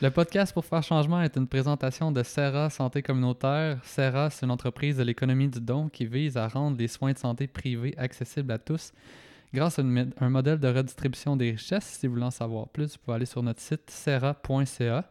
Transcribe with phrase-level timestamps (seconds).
[0.00, 3.80] Le podcast pour faire changement est une présentation de Serra Santé Communautaire.
[3.82, 7.18] Serra, c'est une entreprise de l'économie du don qui vise à rendre les soins de
[7.18, 8.92] santé privés accessibles à tous
[9.52, 11.84] grâce à une- un modèle de redistribution des richesses.
[11.98, 15.10] Si vous voulez en savoir plus, vous pouvez aller sur notre site serra.ca.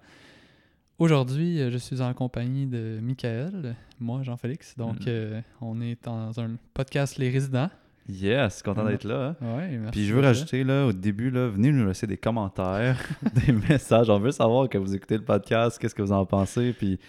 [0.99, 4.75] Aujourd'hui, euh, je suis en compagnie de Michael, moi Jean-Félix.
[4.77, 5.05] Donc, Mm.
[5.09, 7.69] euh, on est dans un podcast Les Résidents.
[8.09, 8.91] Yes, content Ouais.
[8.91, 9.35] d'être là.
[9.41, 9.57] hein.
[9.57, 12.97] Ouais, merci Puis je veux rajouter là au début là, venez nous laisser des commentaires,
[13.45, 14.09] des messages.
[14.09, 16.99] On veut savoir que vous écoutez le podcast, qu'est-ce que vous en pensez, puis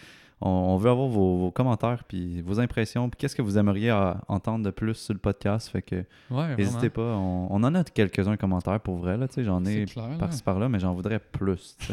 [0.40, 3.92] on, on veut avoir vos, vos commentaires, puis vos impressions, puis qu'est-ce que vous aimeriez
[4.28, 5.68] entendre de plus sur le podcast.
[5.68, 7.02] Fait que Ouais, n'hésitez pas.
[7.16, 9.84] On, on en a quelques-uns commentaires pour vrai là, j'en ai
[10.18, 11.76] par-ci par-là, mais j'en voudrais plus.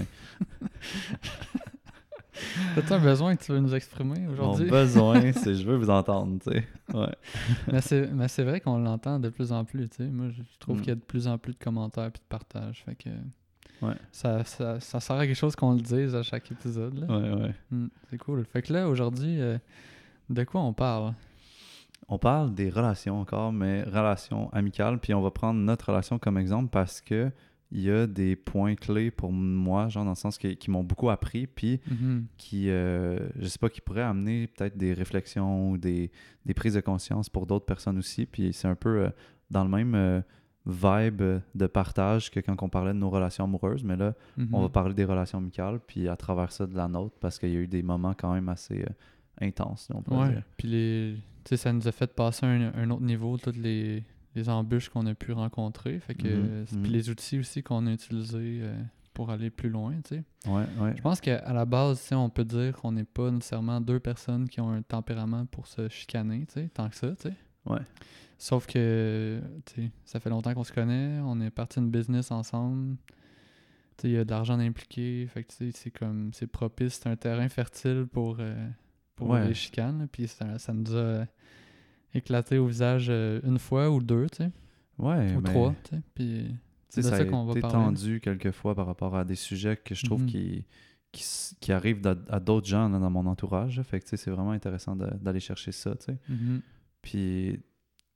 [2.75, 4.69] T'as-tu un besoin que tu veux nous exprimer Mon aujourd'hui?
[4.69, 6.63] besoin, c'est je veux vous entendre, tu sais.
[6.93, 7.15] Ouais.
[8.13, 10.07] mais c'est vrai qu'on l'entend de plus en plus, tu sais.
[10.09, 10.81] Moi, je je trouve Mm.
[10.81, 12.83] qu'il y a de plus en plus de commentaires et de partages.
[12.85, 13.09] Fait que
[13.81, 13.93] Ouais.
[14.11, 16.97] ça, ça, ça sert à quelque chose qu'on le dise à chaque épisode.
[16.97, 17.07] Là.
[17.07, 17.53] Ouais, ouais.
[17.71, 18.45] Mm, c'est cool.
[18.45, 19.57] Fait que là, aujourd'hui, euh,
[20.29, 21.13] de quoi on parle?
[22.07, 24.99] On parle des relations encore, mais relations amicales.
[24.99, 27.31] Puis on va prendre notre relation comme exemple parce que
[27.77, 30.83] il y a des points clés pour moi, genre dans le sens que- qui m'ont
[30.83, 32.25] beaucoup appris, puis Mhm.
[32.37, 36.09] qui, euh, je sais pas, qui pourraient amener peut-être des réflexions ou des,
[36.45, 38.25] des prises de conscience pour d'autres personnes aussi.
[38.25, 39.09] Puis c'est un peu euh,
[39.51, 40.21] dans le même euh,
[40.65, 41.21] vibe
[41.53, 44.13] de partage que quand on parlait de nos relations amoureuses, mais là,
[44.51, 44.69] on va Mhm.
[44.71, 47.59] parler des relations amicales, puis à travers ça de la nôtre, parce qu'il y a
[47.59, 48.85] eu des moments quand même assez euh,
[49.41, 50.33] intenses, on pourrait Ouais.
[50.33, 50.43] dire.
[50.57, 54.03] Puis les, tu sais, ça nous a fait passer un, un autre niveau, toutes les,
[54.35, 55.99] les embûches qu'on a pu rencontrer.
[55.99, 56.85] Fait que, Mhm, puis mhm.
[56.85, 58.75] les outils aussi qu'on a utilisés euh,
[59.13, 60.23] pour aller plus loin, tu sais.
[60.47, 60.93] Ouais, ouais.
[60.95, 63.99] Je pense qu'à la base, tu sais, on peut dire qu'on n'est pas nécessairement deux
[63.99, 67.33] personnes qui ont un tempérament pour se chicaner, tu sais, tant que ça, tu sais.
[67.65, 67.79] Ouais.
[68.37, 72.31] Sauf que, tu sais, ça fait longtemps qu'on se connaît, on est parti une business
[72.31, 72.97] ensemble.
[73.97, 76.47] Tu sais, il y a de l'argent impliqué, fait que tu sais, c'est comme, c'est
[76.47, 78.67] propice, c'est un terrain fertile pour, euh,
[79.15, 80.09] pour les chicanes.
[80.11, 81.25] Puis ça, ça nous a
[82.15, 84.51] éclaté au visage euh, une fois ou deux, tu sais,
[84.97, 86.01] Ouais, ou mais- trois, tu sais.
[86.13, 86.55] Puis
[86.95, 87.75] de ça ça qu'on va été parler.
[87.75, 90.27] tendu quelquefois par rapport à des sujets que je trouve Mhm.
[90.27, 90.65] qui,
[91.59, 93.81] qui, arrivent à, d'autres gens dans mon entourage.
[93.83, 95.95] Fait que tu sais, c'est vraiment intéressant d'aller chercher ça.
[95.95, 96.17] tu sais.
[96.29, 96.61] Mhm.
[97.01, 97.59] Puis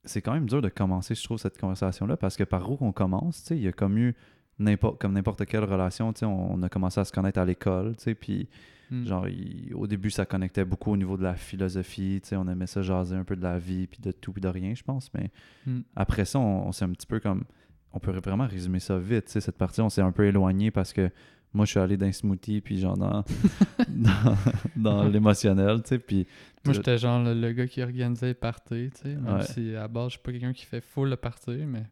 [0.06, 2.92] c'est quand même dur de commencer, je trouve, cette conversation-là parce que par où qu'on
[2.94, 4.16] commence, tu sais, il y a comme eu
[4.60, 7.46] n'importe comme n'importe quelle relation, tu sais, on, on a commencé à se connaître à
[7.46, 8.48] l'école, tu sais, puis
[8.92, 9.06] Mm.
[9.06, 12.48] genre il- au début ça connectait beaucoup au niveau de la philosophie, tu sais, on
[12.48, 14.84] aimait ça jaser un peu de la vie puis de tout puis de rien, je
[14.84, 15.30] pense, mais
[15.68, 15.82] Mm.
[15.96, 17.44] après ça, on, on s'est un petit peu comme.
[17.92, 19.26] On peut vraiment résumer ça vite.
[19.26, 21.10] tu sais, Cette partie, on s'est un peu éloigné parce que
[21.54, 23.24] moi, je suis allé d'un smoothie, puis genre dans,
[23.90, 24.38] dans,
[24.76, 26.00] dans l'émotionnel, tu sais.
[26.00, 26.28] Puis.
[26.66, 29.16] Moi, j'étais genre le, le gars qui organisait les parties, tu sais.
[29.16, 29.44] Même Ouais.
[29.44, 31.86] si à la base, je suis pas quelqu'un qui fait full le party, mais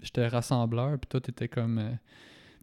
[0.00, 1.78] j'étais rassembleur, puis toi, t'étais comme.
[1.78, 1.90] euh,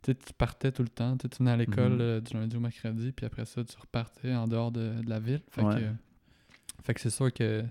[0.04, 1.16] tu tu partais tout le temps.
[1.18, 2.02] Tu tu venais à l'école Mhm.
[2.02, 5.20] euh, du lundi au mercredi, puis après ça, tu repartais en dehors de, de la
[5.20, 5.42] ville.
[5.50, 5.76] Fait Ouais.
[5.76, 7.64] que, fait que c'est sûr que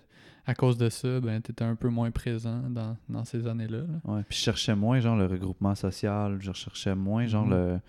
[0.47, 3.83] à cause de ça, ben, t'étais un peu moins présent dans, dans ces années-là.
[4.05, 4.23] Ouais.
[4.29, 6.39] Puis je cherchais moins, genre, le regroupement social.
[6.41, 7.51] Je recherchais moins, genre, Mhm.
[7.51, 7.81] le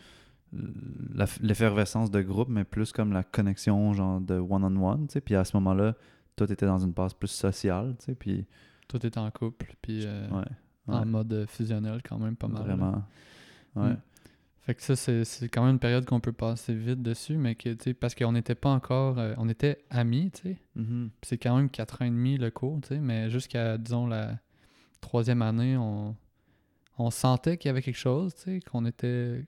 [1.41, 5.21] l'effervescence de groupe, mais plus comme la connexion, genre, de one-on-one, tu sais.
[5.21, 5.95] Puis à ce moment-là,
[6.35, 8.15] toi, t'étais dans une phase plus sociale, tu sais.
[8.15, 8.45] Puis.
[8.87, 10.43] Toi, t'étais en couple, puis euh, Ouais.
[10.87, 12.67] en mode fusionnel quand même pas mal.
[12.67, 12.75] là.
[12.75, 13.03] Vraiment.
[13.75, 13.91] Ouais.
[13.91, 13.97] Mm.
[14.63, 17.69] Fait que ça, c'est quand même une période qu'on peut passer vite dessus, mais que,
[17.69, 19.17] tu sais, parce qu'on n'était pas encore.
[19.17, 20.57] euh, on était amis, tu sais.
[20.75, 21.09] Mhm.
[21.19, 22.99] Puis c'est quand même 4 ans et demi le cours, tu sais.
[22.99, 24.37] Mais jusqu'à, disons, la
[25.01, 26.15] troisième année, on,
[26.99, 29.43] on sentait qu'il y avait quelque chose, tu sais, qu'on était,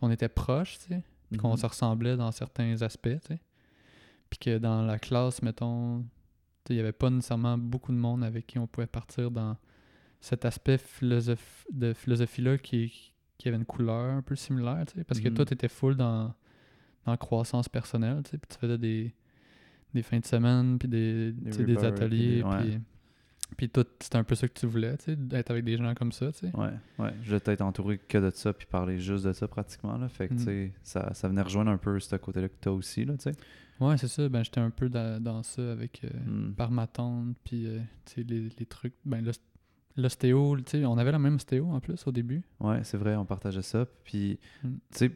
[0.00, 1.02] qu'on était proches, tu sais.
[1.38, 1.56] Qu'on Mhm.
[1.58, 3.40] se ressemblait dans certains aspects, tu sais.
[4.30, 6.04] Puis que dans la classe, mettons, tu
[6.68, 9.56] sais, il n'y avait pas nécessairement beaucoup de monde avec qui on pouvait partir dans
[10.20, 15.04] cet aspect philosoph- de philosophie-là qui, qui avait une couleur un peu similaire, tu sais.
[15.04, 15.34] Parce que Mhm.
[15.34, 16.24] toi, tu étais full dans,
[17.04, 18.38] dans la croissance personnelle, tu sais.
[18.38, 19.14] Puis tu faisais des,
[19.94, 22.60] des fins de semaine, puis des, Des puis ateliers, ouais.
[22.60, 22.78] puis...
[23.56, 25.92] Puis toi, c'était un peu ça que tu voulais, tu sais, d'être avec des gens
[25.94, 26.56] comme ça, tu sais.
[26.56, 26.70] Ouais,
[27.00, 27.10] ouais.
[27.22, 29.96] Je voulais être entouré que de ça, puis parler juste de ça pratiquement.
[29.98, 30.08] Là.
[30.08, 30.36] Fait que, Mm.
[30.36, 33.24] tu sais, ça, ça venait rejoindre un peu ce côté-là que t'as aussi, là, tu
[33.24, 33.32] sais.
[33.80, 34.28] Ouais, c'est ça.
[34.28, 36.02] Ben, j'étais un peu dans, dans ça avec...
[36.04, 36.08] euh,
[36.50, 36.52] Mm.
[36.54, 38.94] par ma tante, puis euh, tu sais, les, les trucs.
[39.04, 39.40] Ben, l'os-
[40.00, 42.42] l'ostéo, tu sais, on avait la même ostéo en plus au début.
[42.60, 43.86] Ouais, c'est vrai, on partageait ça.
[44.04, 44.68] Puis, Mm.
[44.68, 45.10] tu sais,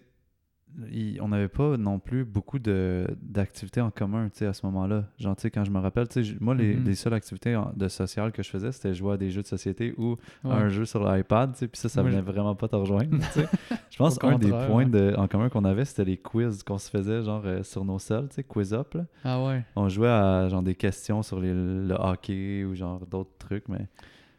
[1.20, 5.04] on n'avait pas non plus beaucoup d'activités en commun, tu sais, à ce moment-là.
[5.19, 6.84] Genre, tu sais, quand je me rappelle, tu sais, j- moi, les, Mhm.
[6.84, 9.94] les seules activités de sociales que je faisais, c'était jouer à des jeux de société
[9.98, 10.50] ou Ouais.
[10.50, 13.10] à un jeu sur l'iPad, tu sais, puis ça, ça venait vraiment pas te rejoindre.
[13.90, 14.84] Je pense qu'un des points ouais.
[14.86, 18.00] de, en commun qu'on avait, c'était les quiz qu'on se faisait, genre, euh, sur nos
[18.00, 19.04] cells, tu sais, quiz up, là.
[19.22, 19.64] Ah ouais.
[19.76, 23.86] On jouait à, genre, des questions sur les- le hockey ou, genre, d'autres trucs, mais...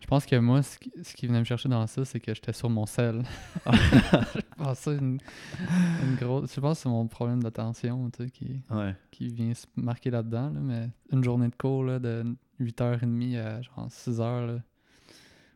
[0.05, 2.31] Je pense que moi, ce qui, ce qui venait me chercher dans ça, c'est que
[2.31, 3.23] j'étais sur mon sel.
[3.65, 5.17] je passais une,
[6.19, 6.53] grosse...
[6.53, 8.93] Je pense que c'est mon problème d'attention, tu sais, qui, Ouais.
[9.09, 12.23] qui vient se marquer là-dedans, là, mais une journée de cours, là, de
[12.61, 14.59] 8h30 à genre 6h, là,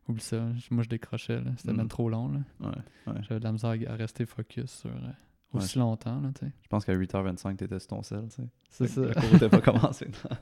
[0.07, 0.41] oublie ça.
[0.71, 1.39] Moi, je décrochais.
[1.57, 1.77] C'était Mm.
[1.77, 2.39] même trop long, là.
[3.05, 3.13] Ouais.
[3.27, 5.11] J'avais de la misère à rester focus sur euh,
[5.53, 6.51] aussi longtemps, là, tu sais.
[6.63, 8.47] Je pense qu'à 8h25, t'étais sur ton sel, tu sais.
[8.71, 9.01] C'est ça.
[9.01, 10.07] Le cours n'était pas commencé.
[10.07, 10.35] non.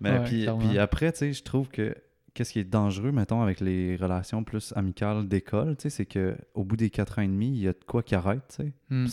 [0.00, 1.92] Mais puis, puis après, tu sais, je trouve que
[2.36, 6.76] qu'est-ce qui est dangereux, mettons, avec les relations plus amicales d'école, c'est que au bout
[6.76, 8.72] des 4 ans et demi, il y a de quoi qui arrête, tu sais.
[8.90, 9.06] Mm.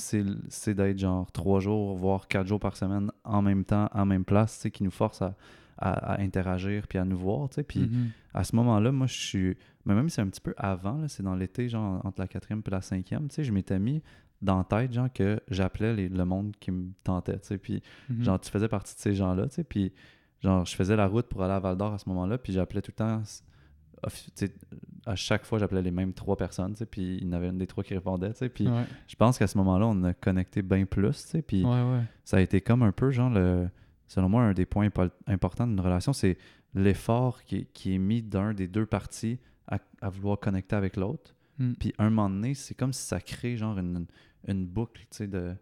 [0.50, 4.25] C'est d'être genre 3 jours, voire 4 jours par semaine en même temps, en même
[4.25, 5.36] place, qui nous force à,
[5.78, 7.64] à- à interagir puis à nous voir, tu sais.
[7.64, 8.10] Puis Mhm.
[8.34, 9.58] à ce moment-là, moi, je suis.
[9.86, 12.62] Mais même si c'est un petit peu avant, c'est dans l'été, genre entre la quatrième
[12.66, 14.02] et la cinquième, tu sais, je m'étais mis
[14.42, 17.58] dans la tête, genre, que j'appelais le monde qui me tentait, tu sais.
[17.58, 18.24] Puis Mhm.
[18.24, 19.64] genre, tu faisais partie de ces gens-là, tu sais.
[19.64, 19.94] Puis
[20.44, 22.81] genre, je faisais la route pour aller à Val d'Or à ce moment-là, puis j'appelais
[22.81, 23.22] tout le temps.
[25.06, 27.68] À chaque fois, j'appelais les mêmes trois personnes, puis il y en avait une des
[27.68, 28.31] trois qui répondait.
[28.54, 31.36] Puis Ouais, je pense qu'à ce moment-là, on a connecté bien plus.
[31.48, 32.01] Puis ouais, ouais.
[32.24, 33.69] ça a été comme un peu, genre, le,
[34.07, 36.38] selon moi, un des points impo- importants d'une relation, c'est
[36.74, 40.96] l'effort qui, est- qui est mis d'un des deux parties à, à vouloir connecter avec
[40.98, 41.36] l'autre.
[41.60, 41.74] Mm.
[41.74, 44.06] Puis un moment donné, c'est comme si ça crée, genre, une,
[44.48, 45.54] une boucle, tu sais, de,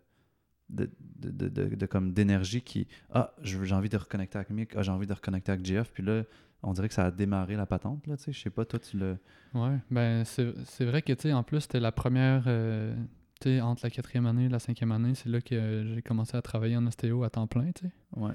[0.71, 0.89] de,
[1.19, 4.81] de, de, de- de comme d'énergie qui, ah, j'ai envie de reconnecter avec Mick, ah,
[4.81, 5.91] j'ai envie de reconnecter avec JF.
[5.93, 6.23] Puis là,
[6.63, 8.33] on dirait que ça a démarré la patente, là, tu sais.
[8.33, 9.17] Je sais pas, toi, tu le...
[9.53, 12.95] Ouais, ben c'est c'est vrai que, tu sais, en plus, c'était la première, euh,
[13.39, 16.01] tu sais, entre la quatrième année et la cinquième année, c'est là que euh, j'ai
[16.01, 17.91] commencé à travailler en ostéo à temps plein, tu sais.
[18.15, 18.33] Ouais.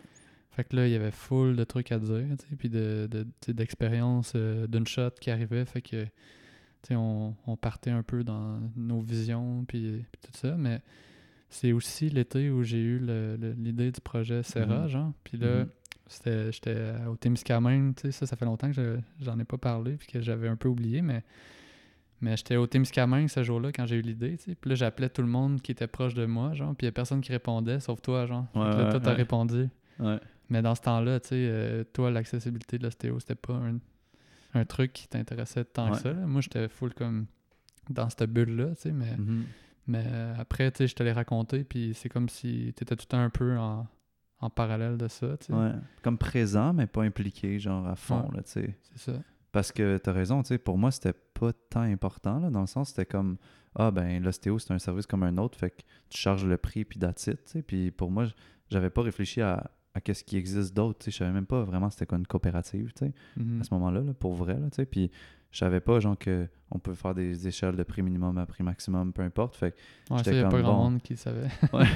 [0.50, 3.06] Fait que là, il y avait full de trucs à dire, tu sais, puis de,
[3.10, 6.10] de, tu sais, d'expériences euh, d'une shot qui arrivait, fait que, tu
[6.88, 10.80] sais, on, on partait un peu dans nos visions, puis, puis tout ça, mais
[11.48, 12.98] c'est aussi l'été où j'ai eu
[13.58, 14.88] l'idée du projet Serra, Mhm.
[14.88, 16.50] genre, puis là, Mhm.
[16.50, 19.96] j'étais au Témiscamingue, tu sais, ça, ça fait longtemps que je- j'en ai pas parlé,
[19.96, 21.22] puis que j'avais un peu oublié, mais,
[22.20, 25.08] mais j'étais au Témiscamingue ce jour-là quand j'ai eu l'idée, tu sais, puis là, j'appelais
[25.08, 27.32] tout le monde qui était proche de moi, genre, puis il y a personne qui
[27.32, 28.46] répondait, sauf toi, genre.
[28.52, 29.16] Fait que Ouais, là, ouais, toi, t'as ouais.
[29.16, 29.68] répondu.
[30.48, 33.78] Mais dans ce temps-là, tu sais, euh, toi, l'accessibilité de l'ostéo, c'était pas un,
[34.54, 36.12] un truc qui t'intéressait tant que ça.
[36.12, 36.24] là.
[36.26, 37.26] Moi, j'étais full comme
[37.90, 39.44] dans cette bulle-là, tu sais, mais, Mhm.
[39.86, 43.04] Mais euh, après, tu sais, je te l'ai raconté, puis c'est comme si t'étais tout
[43.04, 43.86] le temps un peu en,
[44.40, 45.52] en parallèle de ça, tu sais.
[45.52, 45.72] Ouais.
[46.02, 48.36] Comme présent, mais pas impliqué, genre, à fond, Ouais.
[48.36, 48.78] là, tu sais.
[48.94, 49.18] C'est ça.
[49.52, 52.66] Parce que t'as raison, tu sais, pour moi, c'était pas tant important, là, dans le
[52.66, 53.38] sens, c'était comme,
[53.74, 56.84] ah, ben, l'ostéo, c'est un service comme un autre, fait que tu charges le prix,
[56.84, 57.62] puis that's it, tu sais.
[57.62, 58.26] Puis pour moi,
[58.68, 61.10] j'avais pas réfléchi à, à qu'est-ce qui existe d'autre, tu sais.
[61.12, 63.60] Je savais même pas vraiment c'était quoi une coopérative, tu sais, Mhm.
[63.60, 64.84] à ce moment-là, là, pour vrai, là, tu sais.
[64.86, 65.10] Puis
[65.56, 68.62] je savais pas, genre, que on peut faire des échelles de prix minimum à prix
[68.62, 69.56] maximum, peu importe.
[69.56, 69.76] Fait que
[70.12, 71.48] Ouais, j'étais a pas comme, grand monde qui le savait.
[71.72, 71.86] Ouais.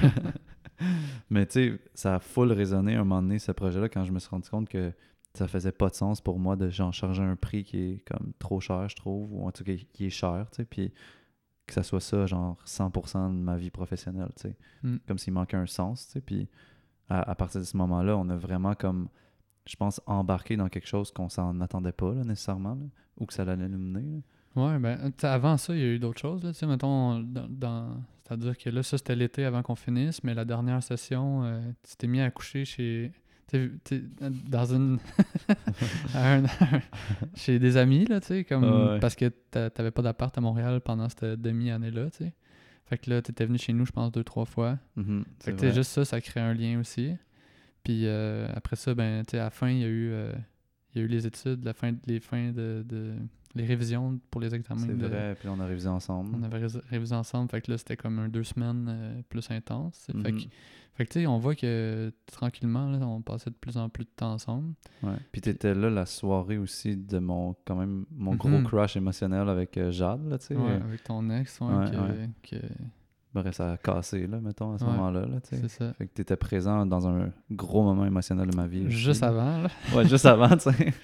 [1.28, 4.18] Mais tu sais, ça a full résonné un moment donné, ce projet-là, quand je me
[4.18, 4.94] suis rendu compte que
[5.34, 8.32] ça faisait pas de sens pour moi de genre charger un prix qui est comme
[8.38, 10.90] trop cher, je trouve, ou en tout cas qui est cher, tu sais, puis
[11.66, 14.56] que ça soit ça, genre 100% de ma vie professionnelle, tu sais.
[14.84, 14.96] Mm.
[15.06, 16.48] Comme s'il manquait un sens, tu sais, puis
[17.10, 19.10] à, à partir de ce moment-là, on a vraiment comme,
[19.66, 22.86] je pense, embarqué dans quelque chose qu'on s'en attendait pas, là, nécessairement, là,
[23.20, 24.22] ou que ça allait nous mener.
[24.56, 27.46] Ouais, ben, avant ça, il y a eu d'autres choses, là, mettons, dans...
[27.48, 31.60] dans- C'est-à-dire que là, ça, c'était l'été avant qu'on finisse, mais la dernière session, euh,
[31.88, 33.12] tu t'es mis à coucher chez...
[33.46, 34.02] t'es- t'es
[34.48, 34.98] dans une...
[36.14, 36.42] à un-
[37.34, 38.64] chez des amis, là, tu sais, comme...
[38.64, 38.98] Ouais.
[39.00, 42.32] Parce que t'a- t'avais pas d'appart à Montréal pendant cette demi-année-là, tu sais.
[42.86, 44.78] Fait que là, t'étais venu chez nous, je pense, deux, trois fois.
[44.96, 47.12] Mhm, Fait que, tu juste ça, ça crée un lien aussi.
[47.84, 50.10] Puis euh, après ça, ben, tu sais, à la fin, il y a eu...
[50.10, 50.32] euh,
[50.94, 53.14] il y a eu les études, la fin, les fins de, de-
[53.56, 54.80] les révisions pour les examens.
[54.86, 56.36] C'est de- vrai, puis on a révisé ensemble.
[56.38, 60.06] on avait révisé ensemble, fait que là, c'était comme un deux semaines euh, plus intense.
[60.06, 60.38] Fait Mhm.
[60.38, 60.44] que,
[60.94, 64.04] fait que, tu sais, on voit que tranquillement, là, on passait de plus en plus
[64.04, 64.74] de temps ensemble.
[65.02, 65.14] Ouais.
[65.32, 68.64] Puis t'étais là la soirée aussi de mon quand même mon gros Mhm.
[68.64, 70.56] crush émotionnel avec euh, Jade là, tu sais.
[70.56, 72.30] Ouais, avec ton ex, ouais, Ouais, que, ouais.
[72.42, 72.66] que-
[73.32, 75.92] Bref, ça a cassé là, mettons à ce Ouais, moment-là, là, tu c'est ça.
[75.94, 78.86] Fait que t'étais présent dans un gros moment émotionnel de ma vie.
[78.86, 79.68] aussi, Juste avant, là.
[79.94, 80.72] Ouais, juste avant, tu sais.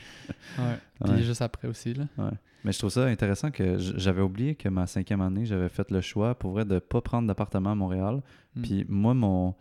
[0.59, 0.79] Ouais.
[1.05, 1.23] Puis Ouais.
[1.23, 2.05] juste après aussi, là.
[2.65, 6.01] Mais je trouve ça intéressant que j'avais oublié que ma cinquième année, j'avais fait le
[6.01, 8.23] choix pour vrai de pas prendre d'appartement à Montréal.
[8.57, 8.63] Mm.
[8.63, 9.55] Puis moi, mon,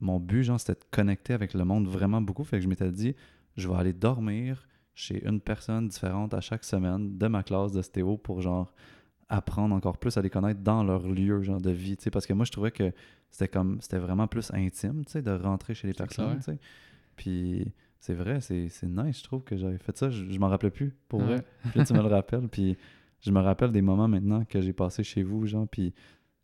[0.00, 2.42] mon but, genre, c'était de connecter avec le monde vraiment beaucoup.
[2.42, 3.14] Fait que je m'étais dit,
[3.56, 7.82] je vais aller dormir chez une personne différente à chaque semaine de ma classe de
[7.82, 8.72] stéo pour, genre,
[9.28, 12.10] apprendre encore plus à les connaître dans leur lieu, genre, de vie, tu sais.
[12.10, 12.92] Parce que moi, je trouvais que
[13.30, 16.36] c'était comme, c'était vraiment plus intime, tu sais, de rentrer chez les personnes, clair.
[16.38, 16.58] tu sais.
[17.16, 20.08] Puis c'est vrai, c'est nice, je trouve que j'avais fait ça.
[20.10, 21.42] Je, je m'en rappelais plus, pour vrai.
[21.70, 22.48] Puis là, tu me le rappelles.
[22.48, 22.76] Puis
[23.20, 25.66] je me rappelle des moments maintenant que j'ai passé chez vous, genre.
[25.68, 25.92] Puis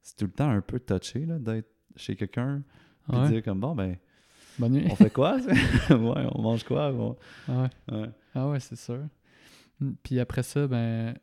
[0.03, 2.63] c'est tout le temps un peu touché, là, d'être chez quelqu'un.
[3.09, 3.29] Puis Ouais.
[3.29, 3.97] dire comme, bon, ben,
[4.59, 4.87] Bonne nuit.
[4.91, 5.37] on fait quoi?
[5.91, 6.91] ouais, on mange quoi?
[6.93, 7.17] Bon,
[7.49, 7.69] Ouais.
[7.93, 8.09] ouais.
[8.35, 9.01] Ah ouais, c'est sûr.
[10.03, 11.15] Puis après ça, ben,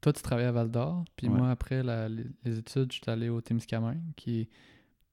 [0.00, 1.04] toi, tu travaillais à Val d'Or.
[1.16, 1.36] Puis Ouais.
[1.36, 4.48] moi, après la- les, les études, je suis allé au Témiscamingue, qui est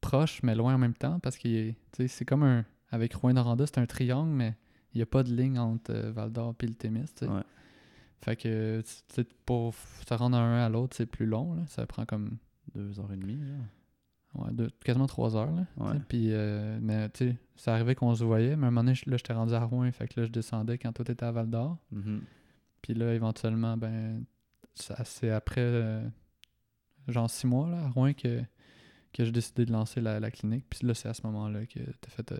[0.01, 1.73] proche, mais loin en même temps, parce que
[2.07, 2.65] c'est comme un.
[2.91, 4.55] Avec Rouen-Noranda, c'est un triangle, mais
[4.93, 7.05] il n'y a pas de ligne entre euh, Val d'Or et le Témis.
[7.21, 7.27] Ouais.
[8.23, 8.81] Fait que
[9.45, 9.73] pour
[10.07, 11.53] se rendre d'un à l'autre, c'est plus long.
[11.55, 11.63] Là.
[11.67, 12.37] Ça prend comme
[12.73, 14.43] Deux heures et demie, là.
[14.43, 15.51] ouais, deux- quasiment trois heures.
[15.51, 15.65] Là.
[15.77, 15.99] Ouais.
[16.07, 18.95] Puis, euh, mais tu sais, ça arrivait qu'on se voyait, mais à un moment donné,
[18.95, 19.91] je- là, j'étais rendu à Rouen.
[19.91, 21.77] Fait que là, je descendais quand toi, t'étais à Val d'Or.
[21.91, 22.21] Mhm.
[22.81, 24.23] Puis là, éventuellement, ben,
[24.75, 26.07] c'est après, euh,
[27.07, 28.41] genre six mois, là, à Rouen, que,
[29.13, 30.65] que j'ai décidé de lancer la, la clinique.
[30.69, 32.37] Puis là, c'est à ce moment-là que t'as fait, euh,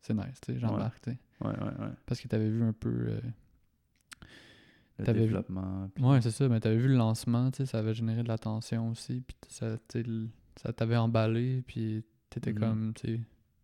[0.00, 1.18] c'est nice, tu sais, j'embarque, tu sais.
[1.40, 1.92] Ouais, ouais, ouais.
[2.06, 3.20] Parce que t'avais vu un peu, euh,
[4.98, 5.88] Le vu- développement.
[5.94, 8.28] puis- ouais, c'est ça, mais t'avais vu le lancement, tu sais, ça avait généré de
[8.28, 9.20] l'attention aussi.
[9.26, 10.04] Puis ça, tu
[10.56, 12.58] sais, t'avait emballé, puis t'étais Mhm.
[12.58, 13.20] comme, tu sais,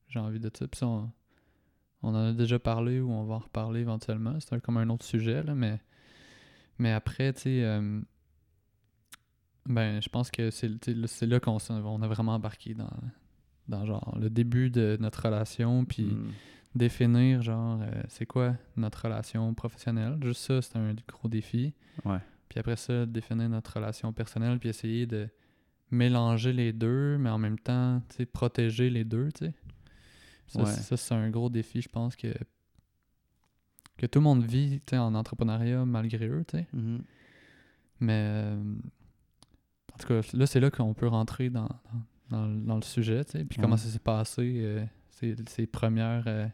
[0.09, 0.67] j'ai envie de ça.
[0.67, 1.11] Puis ça, on,
[2.03, 4.39] on en a déjà parlé ou on va en reparler éventuellement.
[4.41, 5.81] C'est comme un autre sujet, là, mais,
[6.79, 8.01] mais après, tu sais, euh,
[9.67, 12.91] ben, je pense que c'est là- c'est là qu'on on a vraiment embarqué dans,
[13.69, 16.33] dans genre le début de notre relation, puis Mhm.
[16.75, 20.19] définir, genre, euh, c'est quoi notre relation professionnelle.
[20.23, 21.75] Juste ça, c'est un gros défi.
[22.05, 22.19] Ouais.
[22.49, 25.29] Puis après ça, définir notre relation personnelle, puis essayer de
[25.91, 29.55] mélanger les deux, mais en même temps, tu sais, protéger les deux, tu sais.
[30.47, 30.73] Ça, Ouais.
[30.73, 32.29] ça, c'est un gros défi, je pense, que,
[33.99, 36.67] que tout le monde vit, en entrepreneuriat malgré eux, tu sais.
[36.73, 37.03] Mhm.
[38.01, 38.75] Mais, euh,
[39.95, 41.69] en tout cas, là, c'est là qu'on peut rentrer dans,
[42.31, 43.45] dans, dans le- sujet, tu sais.
[43.45, 46.47] Puis comment ça s'est passé, euh, ces, ces premières, euh,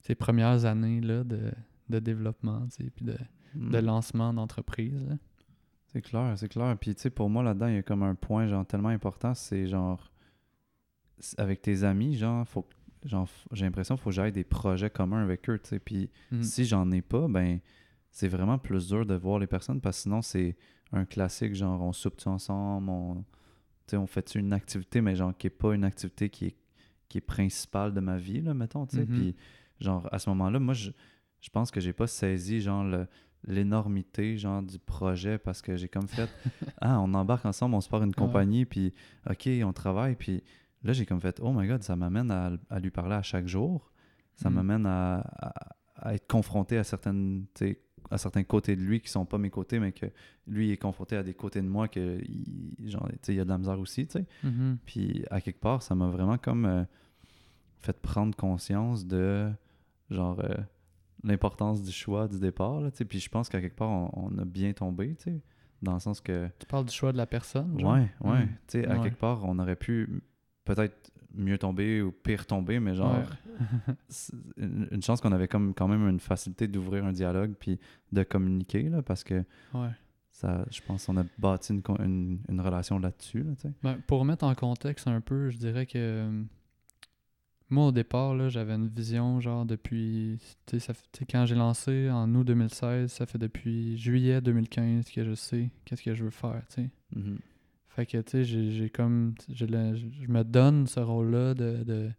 [0.00, 1.52] ces premières années-là de,
[1.88, 3.16] de développement, tu sais, puis de,
[3.54, 3.84] de Mhm.
[3.86, 5.16] lancement d'entreprise, là.
[5.90, 6.76] C'est clair, c'est clair.
[6.78, 9.32] Puis, tu sais, pour moi, là-dedans, il y a comme un point, genre, tellement important,
[9.34, 10.12] c'est genre,
[11.38, 12.74] avec tes amis, genre, faut, que-
[13.04, 15.78] genre, j'ai l'impression qu'il faut que j'aille des projets communs avec eux, tu sais.
[15.78, 16.42] Puis, Mhm.
[16.42, 17.60] si j'en ai pas, ben,
[18.10, 20.56] c'est vraiment plus dur de voir les personnes, parce que sinon, c'est
[20.92, 23.24] un classique, genre, on soupe-tu ensemble, on,
[23.92, 26.56] on fait une activité, mais genre, qui est pas une activité qui est,
[27.08, 29.02] qui est principale de ma vie, là, mettons, tu sais.
[29.06, 29.14] Mhm.
[29.14, 29.36] Puis,
[29.80, 30.90] genre, à ce moment-là, moi, je,
[31.40, 33.06] je pense que j'ai pas saisi, genre, le-
[33.46, 36.28] l'énormité genre du projet parce que j'ai comme fait
[36.80, 38.92] ah on embarque ensemble on se part une compagnie puis
[39.30, 40.42] ok on travaille puis
[40.84, 43.46] là j'ai comme fait oh my god ça m'amène à, à lui parler à chaque
[43.46, 43.92] jour
[44.36, 44.54] ça Mhm.
[44.56, 47.46] m'amène à, à- à être confronté à certaines
[48.10, 50.06] à certains côtés de lui qui sont pas mes côtés mais que
[50.46, 53.48] lui est confronté à des côtés de moi que il, genre il y a de
[53.48, 54.78] la misère aussi tu sais Mhm.
[54.86, 56.84] puis à quelque part, ça m'a vraiment comme euh,
[57.80, 59.50] fait prendre conscience de
[60.10, 60.54] genre euh,
[61.24, 62.80] l'importance du choix du départ.
[62.80, 65.16] Là, puis je pense qu'à quelque part, on, on a bien tombé,
[65.82, 67.92] dans le sens que Tu parles du choix de la personne, genre?
[67.94, 68.48] ouais, ouais, Mm.
[68.48, 69.00] tu sais, à Ouais.
[69.02, 70.22] quelque part, on aurait pu
[70.74, 73.94] peut-être mieux tomber ou pire tomber, mais genre Ouais.
[74.56, 77.78] une, chance qu'on avait comme quand même une facilité d'ouvrir un dialogue puis
[78.12, 79.44] de communiquer là, parce que
[79.74, 79.90] Ouais.
[80.30, 83.42] ça, je pense qu'on a bâti une, une, une relation là-dessus.
[83.42, 83.52] Là.
[83.82, 86.42] Ben, pour remettre en contexte un peu, je dirais que euh,
[87.70, 90.38] moi au départ, là, j'avais une vision genre depuis.
[90.78, 90.94] Ça
[91.30, 96.02] quand j'ai lancé en août 2016, ça fait depuis juillet 2015 que je sais qu'est-ce
[96.02, 96.90] que je veux faire, tu sais.
[97.14, 97.38] Mhm.
[97.98, 99.34] Fait que, tu sais, j'ai comme.
[99.52, 102.10] Je, me donne ce rôle-là de, de,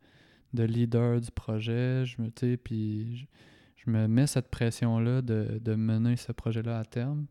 [0.53, 3.29] de leader du projet, je me, tu sais, puis
[3.77, 7.27] je, me mets cette pression-là de, de mener ce projet-là à terme.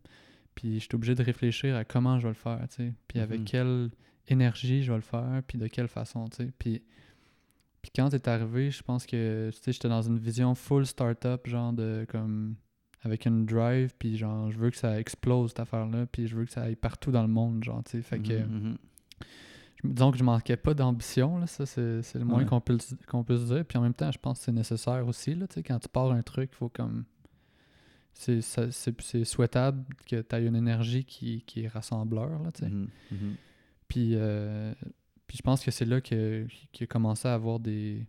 [0.55, 2.95] Puis je suis obligé de réfléchir à comment je vais le faire, tu sais.
[3.07, 3.45] Puis avec Mhm.
[3.45, 3.91] quelle
[4.29, 6.51] énergie je vais le faire, puis de quelle façon, tu sais.
[6.59, 6.81] Puis,
[7.83, 11.47] puis quand t'es arrivé, je pense que, tu sais, j'étais dans une vision full startup,
[11.47, 12.55] genre de comme
[13.03, 16.45] avec une drive, puis genre, je veux que ça explose cette affaire-là, puis je veux
[16.45, 18.03] que ça aille partout dans le monde, genre, tu sais.
[18.03, 18.77] Fait que, Mhm, mhm.
[19.83, 22.45] je- disons que je manquais pas d'ambition, là, ça, c'est le moins Ouais.
[22.47, 22.77] qu'on peut,
[23.07, 23.65] qu'on peut se dire.
[23.65, 25.89] Puis en même temps, je pense que c'est nécessaire aussi, là, tu sais, quand tu
[25.89, 27.05] pars un truc, il faut comme...
[28.15, 28.41] C'est
[29.25, 32.69] souhaitable que tu aies une énergie qui, qui est rassembleur, là, tu sais.
[32.71, 32.89] Mhm.
[33.87, 34.75] Puis, euh,
[35.29, 38.05] puis je pense que c'est là que- qu'il a commencé à avoir des,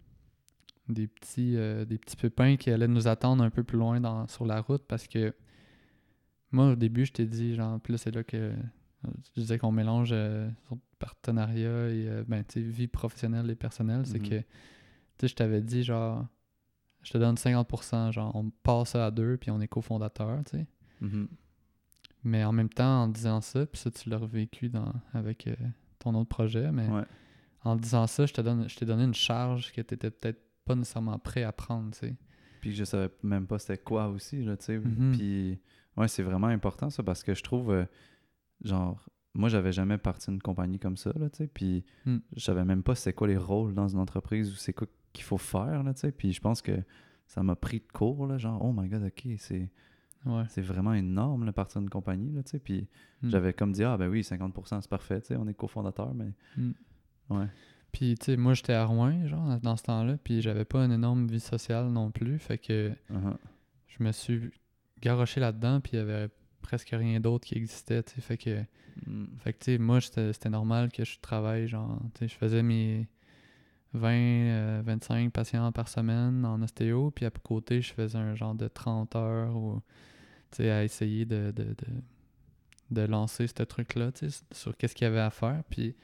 [0.90, 4.28] des, petits, euh, des petits pépins qui allaient nous attendre un peu plus loin dans,
[4.28, 5.34] sur la route parce que
[6.52, 8.54] moi, au début, je t'ai dit, genre, puis là, c'est là que euh,
[9.36, 10.50] je disais qu'on mélange euh,
[10.98, 14.06] partenariat et euh, ben, vie professionnelle et personnelle.
[14.06, 14.30] C'est Mhm.
[14.30, 14.46] que, tu
[15.22, 16.26] sais, je t'avais dit, genre,
[17.04, 20.58] je te donne 50%, genre, on passe ça à deux, puis on est cofondateur, tu
[20.58, 20.68] sais.
[21.02, 21.28] Mhm.
[22.26, 25.48] Mais en même temps, en disant ça, puis ça, tu l'as revécu dans, avec
[26.00, 27.06] ton autre projet, mais Ouais.
[27.64, 28.44] en disant ça, je t'ai
[28.86, 32.16] donné une charge que tu n'étais peut-être pas nécessairement prêt à prendre, tu sais.
[32.62, 34.78] Puis je savais même pas c'était quoi aussi, là, tu sais.
[34.78, 35.12] Mhm.
[35.14, 35.60] Puis,
[35.98, 37.86] ouais, c'est vraiment important, ça, parce que je trouve, euh,
[38.64, 41.48] genre, moi, j'avais jamais parti d'une compagnie comme ça, là, tu sais.
[41.48, 42.18] Puis, Mm.
[42.36, 45.24] je savais même pas c'est quoi les rôles dans une entreprise ou c'est quoi qu'il
[45.24, 46.12] faut faire, là, tu sais.
[46.12, 46.84] Puis, je pense que
[47.26, 49.70] ça m'a pris de court, là, genre, oh my god, ok, c'est
[50.26, 50.44] Ouais.
[50.50, 52.60] c'est vraiment énorme, là, partir d'une compagnie, là, tu sais.
[52.60, 52.88] Puis,
[53.24, 53.30] Mm.
[53.30, 56.34] j'avais comme dit, ah, ben oui, 50%, c'est parfait, tu sais, on est cofondateur, mais,
[56.58, 56.72] Mm.
[57.30, 57.48] ouais.
[57.92, 60.92] Puis, tu sais, moi, j'étais à Rouen, genre, dans ce temps-là, puis j'avais pas une
[60.92, 62.38] énorme vie sociale non plus.
[62.40, 63.36] Fait que Uh-huh.
[63.88, 64.52] je me suis
[65.02, 66.30] garoché là-dedans, puis il y avait
[66.62, 68.22] presque rien d'autre qui existait, tu sais.
[68.22, 68.64] Fait que,
[69.08, 69.26] Mm.
[69.38, 72.62] fait que tu sais, moi, c'était normal que je travaille, genre, tu sais, je faisais
[72.62, 73.08] mes
[73.94, 78.54] 20, euh, 25 patients par semaine en ostéo, puis à côté, je faisais un genre
[78.56, 79.82] de 30 heures ou,
[80.52, 81.76] tu sais, à essayer de, de, de,
[82.92, 85.96] de lancer ce truc-là, tu sais, sur qu'est-ce qu'il y avait à faire, puis...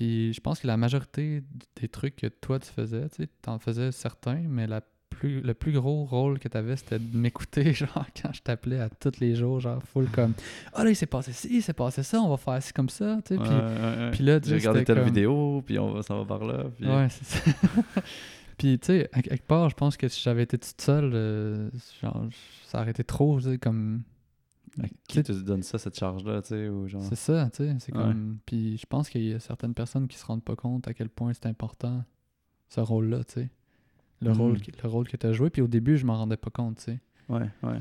[0.00, 1.42] Puis je pense que la majorité
[1.76, 4.80] des trucs que toi tu faisais, tu t'en faisais certains, mais la
[5.10, 8.88] plus, le plus gros rôle que t'avais, c'était de m'écouter, genre, quand je t'appelais à
[8.88, 10.32] tous les jours, genre, full comme
[10.72, 12.88] «Ah là, il s'est passé ci, il s'est passé ça, on va faire ci comme
[12.88, 13.40] ça, tu sais.
[13.42, 16.22] Ouais, Puis ouais, puis là, tu J'ai regardé telle comme- vidéo, puis on va s'en
[16.22, 16.64] va par là.
[16.74, 16.88] Puis...
[16.88, 17.50] Ouais, c'est ça.
[18.56, 21.68] Puis, tu sais, à quelque part, je pense que si j'avais été toute seule, euh,
[22.02, 22.24] genre,
[22.66, 24.02] ça aurait été trop, tu sais, comme...
[25.08, 27.02] Qui te donne ça, cette charge-là, tu sais, ou genre...
[27.02, 28.02] C'est ça, tu sais, c'est Ouais.
[28.02, 28.38] comme...
[28.46, 31.08] Puis je pense qu'il y a certaines personnes qui se rendent pas compte à quel
[31.08, 32.04] point c'est important,
[32.68, 33.50] ce rôle-là, tu sais.
[34.22, 35.48] Le, rôle, que- le rôle que tu as joué.
[35.50, 37.00] Puis au début, je m'en rendais pas compte, tu sais.
[37.28, 37.78] Ouais, ouais.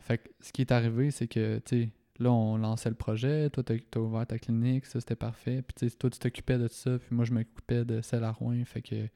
[0.00, 3.50] Fait que ce qui est arrivé, c'est que, tu sais, là, on lançait le projet,
[3.50, 5.62] toi, t'as as ouvert ta clinique, ça, c'était parfait.
[5.62, 8.32] Puis, tu sais, toi, tu t'occupais de ça, puis moi, je m'occupais de celle à
[8.32, 8.64] Rouen.
[8.64, 9.06] Fait que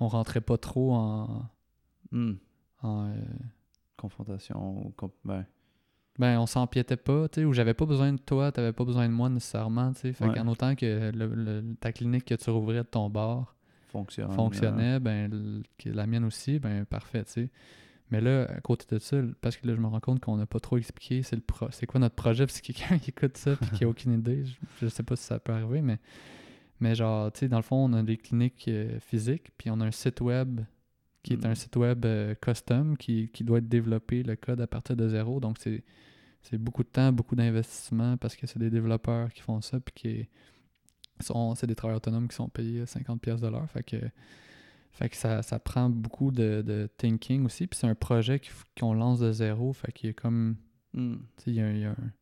[0.00, 1.46] on rentrait pas trop en...
[2.10, 2.34] Hmm.
[2.82, 3.14] en, euh,
[3.96, 4.90] Confrontation, ou...
[4.90, 5.14] comp-
[6.20, 9.08] ben, on s'empiétait pas, tu sais, ou j'avais pas besoin de toi, t'avais pas besoin
[9.08, 10.12] de moi nécessairement, tu sais.
[10.12, 10.34] Fait Ouais.
[10.34, 13.56] qu'en autant que le- le- ta clinique que tu rouvrais de ton bar
[13.88, 14.30] fonctionne.
[14.30, 17.48] fonctionnait, ben, que la mienne aussi, ben, parfait, tu sais.
[18.10, 20.44] Mais là, à côté de ça, parce que là, je me rends compte qu'on n'a
[20.46, 23.36] pas trop expliqué c'est le pro c'est quoi notre projet, parce que quelqu'un qui écoute
[23.38, 25.98] ça puis qui a aucune idée, je, je sais pas si ça peut arriver, mais,
[26.80, 29.80] mais genre, tu sais, dans le fond, on a des cliniques euh, physiques, puis on
[29.80, 30.60] a un site web
[31.22, 34.66] qui est un site web euh, custom qui, qui doit être développé, le code à
[34.66, 35.82] partir de zéro, donc c'est
[36.42, 39.94] c'est beaucoup de temps, beaucoup d'investissement parce que c'est des développeurs qui font ça, puis
[39.94, 40.28] qui
[41.24, 43.96] sont, c'est des travailleurs autonomes qui sont payés 50 pièces de l'heure, fait que
[44.92, 47.66] fait que ça, ça prend beaucoup de, de thinking aussi.
[47.66, 48.40] Puis c'est un projet
[48.78, 49.72] qu'on lance de zéro.
[49.72, 50.56] Fait qu'il y a comme.
[50.94, 51.16] Hmm.
[51.46, 52.12] Il y a, il y a un-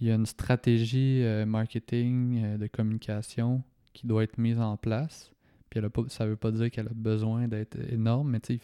[0.00, 4.76] il y a une stratégie euh, marketing, euh, de communication qui doit être mise en
[4.78, 5.30] place.
[5.68, 8.54] Puis elle a pas, ça veut pas dire qu'elle a besoin d'être énorme, mais tu
[8.54, 8.60] sais, il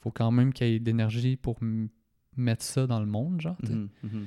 [0.00, 1.58] faut quand même qu'il y ait d'énergie pour
[2.36, 3.56] mettre ça dans le monde, genre.
[3.62, 4.26] Mhm, mhm.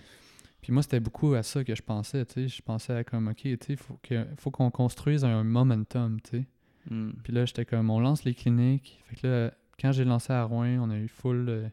[0.61, 2.47] Puis moi, c'était beaucoup à ça que je pensais, tu sais.
[2.47, 6.29] Je pensais à comme, OK, tu sais, faut que- faut qu'on construise un momentum, tu
[6.39, 6.45] sais.
[6.89, 7.11] Hmm.
[7.23, 8.99] Puis là, j'étais comme, on lance les cliniques.
[9.07, 11.67] Fait que là, quand j'ai lancé à Rouen, on a eu full euh,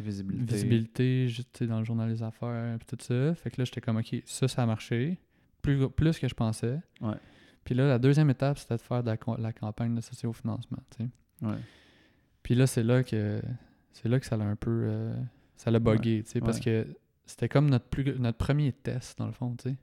[0.00, 0.54] Visibilité.
[0.54, 3.34] visibilité juste dans le journal des affaires, puis tout ça.
[3.34, 5.18] Fait que là, j'étais comme, OK, ça, ça a marché.
[5.62, 6.78] Plus, plus que je pensais.
[7.00, 7.16] Ouais.
[7.64, 11.10] Puis là, la deuxième étape, c'était de faire de la, campagne de socio-financement, tu sais.
[11.46, 11.56] Ouais.
[12.42, 13.40] Puis là, c'est là que
[13.92, 14.82] c'est là que ça l'a un peu...
[14.84, 15.14] euh,
[15.56, 16.62] ça l'a bugué, tu sais, parce ouais.
[16.64, 16.86] que
[17.24, 19.76] c'était comme notre, plus, notre premier test, dans le fond, tu sais.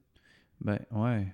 [0.61, 1.27] Ben, ouais.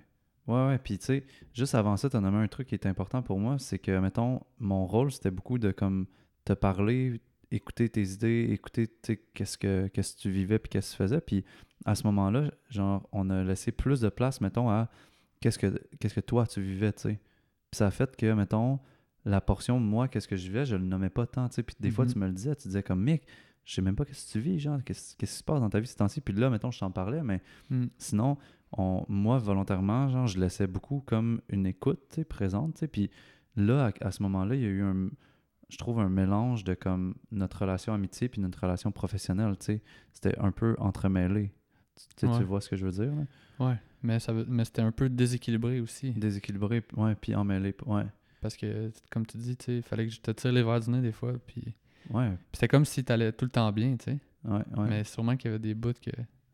[0.46, 0.78] Ouais, ouais.
[0.78, 1.24] Puis, tu sais,
[1.54, 3.56] juste avant ça, tu as nommé un truc qui est important pour moi.
[3.58, 6.06] C'est que, mettons, mon rôle, c'était beaucoup de, comme,
[6.44, 7.20] te parler,
[7.52, 10.96] écouter tes idées, écouter, tu sais, qu'est-ce que, qu'est-ce que tu vivais puis qu'est-ce que
[10.96, 11.20] tu faisais.
[11.20, 11.44] Puis,
[11.84, 14.88] à ce moment-là, genre, on a laissé plus de place, mettons, à
[15.40, 17.20] qu'est-ce que, qu'est-ce que toi, tu vivais, tu sais.
[17.70, 18.80] Puis, ça a fait que, mettons,
[19.24, 21.62] la portion, moi, qu'est-ce que je vivais, je le nommais pas tant, tu sais.
[21.62, 22.12] Puis, des fois, Mhm.
[22.12, 23.22] tu me le disais, tu disais comme, Mick,
[23.70, 25.78] je sais même pas qu'est-ce que tu vis, genre, qu'est-ce, qui se passe dans ta
[25.78, 26.20] vie ces temps-ci?
[26.20, 27.86] Puis là, mettons, je t'en parlais, mais Mm.
[27.98, 28.36] Sinon,
[28.72, 32.84] on, moi, volontairement, genre, je laissais beaucoup comme une écoute, présente.
[32.88, 33.10] Puis
[33.54, 35.08] là, à, à ce moment-là, il y a eu un,
[35.68, 39.82] je trouve, un mélange de comme notre relation amitié puis notre relation professionnelle, tu sais.
[40.10, 41.52] C'était un peu entremêlé.
[42.16, 43.24] Tu, vois ce que je veux dire, là?
[43.64, 46.10] Ouais, mais, ça mais c'était un peu déséquilibré aussi.
[46.10, 48.06] Déséquilibré, ouais, puis emmêlé, ouais.
[48.40, 51.02] Parce que, comme tu dis, il fallait que je te tire les verres du nez
[51.02, 51.34] des fois.
[51.46, 51.76] Puis,
[52.08, 54.18] Ouais, c'était comme si t'allais tout le temps bien, tu sais.
[54.44, 54.88] ouais, ouais.
[54.88, 56.10] Mais sûrement qu'il y avait des bouts que.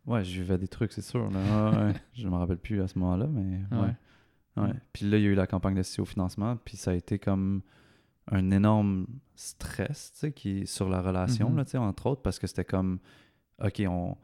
[0.06, 1.70] Ouais, je vivais des trucs, c'est sûr, là.
[1.70, 1.92] Ouais, ouais.
[2.14, 3.94] je me rappelle plus à ce moment-là, mais ouais.
[4.56, 4.72] Ouais.
[4.92, 7.18] Puis là, il y a eu la campagne de au financement, puis ça a été
[7.18, 7.60] comme
[8.30, 11.56] un énorme stress, tu sais, qui sur la relation, Mhm.
[11.58, 12.98] là, tu sais, entre autres, parce que c'était comme,
[13.62, 14.16] OK, on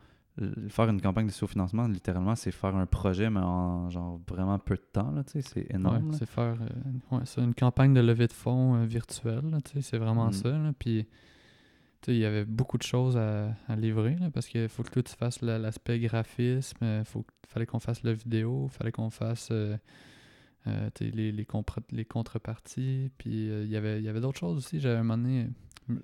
[0.69, 4.77] faire une campagne de financement littéralement, c'est faire un projet, mais en genre vraiment peu
[4.77, 6.09] de temps, là, tu sais, c'est énorme.
[6.11, 9.61] Ouais, c'est faire euh, ouais, ça, une campagne de levée de fonds euh, virtuelle, là,
[9.61, 10.33] tu sais, c'est vraiment Mhm.
[10.33, 10.49] ça.
[10.51, 11.07] Là, puis,
[12.09, 15.13] il y avait beaucoup de choses à, à livrer, là, parce qu'il faut que tu
[15.15, 19.77] fasses la- l'aspect graphisme, il faut, fallait qu'on fasse la vidéo, fallait qu'on fasse euh,
[20.67, 21.47] euh, les, les,
[21.93, 24.81] les contreparties, puis euh, il y avait, il y avait d'autres choses aussi.
[24.81, 25.49] J'avais un moment donné...
[25.89, 26.01] Ben-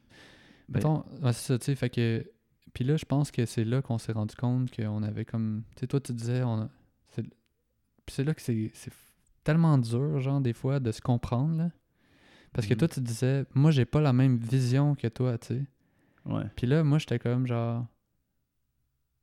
[0.69, 2.31] Mettons, ouais, c'est ça, tu sais, fait que...
[2.79, 5.65] Puis là, je pense que c'est là qu'on s'est rendu compte qu'on avait comme...
[5.75, 6.69] Tu sais, toi, tu disais, on a...
[7.09, 7.23] c'est-
[8.07, 8.93] Puis c'est là que c'est c'est
[9.43, 11.71] tellement dur, genre, des fois, de se comprendre, là.
[12.53, 12.79] Parce que Mhm.
[12.79, 15.65] toi, tu disais, moi, j'ai pas la même vision que toi, tu sais.
[16.25, 16.45] Ouais.
[16.55, 17.85] Puis là, moi, j'étais comme, genre...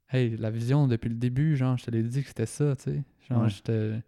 [0.10, 2.84] Hey, la vision depuis le début, genre, je te l'ai dit que c'était ça, tu
[2.84, 3.04] sais.
[3.30, 3.50] Genre, Ouais.
[3.50, 4.02] j'étais...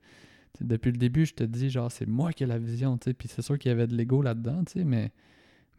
[0.51, 3.05] t'sais, depuis le début, je te dis, genre, c'est moi qui ai la vision, tu
[3.05, 3.13] sais.
[3.13, 5.13] Puis c'est sûr qu'il y avait de l'ego là-dedans, tu sais, mais,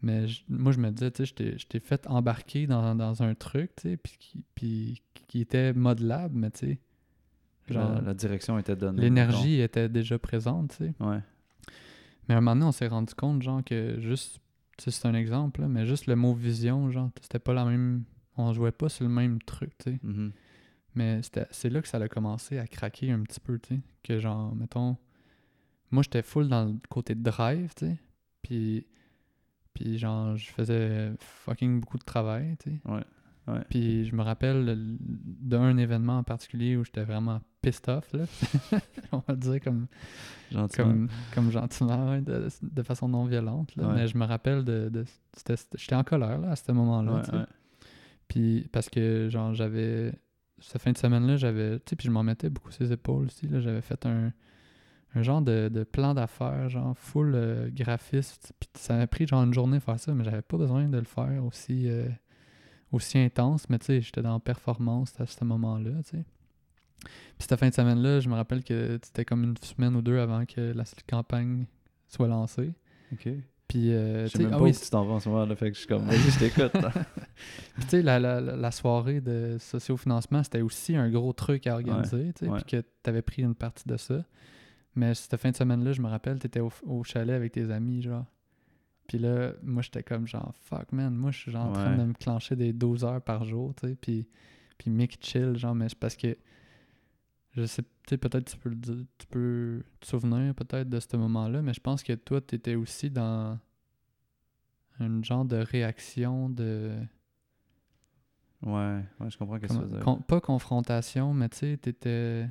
[0.01, 3.71] mais moi, je me disais, tu sais, je t'ai- fait embarquer dans, dans un truc,
[3.75, 6.79] tu sais, puis qui, puis qui était modelable, mais tu sais,
[7.69, 9.01] genre, la, la direction était donnée.
[9.01, 10.93] l'énergie était déjà présente, tu sais.
[10.99, 11.19] Ouais.
[12.27, 14.39] Mais à un moment donné, on s'est rendu compte, genre, que juste,
[14.77, 17.65] tu sais, c'est un exemple, là, mais juste le mot vision, genre, c'était pas la
[17.65, 18.03] même.
[18.37, 19.99] On jouait pas sur le même truc, tu sais.
[20.03, 20.31] Mhm.
[20.95, 23.81] Mais c'était- c'est là que ça a commencé à craquer un petit peu, tu sais.
[24.03, 24.95] Que genre, mettons,
[25.91, 27.97] moi j'étais full dans le côté drive, tu sais.
[28.41, 28.85] Puis,
[29.79, 32.81] puis genre, je faisais fucking beaucoup de travail, tu sais.
[32.85, 33.03] Ouais.
[33.47, 33.63] Ouais.
[33.69, 38.25] Puis je me rappelle d'un événement en particulier où j'étais vraiment pissed off, là.
[39.13, 39.87] On va le dire comme,
[40.51, 40.85] Gentiment.
[40.85, 43.75] comme, comme gentiment, ouais, de, de façon non violente.
[43.75, 43.87] Là.
[43.87, 43.95] Ouais.
[43.95, 45.05] Mais je me rappelle de.
[45.75, 47.47] j'étais en colère là, à ce moment-là.
[48.27, 50.13] Puis parce que genre j'avais.
[50.59, 51.79] Cette fin de semaine-là, j'avais.
[51.79, 53.47] Tu sais, puis je m'en mettais beaucoup ses épaules aussi.
[53.47, 53.61] Là.
[53.61, 54.33] J'avais fait un,
[55.15, 58.53] un genre de, de plan d'affaires, genre full euh, graphiste.
[58.59, 60.97] Puis ça m'a pris genre une journée à faire ça, mais j'avais pas besoin de
[60.97, 62.07] le faire aussi, euh,
[62.91, 63.69] aussi intense.
[63.69, 66.23] Mais tu sais, j'étais dans performance à ce moment-là, tu sais.
[67.01, 70.19] Puis cette fin de semaine-là, je me rappelle que c'était comme une semaine ou deux
[70.19, 71.65] avant que la campagne
[72.07, 72.73] soit lancée.
[73.13, 73.29] Ok.
[73.69, 75.75] Puis, euh, Je sais ah oui, tu t'en vas en ce moment, là, fait que
[75.75, 76.71] je suis comme, vas-y, je t'écoute.
[77.75, 81.75] Puis, tu sais, la, la, la- soirée de sociofinancement, c'était aussi un gros truc à
[81.75, 82.57] organiser, tu sais, ouais.
[82.57, 84.25] puis que tu avais pris une partie de ça.
[84.99, 87.71] Mais cette fin de semaine-là, je me rappelle, tu étais au, au chalet avec tes
[87.71, 88.25] amis, genre.
[89.07, 92.03] Puis là, moi, j'étais comme genre, fuck, man, moi, je suis genre en train de
[92.03, 94.27] me clencher des 12 heures par jour, tu sais, puis,
[94.77, 96.35] puis Mick chill, genre, mais c'est parce que,
[97.51, 100.99] je sais, tu sais, peut-être tu peux le dire, tu peux te souvenir peut-être de
[100.99, 103.57] ce moment-là, mais je pense que toi, tu étais aussi dans
[104.99, 106.91] un genre de réaction de...
[108.63, 109.99] ouais, ouais, je comprends ce que Comment- veux dire.
[110.01, 112.47] con- pas confrontation, mais tu sais, t'étais.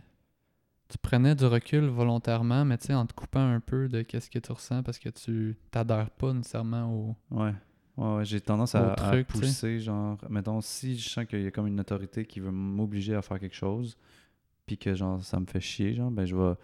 [0.88, 4.30] Tu prenais du recul volontairement, mais tu sais, en te coupant un peu de qu'est-ce
[4.30, 7.16] que tu ressens parce que tu t'adhères pas nécessairement au.
[7.30, 7.52] Ouais.
[7.98, 11.50] Ouais, ouais, j'ai tendance à, truc, pousser, genre, mettons, si je sens qu'il y a
[11.50, 13.98] comme une autorité qui veut m'obliger à faire quelque chose,
[14.66, 16.54] puis que, genre, ça me fait chier, genre, ben, je vais,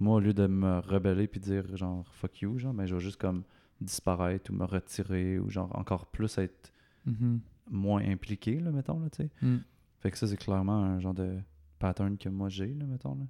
[0.00, 3.00] moi, au lieu de me rebeller puis dire, genre, fuck you, genre, ben, je vais
[3.00, 3.44] juste, comme,
[3.80, 6.72] disparaître ou me retirer ou, genre, encore plus être
[7.06, 7.40] Mhm.
[7.70, 9.30] moins impliqué, là, mettons, là, tu sais.
[9.42, 9.58] Mm.
[10.00, 11.38] Fait que ça, c'est clairement un genre de
[11.78, 13.24] pattern que moi j'ai, là, mettons, là.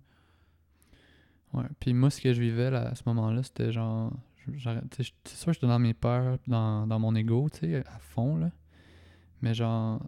[1.53, 1.65] Ouais.
[1.81, 4.13] Puis moi, ce que je vivais là, à ce moment-là, c'était genre.
[4.47, 5.05] C'est
[5.37, 8.51] sûr que j'étais dans mes peurs, dans, dans mon ego, tu sais, à fond, là.
[9.43, 10.03] Mais genre.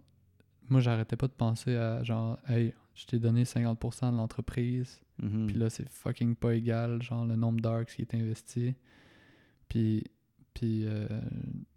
[0.69, 5.01] Moi, j'arrêtais pas de penser à genre, hey, je t'ai donné 50% de l'entreprise.
[5.21, 5.47] Mhm.
[5.47, 8.73] Puis là, c'est fucking pas égal, genre le nombre d'heures qui est investi.
[9.67, 10.03] Puis,
[10.53, 11.07] puis euh,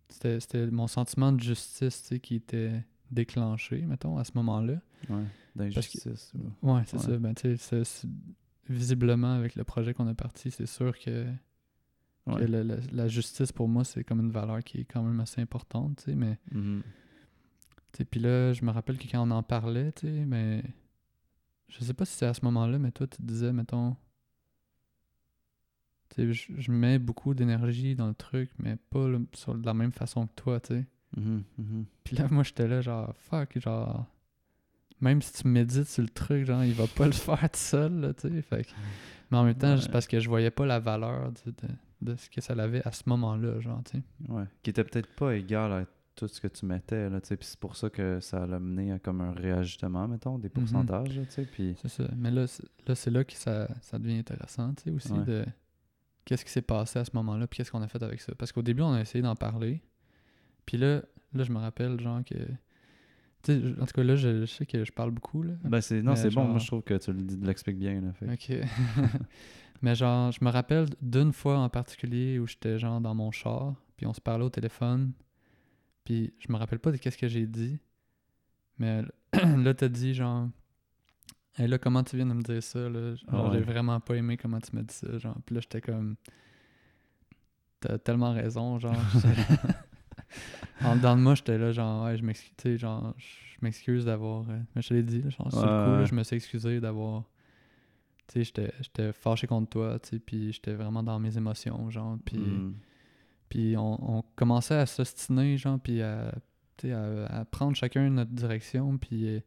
[0.08, 4.80] c'était, mon sentiment de justice, tu sais, qui était déclenché, mettons, à ce moment-là.
[5.10, 5.22] Ouais,
[5.54, 6.32] d'injustice.
[6.62, 7.02] ou- Ouais, c'est Ouais.
[7.02, 7.18] ça.
[7.18, 7.82] Ben, tu sais,
[8.68, 11.24] visiblement, avec le projet qu'on a parti, c'est sûr que,
[12.26, 12.46] que Ouais.
[12.46, 15.40] la, la- la justice, pour moi, c'est comme une valeur qui est quand même assez
[15.40, 16.38] importante, tu sais, mais...
[17.92, 20.62] Sais, Puis là, je me rappelle que quand on en parlait, tu sais, mais...
[21.68, 23.96] Je sais pas si c'est à ce moment-là, mais toi, tu disais, mettons...
[26.10, 29.64] Tu sais, je, je mets beaucoup d'énergie dans le truc, mais pas le- sur de
[29.66, 30.86] la même façon que toi, tu sais.
[31.16, 31.84] Mhm, mhm.
[32.04, 34.06] Puis là, moi, j'étais là, genre, fuck, genre...
[35.00, 38.00] Même si tu médites sur le truc, genre, il va pas le faire tout seul,
[38.00, 38.42] là, tu sais.
[38.42, 38.70] Fait que-
[39.30, 39.88] Mais en même temps, Ouais.
[39.92, 42.92] parce que je voyais pas la valeur de, de, de ce que ça avait à
[42.92, 44.02] ce moment-là, genre, tu sais.
[44.32, 44.44] Ouais.
[44.62, 47.36] Qui était peut-être pas égal à tout ce que tu mettais, là, tu sais.
[47.36, 51.14] Puis c'est pour ça que ça l'a mené à comme un réajustement, mettons, des pourcentages,
[51.14, 51.44] là, tu sais.
[51.44, 51.76] Puis...
[51.82, 52.04] C'est ça.
[52.16, 55.24] Mais là, c'est- là c'est là que ça, ça devient intéressant, tu sais, aussi, Ouais.
[55.24, 55.44] de
[56.24, 58.32] qu'est-ce qui s'est passé à ce moment-là, puis qu'est-ce qu'on a fait avec ça.
[58.38, 59.82] Parce qu'au début, on a essayé d'en parler.
[60.64, 61.02] Puis là,
[61.34, 62.34] là, je me rappelle, genre, que...
[63.50, 65.52] En tout cas, là, je, je sais que je parle beaucoup, là.
[65.64, 66.02] Ben, c'est...
[66.02, 66.44] Non, c'est bon.
[66.44, 68.12] Moi, je trouve que tu l'expliques bien, là.
[68.12, 68.32] Fait.
[68.32, 68.66] Ok.
[69.82, 73.74] Mais genre, je me rappelle d'une fois en particulier où j'étais genre dans mon char,
[73.96, 75.12] puis on se parlait au téléphone,
[76.04, 77.78] puis je me rappelle pas de qu'est-ce que j'ai dit,
[78.78, 79.02] mais
[79.34, 80.48] là, t'as dit genre,
[81.58, 83.14] hey là, comment tu viens de me dire ça, là?
[83.16, 83.58] Genre, Ah ouais.
[83.58, 86.16] j'ai vraiment pas aimé comment tu m'as dit ça, genre, puis là, j'étais comme,
[87.80, 88.96] t'as tellement raison, genre.
[90.84, 94.48] en dedans de moi, j'étais là, genre, ouais, je m'excuse, genre, je m'excuse d'avoir.
[94.50, 96.36] euh, Mais je te l'ai dit, là, genre, sur le coup, là, je me suis
[96.36, 97.24] excusé d'avoir.
[98.28, 102.18] Tu sais, j'étais- fâché contre toi, tu sais, puis j'étais vraiment dans mes émotions, genre,
[102.24, 102.38] puis.
[102.38, 102.74] Mhm.
[103.48, 106.34] Puis on, on commençait à s'ostiner, genre, puis à,
[106.84, 109.40] à, à prendre chacun notre direction, puis euh,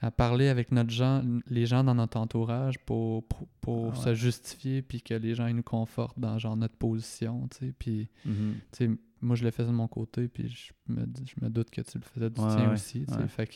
[0.00, 4.14] à parler avec notre gens, les gens dans notre entourage pour, pour, pour Ah se
[4.14, 7.74] justifier, puis que les gens ils nous confortent dans genre notre position, tu sais.
[7.76, 8.54] Puis, Mhm.
[8.70, 11.70] tu sais, moi je le faisais de mon côté, puis je me, je me doute
[11.70, 13.28] que tu le faisais du Ouais, tien ouais, aussi, ouais.
[13.28, 13.54] Fait que,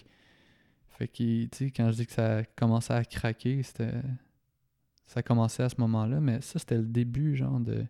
[0.90, 4.02] fait que, tu sais, quand je dis que ça commençait à craquer, c'était.
[5.06, 7.84] ça commençait à ce moment-là, mais ça, c'était le début, genre, de.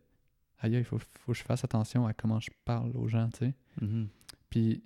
[0.61, 3.38] Aïe, il faut, faut que je fasse attention à comment je parle aux gens, tu
[3.38, 3.54] sais.
[3.80, 4.08] Mhm.
[4.50, 4.82] Puis,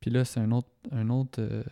[0.00, 1.62] puis là, c'est un autre, un, autre, euh,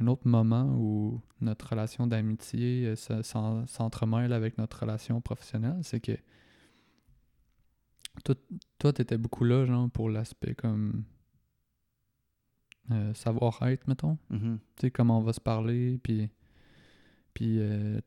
[0.00, 5.78] un autre moment où notre relation d'amitié euh, se- s'en- s'entremêle avec notre relation professionnelle.
[5.82, 6.12] C'est que
[8.24, 8.34] toi,
[8.78, 11.04] toi tu étais beaucoup là, genre, pour l'aspect comme
[12.90, 14.18] euh, savoir-être, mettons.
[14.30, 14.58] Mhm.
[14.76, 16.28] Tu sais, comment on va se parler, puis...
[17.34, 18.00] Puis, euh,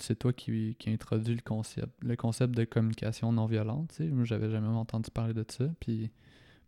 [0.00, 3.90] c'est toi qui, qui introduit le concept, le concept de communication non violente.
[3.90, 4.08] tu sais.
[4.08, 5.68] Moi, j'avais jamais entendu parler de ça.
[5.78, 6.10] Puis,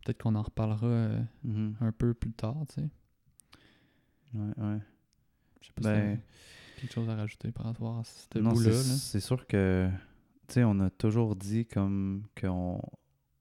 [0.04, 1.74] peut-être qu'on en reparlera euh, Mhm.
[1.80, 2.88] un peu plus tard, tu sais.
[4.34, 4.78] Ouais, ouais.
[5.60, 6.20] Je sais pas Ben,
[6.76, 8.70] si quelque chose à rajouter par rapport à ce bout-là.
[8.72, 9.90] c'est sûr que,
[10.54, 12.80] sais, on a toujours dit comme qu'on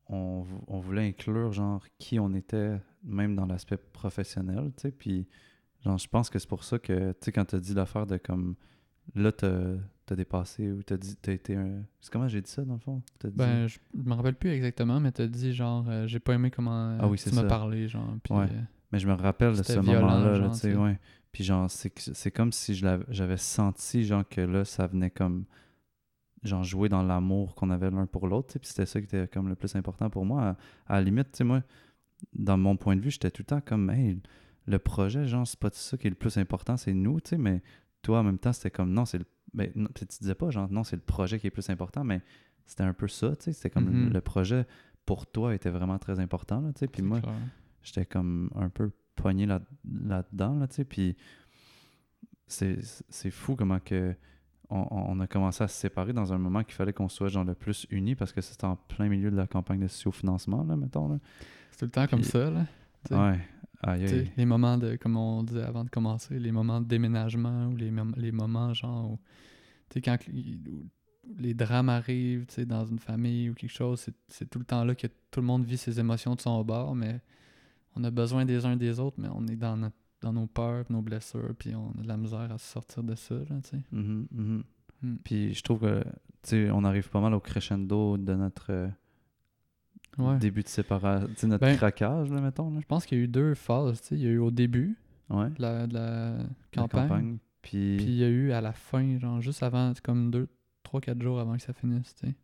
[0.08, 5.28] on, on voulait inclure, genre, qui on était, même dans l'aspect professionnel, tu sais, puis,
[5.86, 8.18] genre, je pense que c'est pour ça que, tu sais, quand t'as dit l'affaire de
[8.18, 8.56] comme,
[9.16, 11.84] là, t'as t'as dépassé, ou t'as dit, t'as été un...
[12.02, 13.04] C'est comment j'ai dit ça, dans le fond?
[13.20, 16.34] T'as dit- Ben, je me rappelle plus exactement, mais t'as dit genre, euh, j'ai pas
[16.34, 18.16] aimé comment Ah oui, tu m'as parlé, genre.
[18.24, 18.46] Puis, Ouais.
[18.46, 21.00] euh, Mais je me rappelle de ce moment-là, tu sais, ouais.
[21.32, 25.46] Puis genre, c'est comme si je l'avais- j'avais senti, genre, que là, ça venait comme,
[26.44, 29.50] genre, jouer dans l'amour qu'on avait l'un pour l'autre, puis c'était ça qui était comme
[29.50, 30.42] le plus important pour moi.
[30.88, 31.62] À, à la limite, tu sais, moi,
[32.34, 34.20] dans mon point de vue, j'étais tout le temps comme, hey,
[34.68, 37.38] le projet, genre, c'est pas ça qui est le plus important, c'est nous, tu sais,
[37.38, 37.62] mais
[38.02, 39.26] toi, en même temps, c'était comme, non, c'est le...
[39.54, 42.04] Ben, non, puis tu disais pas, genre, non, c'est le projet qui est plus important,
[42.04, 42.22] mais
[42.66, 44.10] c'était un peu ça, tu sais, c'était comme, Mhm.
[44.14, 44.66] le projet,
[45.06, 47.20] pour toi, était vraiment très important, là, tu sais, puis moi,
[47.82, 51.18] j'étais comme un peu poigné là- là-dedans, là, tu sais, puis
[52.48, 54.16] c'est c'est fou comment que
[54.70, 57.44] on, on a commencé à se séparer dans un moment qu'il fallait qu'on soit genre
[57.44, 60.76] le plus unis parce que c'était en plein milieu de la campagne de socio-financement, là,
[60.76, 61.20] mettons, là.
[61.72, 62.66] C'est tout le temps comme ça, là.
[63.32, 63.40] Ouais,
[63.82, 64.32] aïe, aïe.
[64.38, 67.92] les moments de, comme on disait avant de commencer, les moments de déménagement ou les,
[68.18, 69.20] les moments genre où,
[69.90, 70.86] tu sais, quand où
[71.38, 74.66] les drames arrivent, tu sais, dans une famille ou quelque chose, c'est- c'est tout le
[74.66, 77.22] temps là que tout le monde vit ses émotions de son bord, mais
[77.96, 80.86] on a besoin des uns des autres, mais on est dans, notre- dans nos peurs,
[80.90, 83.70] nos blessures, puis on a de la misère à se sortir de ça, là, tu
[83.70, 83.82] sais.
[83.92, 84.64] Mhm, mhm.
[85.02, 85.16] Mm.
[85.24, 86.10] Puis je trouve que, tu
[86.44, 88.88] sais, on arrive pas mal au crescendo de notre euh,
[90.18, 90.38] Ouais.
[90.38, 92.80] début de séparation, notre Ben- craquage, là, mettons, là.
[92.82, 94.16] Je pense qu'il y a eu deux phases, tu sais.
[94.16, 94.98] Il y a eu au début
[95.30, 98.74] Ouais, de la, de la la campagne, Puis, Puis il y a eu à la
[98.74, 100.48] fin, genre juste avant, comme deux,
[100.84, 102.36] trois, quatre jours avant que ça finisse, tu sais.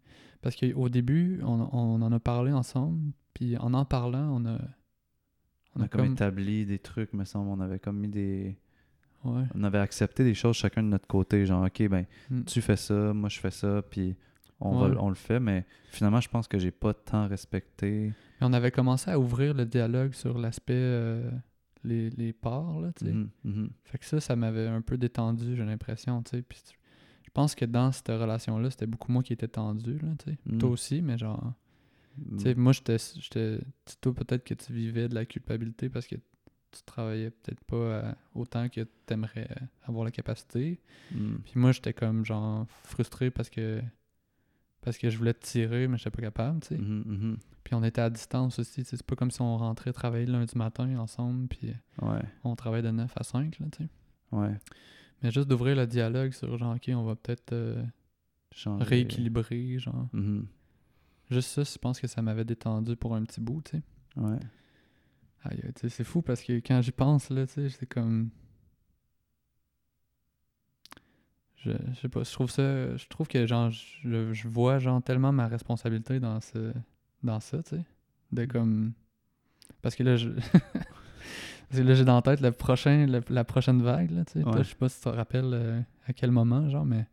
[0.42, 4.60] Parce qu'au début, on, on en a parlé ensemble, puis en en parlant, on a.
[5.76, 8.56] on a comme établi des trucs, me semble, on avait comme mis des...
[9.24, 9.44] Ouais.
[9.56, 12.44] on avait accepté des choses chacun de notre côté, genre ok ben Mm.
[12.44, 14.16] tu fais ça, moi je fais ça, puis
[14.60, 14.90] on, Ouais.
[14.94, 18.14] va, on le fait, mais finalement je pense que j'ai pas tant respecté.
[18.40, 20.74] Mais on avait commencé à ouvrir le dialogue sur l'aspect.
[20.76, 21.30] euh,
[21.84, 23.12] les, les parts, là, tu sais.
[23.14, 23.70] Mhm, mhm.
[23.84, 26.42] Fait que ça, ça m'avait un peu détendu, j'ai l'impression, tu sais.
[26.42, 26.60] Puis
[27.24, 30.38] je pense que dans cette relation-là, c'était beaucoup moi qui étais tendu, là, tu sais.
[30.48, 30.58] Mm.
[30.58, 31.54] Toi aussi, mais genre.
[32.18, 32.38] Mm.
[32.38, 33.60] Tu sais, moi, j'étais.
[34.02, 38.14] Toi, peut-être que tu vivais de la culpabilité parce que tu travaillais peut-être pas euh,
[38.34, 39.50] autant que tu aimerais
[39.84, 40.80] avoir la capacité.
[41.12, 41.36] Mm.
[41.46, 43.82] Puis moi, j'étais comme, genre, frustré parce que.
[44.82, 46.78] Parce que je voulais te tirer, mais j'étais pas capable, tu sais.
[46.78, 47.38] Mhm, mhm.
[47.64, 48.84] Puis on était à distance aussi.
[48.84, 51.74] C'est pas comme si on rentrait travailler le lundi matin ensemble, puis
[52.04, 53.90] Ouais, on travaille de 9 à 5, là, tu sais.
[54.32, 54.54] ouais.
[55.24, 57.84] Mais juste d'ouvrir le dialogue sur, genre, OK, on va peut-être euh,
[58.66, 60.08] rééquilibrer, genre.
[60.14, 60.46] Mhm.
[61.32, 63.84] Juste ça, je pense que ça m'avait détendu pour un petit bout, tu sais.
[64.18, 64.38] Ouais.
[65.44, 68.30] Aïe, tu sais, c'est fou parce que quand j'y pense, là, tu sais, c'est comme.
[71.58, 72.96] Je, je sais pas, je trouve ça.
[72.96, 76.74] Je trouve que, genre, je, je vois, genre, tellement ma responsabilité dans ce.
[77.24, 77.84] Dans ça, tu sais.
[78.32, 78.94] De comme.
[79.82, 80.30] Parce que là, je.
[81.70, 84.34] Parce que là, j'ai dans la tête le prochain, le- la prochaine vague, là, tu
[84.34, 84.46] sais.
[84.46, 84.64] Ouais.
[84.64, 87.08] Je sais pas si tu te rappelles euh, à quel moment, genre, mais.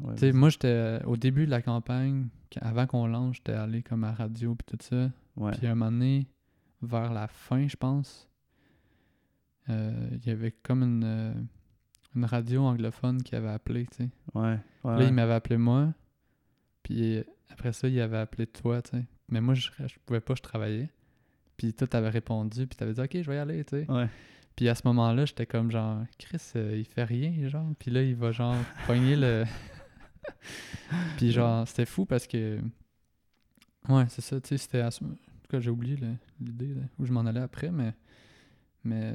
[0.00, 0.68] Ouais, moi, j'étais.
[0.68, 2.28] euh, Au début de la campagne,
[2.60, 5.10] avant qu'on lance, j'étais allé comme à radio puis tout ça.
[5.52, 6.26] Puis un moment donné,
[6.82, 8.28] vers la fin, je pense,
[9.68, 11.32] euh, il y avait comme une, euh,
[12.16, 14.10] une radio anglophone qui avait appelé, tu sais.
[14.34, 14.58] Ouais.
[14.84, 14.98] ouais.
[14.98, 15.92] Là, il m'avait appelé moi.
[16.82, 19.04] Puis après ça, il avait appelé toi, tu sais.
[19.28, 20.88] Mais moi, je, je pouvais pas, je travaillais.
[21.56, 23.90] Puis toi, t'avais répondu, puis t'avais dit «Ok, je vais y aller», tu sais.
[23.90, 24.08] Ouais.
[24.58, 28.02] Puis à ce moment-là, j'étais comme genre «Chris, euh, il fait rien, genre.» Puis là,
[28.02, 28.56] il va genre
[28.88, 29.44] pogner le...
[31.16, 32.58] puis genre, c'était fou parce que...
[33.88, 34.80] Ouais, c'est ça, tu sais, c'était...
[34.80, 35.16] à ce- En tout
[35.48, 35.96] cas, j'ai oublié
[36.40, 37.94] l'idée où je m'en allais après, mais...
[38.82, 39.14] Mais...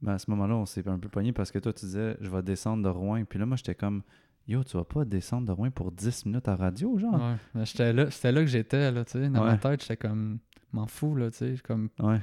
[0.00, 2.30] Mais à ce moment-là, on s'est un peu pogné parce que toi, tu disais, je
[2.30, 3.24] vais descendre de Rouen.
[3.26, 4.02] Puis là, moi, j'étais comme,
[4.48, 7.12] yo, tu vas pas descendre de Rouen pour 10 minutes à radio, genre?
[7.14, 9.28] Ouais, mais j'étais là, c'était là que j'étais, là, tu sais.
[9.28, 10.38] Dans ma tête, j'étais comme...
[10.72, 11.56] M'en fous, là, tu sais.
[11.62, 11.90] Comme...
[11.98, 12.20] Ouais.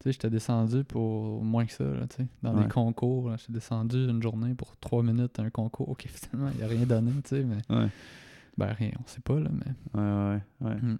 [0.00, 2.28] Tu sais, j'étais descendu pour moins que ça, là, tu sais.
[2.42, 2.62] Dans Ouais.
[2.64, 5.88] des concours, j'étais descendu une journée pour trois minutes, un concours.
[5.88, 7.58] Ok, finalement, il a rien donné, tu sais, mais...
[7.68, 7.88] Ouais.
[8.56, 10.00] Ben, rien, on sait pas, là, mais...
[10.00, 10.80] Ouais, ouais, ouais.
[10.80, 10.98] Mm.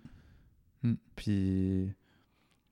[0.82, 0.94] Mm.
[1.16, 1.92] Puis.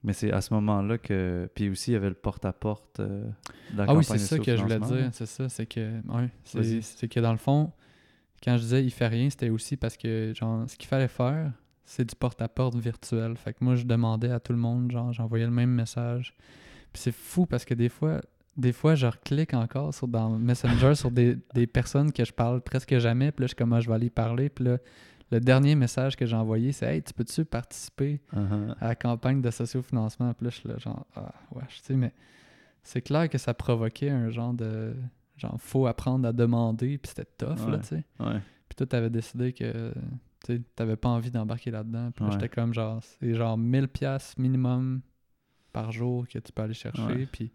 [0.03, 1.49] Mais c'est à ce moment-là que.
[1.55, 3.25] Puis aussi, il y avait le porte-à-porte euh,
[3.73, 6.01] de la Ah oui, c'est ça que je voulais dire, c'est ça, c'est que...
[6.07, 7.71] Ouais, c'est que dans le fond,
[8.43, 11.51] quand je disais «il fait rien», c'était aussi parce que, genre, ce qu'il fallait faire,
[11.89, 13.37] c'est du porte-à-porte virtuel.
[13.37, 16.35] Fait que moi, je demandais à tout le monde, genre, j'envoyais le même message.
[16.91, 18.19] Puis c'est fou parce que des fois,
[18.57, 22.59] des fois, je reclique encore sur, dans Messenger sur des, des personnes que je parle
[22.61, 23.31] presque jamais.
[23.31, 24.49] Puis là, je suis comme, Ah, je vais aller parler.
[24.49, 24.77] Puis là,
[25.31, 28.75] le dernier message que j'ai envoyé, c'est Hey, tu peux-tu participer Uh-huh.
[28.81, 30.33] à la campagne de sociofinancement?
[30.33, 32.11] Puis là, je suis là, genre, ah, ouais, tu sais, mais
[32.83, 34.93] c'est clair que ça provoquait un genre de.
[35.37, 36.97] Genre, faut apprendre à demander.
[36.97, 38.03] Puis c'était tough, là, tu sais.
[38.19, 38.41] Ouais.
[38.67, 39.93] Puis toi, t'avais décidé que
[40.47, 42.11] tu t'avais pas envie d'embarquer là-dedans.
[42.11, 42.37] Puis là, Ouais.
[42.39, 45.01] j'étais comme genre, c'est genre 1000 pièces minimum
[45.73, 47.01] par jour que tu peux aller chercher.
[47.03, 47.25] Ouais.
[47.31, 47.53] Puis, tu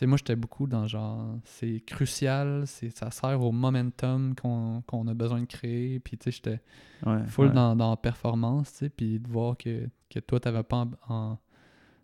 [0.00, 5.06] sais, moi, j'étais beaucoup dans genre, c'est crucial, c'est ça sert au momentum qu'on qu'on
[5.08, 5.98] a besoin de créer.
[6.00, 6.60] Puis, tu sais, j'étais
[7.06, 7.24] Ouais.
[7.26, 8.88] full dans, dans performance, tu sais.
[8.90, 11.38] Puis de voir que, que toi, t'avais pas en- en-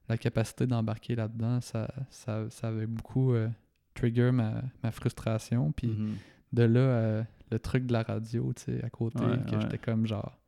[0.08, 3.48] la capacité d'embarquer là-dedans, ça, ça, ça avait beaucoup euh,
[3.94, 5.72] trigger ma, ma frustration.
[5.72, 6.16] Puis, Mhm.
[6.52, 9.60] de là euh, le truc de la radio, tu sais, à côté, Ouais, que ouais.
[9.62, 10.38] j'étais comme genre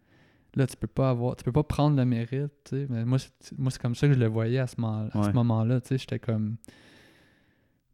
[0.54, 3.18] là tu peux pas avoir tu peux pas prendre le mérite, tu sais, mais moi
[3.18, 5.80] c'est moi c'est comme ça que je le voyais à ce moment à ce moment-là,
[5.82, 6.56] tu sais, j'étais comme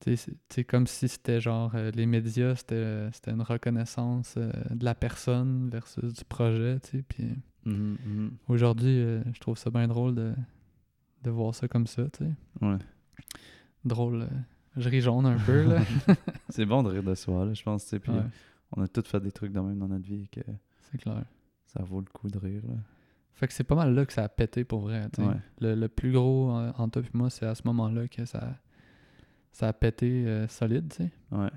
[0.01, 4.51] tu sais, c'est- comme si c'était genre euh, les médias, c'était c'était une reconnaissance euh,
[4.71, 7.31] de la personne versus du projet, tu sais, puis
[7.65, 8.31] Mhm, mhm.
[8.49, 10.33] aujourd'hui, euh, je trouve ça bien drôle de
[11.25, 12.31] de voir ça comme ça, tu sais.
[12.65, 12.79] Ouais.
[13.85, 14.29] Drôle,
[14.77, 15.77] je ris jaune un peu là.
[16.49, 17.85] C'est bon de rire de soi, là, je pense.
[17.85, 18.23] tu sais, Puis Ouais,
[18.77, 20.41] on a tous fait des trucs de même dans notre vie que
[20.81, 21.25] c'est clair.
[21.67, 22.63] ça vaut le coup de rire.
[22.69, 22.75] Là.
[23.35, 25.09] Fait que c'est pas mal là que ça a pété pour vrai.
[25.19, 25.35] Ouais.
[25.61, 28.57] Le, le plus gros en, en toi et moi, c'est à ce moment-là que ça,
[29.53, 30.89] ça a pété euh, solide.
[30.91, 31.11] tu sais.
[31.31, 31.51] Ouais.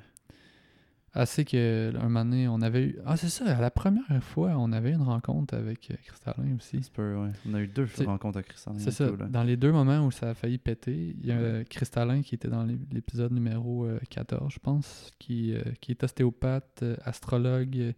[1.17, 2.97] Assez que un moment donné, on avait eu.
[3.06, 6.75] Ah, c'est ça, à la première fois, on avait une rencontre avec euh, Cristallin aussi.
[7.21, 7.32] Ouais.
[7.49, 8.73] On a eu deux rencontres à Christian.
[8.78, 9.06] C'est ça.
[9.30, 12.36] Dans les deux moments où ça a failli péter, il y a euh, Cristallin qui
[12.36, 16.97] était dans l'é- l'épisode numéro euh, 14, je pense, qui, euh, qui est ostéopathe, euh,
[17.06, 17.93] astrologue,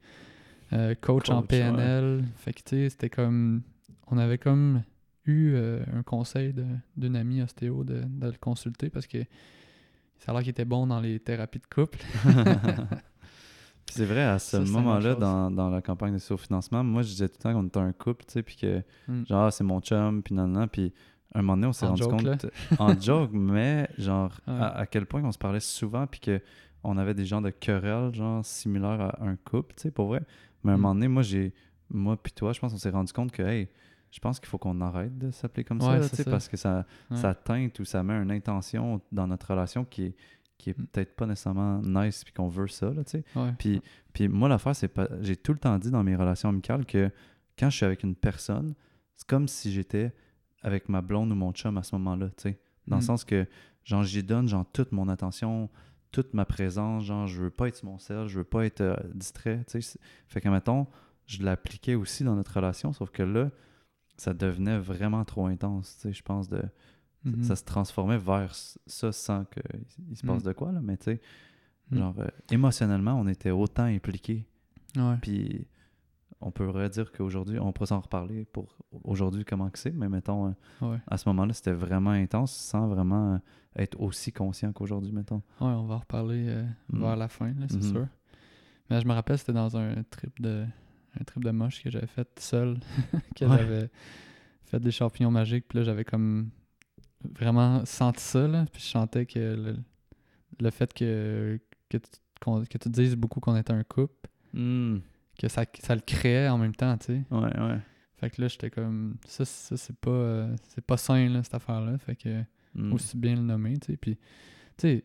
[0.73, 2.23] euh, coach, en PNL.
[2.35, 3.63] Fait que tu sais, c'était comme.
[4.11, 4.83] On avait comme
[5.25, 6.63] eu euh, un conseil de-
[6.95, 9.17] d'une amie ostéo de, de le consulter parce que
[10.19, 11.99] ça a l'air qu'il était bon dans les thérapies de couple.
[11.99, 12.11] Puis
[13.95, 17.35] c'est vrai, à ce moment-là, dans, dans la campagne de sous-financement, moi, je disais tout
[17.39, 19.23] le temps qu'on était un couple, tu sais, puis que, Mm.
[19.27, 20.93] genre, ah, c'est mon chum, puis nan, nan, puis
[21.33, 22.49] un moment donné, on s'est En rendu joke, compte, là.
[22.79, 24.53] en joke, mais genre, Ouais.
[24.59, 26.41] à, à quel point on se parlait souvent, puis que
[26.83, 30.21] on avait des genres de querelles, genre, similaires à un couple, tu sais, pour vrai.
[30.63, 30.81] Mais à un Mm.
[30.81, 31.53] moment donné, moi, j'ai,
[31.89, 33.67] moi, puis toi, je pense qu'on s'est rendu compte que, hey,
[34.11, 36.23] je pense qu'il faut qu'on arrête de s'appeler comme ça, là, ça.
[36.31, 37.17] parce que ça, Ouais.
[37.17, 40.15] ça teinte ou ça met une intention dans notre relation qui est,
[40.57, 40.85] qui est Mm.
[40.87, 43.23] peut-être pas nécessairement nice, puis qu'on veut ça, là, tu sais.
[43.35, 43.53] Ouais.
[43.59, 43.81] Puis,
[44.13, 45.07] puis moi, l'affaire, c'est pas.
[45.21, 47.11] J'ai tout le temps dit dans mes relations amicales que
[47.59, 48.73] quand je suis avec une personne,
[49.15, 50.13] c'est comme si j'étais
[50.63, 52.59] avec ma blonde ou mon chum à ce moment-là, tu sais.
[52.87, 53.05] Dans le Mm.
[53.05, 53.45] sens que,
[53.83, 55.69] genre, j'y donne, genre, toute mon attention,
[56.11, 58.81] toute ma présence, genre, je veux pas être sur mon sel, je veux pas être
[58.81, 59.99] euh, distrait, tu sais.
[60.27, 60.87] Fait que, mettons,
[61.27, 63.51] je l'appliquais aussi dans notre relation, sauf que là,
[64.17, 66.61] ça devenait vraiment trop intense, tu sais, je pense, de...
[67.41, 69.63] Ça se transformait vers ça sans qu'il
[70.09, 70.47] il se passe Mm.
[70.47, 71.21] de quoi, là, mais tu sais,
[71.91, 71.97] Mm.
[71.97, 74.45] genre, euh, émotionnellement, on était autant impliqués
[74.95, 75.17] Ouais.
[75.21, 75.67] puis
[76.39, 80.47] on pourrait dire qu'aujourd'hui, on pourrait s'en reparler pour aujourd'hui comment que c'est, mais mettons,
[80.47, 80.51] euh,
[80.91, 80.99] Ouais.
[81.07, 83.37] à ce moment-là, c'était vraiment intense sans vraiment euh,
[83.75, 85.41] être aussi conscient qu'aujourd'hui, mettons.
[85.59, 86.99] Ouais, on va en reparler euh, Mm.
[87.01, 87.91] vers la fin, là, c'est Mhm.
[87.91, 88.07] sûr.
[88.89, 90.65] Mais je me rappelle, c'était dans un trip de
[91.19, 92.77] un trip de moche que j'avais fait seul,
[93.35, 93.57] que Ouais.
[93.57, 93.89] j'avais
[94.65, 96.49] fait des champignons magiques, puis là j'avais comme
[97.39, 99.77] vraiment senti ça, là, puis je sentais que le,
[100.59, 102.09] le fait que que tu,
[102.69, 104.13] que tu dises beaucoup qu'on était un couple,
[104.53, 104.99] Hmm.
[105.37, 107.23] que ça, ça le créait en même temps, tu sais.
[107.31, 107.79] Ouais, ouais.
[108.15, 111.53] Fait que là, j'étais comme ça, ça c'est pas euh, c'est pas sain là, cette
[111.55, 112.43] affaire-là, fait que
[112.75, 112.93] Hmm.
[112.93, 113.97] aussi bien le nommer, tu sais.
[113.97, 114.21] Puis, tu
[114.77, 115.03] sais,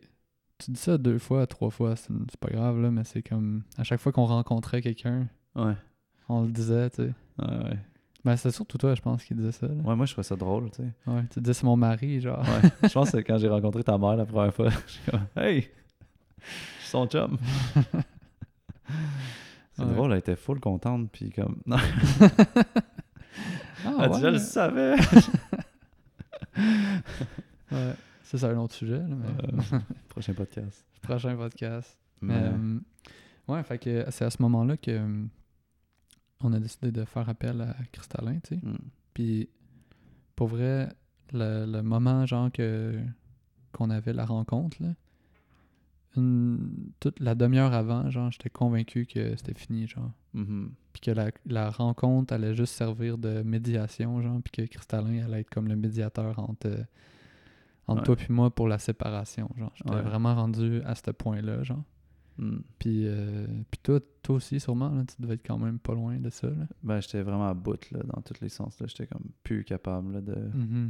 [0.59, 3.63] tu dis ça deux fois, trois fois, c'est c'est pas grave, là, mais c'est comme
[3.77, 5.73] à chaque fois qu'on rencontrait quelqu'un, Ouais,
[6.29, 7.11] on le disait, tu sais.
[7.39, 7.77] ouais, ouais.
[8.25, 9.67] Ben, c'est surtout toi, je pense, qui disais ça.
[9.67, 9.73] Là.
[9.83, 10.87] Ouais, moi, je trouvais ça drôle, tu sais.
[11.11, 12.39] Ouais, tu disais c'est mon mari, genre.
[12.41, 12.69] Ouais.
[12.87, 15.61] je pense que quand j'ai rencontré ta mère la première fois, je suis comme, hey,
[15.61, 16.45] je
[16.79, 17.37] suis son chum.
[19.75, 19.93] C'est Ouais.
[19.93, 21.77] drôle, elle était full contente, puis comme, non,
[23.85, 24.95] Ah, elle dit, je le savais.
[27.71, 27.93] Ouais.
[28.23, 29.27] Ça, c'est un autre sujet, là, mais...
[29.73, 30.85] Euh, prochain podcast.
[31.01, 31.97] Prochain podcast.
[32.21, 32.79] Mais, Mais, euh,
[33.47, 35.01] ouais, fait que c'est à ce moment-là que
[36.43, 38.61] on a décidé de faire appel à Cristallin, tu sais.
[38.65, 38.77] hmm.
[39.13, 39.49] Puis,
[40.35, 40.89] pour vrai,
[41.33, 42.99] le, le moment, genre, que
[43.71, 44.89] qu'on avait la rencontre, là,
[46.15, 50.11] une- toute la demi-heure avant, genre, j'étais convaincu que c'était fini, genre.
[50.33, 50.71] Mhm.
[50.93, 55.39] Puis que la, la rencontre allait juste servir de médiation, genre, puis que Cristallin allait
[55.41, 56.83] être comme le médiateur entre, euh,
[57.87, 58.05] entre Ouais.
[58.05, 59.71] toi puis moi pour la séparation, genre.
[59.75, 60.01] J'étais Ouais.
[60.01, 61.83] vraiment rendu à ce point-là, genre.
[62.37, 62.57] Mm.
[62.79, 66.17] Puis, euh, puis toi, toi aussi, sûrement, là, tu devais être quand même pas loin
[66.17, 66.65] de ça, là.
[66.81, 68.79] Ben, j'étais vraiment à bout, là, dans tous les sens.
[68.79, 68.87] là.
[68.87, 70.35] J'étais comme plus capable là, de.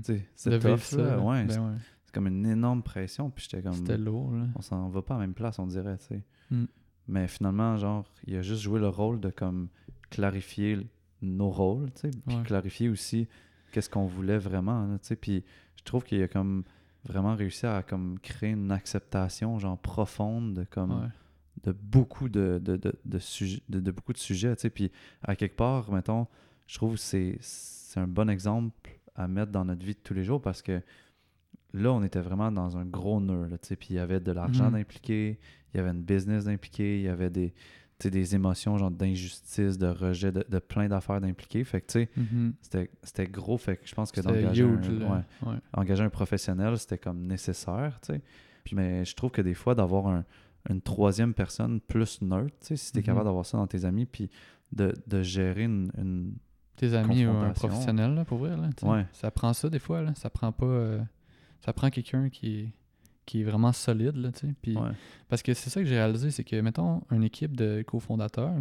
[0.03, 1.03] Sais, De c'est tough, ça, là.
[1.17, 1.19] là.
[1.19, 1.71] Ouais, Ben c'est ouais.
[2.05, 3.29] c'est comme une énorme pression.
[3.29, 3.73] Puis j'étais comme.
[3.73, 4.45] C'était lourd, là.
[4.55, 6.23] On s'en va pas à la même place, on dirait, tu sais.
[6.51, 6.65] Mm.
[7.09, 9.67] Mais finalement, genre, il a juste joué le rôle de comme
[10.09, 10.79] clarifier
[11.21, 12.43] nos rôles, tu sais, puis Ouais.
[12.43, 13.27] clarifier aussi
[13.71, 15.15] qu'est-ce qu'on voulait vraiment, tu sais.
[15.15, 15.43] Puis
[15.77, 16.63] je trouve qu'il a comme
[17.05, 20.91] vraiment réussi à comme créer une acceptation genre profonde de comme.
[21.63, 24.69] De beaucoup de, de, de, de, sujets- de, de beaucoup de sujets, tu sais.
[24.69, 24.91] Puis
[25.21, 26.27] à quelque part, mettons,
[26.67, 28.73] je trouve que c'est, c'est un bon exemple
[29.15, 30.81] à mettre dans notre vie de tous les jours parce que
[31.73, 33.75] là, on était vraiment dans un gros nœud, là, tu sais.
[33.75, 34.75] Puis il y avait de l'argent Mhm.
[34.75, 35.39] impliqué,
[35.73, 37.51] il y avait une business impliquée, il y avait des,
[37.99, 41.63] tu sais, des émotions genre d'injustice, de rejet, de, de plein d'affaires d'impliquer.
[41.63, 42.53] Fait que, tu sais, Mhm.
[42.61, 43.57] c'était, c'était gros.
[43.57, 45.07] Fait que je pense que C'était d'engager huge, un, là.
[45.43, 45.57] ouais, Ouais.
[45.73, 48.21] engager un professionnel, c'était comme nécessaire, tu sais.
[48.63, 50.25] Puis, mais je trouve que des fois, d'avoir un-
[50.69, 53.05] une troisième personne plus neutre, tu sais, si tu es Mhm.
[53.05, 54.29] capable d'avoir ça dans tes amis, puis
[54.71, 55.91] de, de gérer une...
[55.97, 56.35] une-
[56.75, 58.69] Tes amis ou un professionnel, là, pour vrai, là.
[58.81, 59.05] Ouais.
[59.11, 60.15] Ça prend ça, des fois, là.
[60.15, 60.65] Ça prend pas...
[60.65, 60.99] euh,
[61.61, 62.73] Ça prend quelqu'un qui est...
[63.27, 64.53] qui est vraiment solide, là, tu sais.
[64.61, 64.75] Puis...
[64.75, 64.89] Ouais.
[65.29, 68.55] Parce que c'est ça que j'ai réalisé, c'est que, mettons, une équipe de cofondateurs,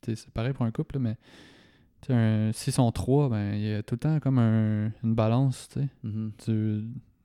[0.00, 3.82] puis c'est pareil pour un couple, là, mais s'ils sont trois, ben, il y a
[3.82, 6.32] tout le temps comme un- une balance, tu sais, Mhm.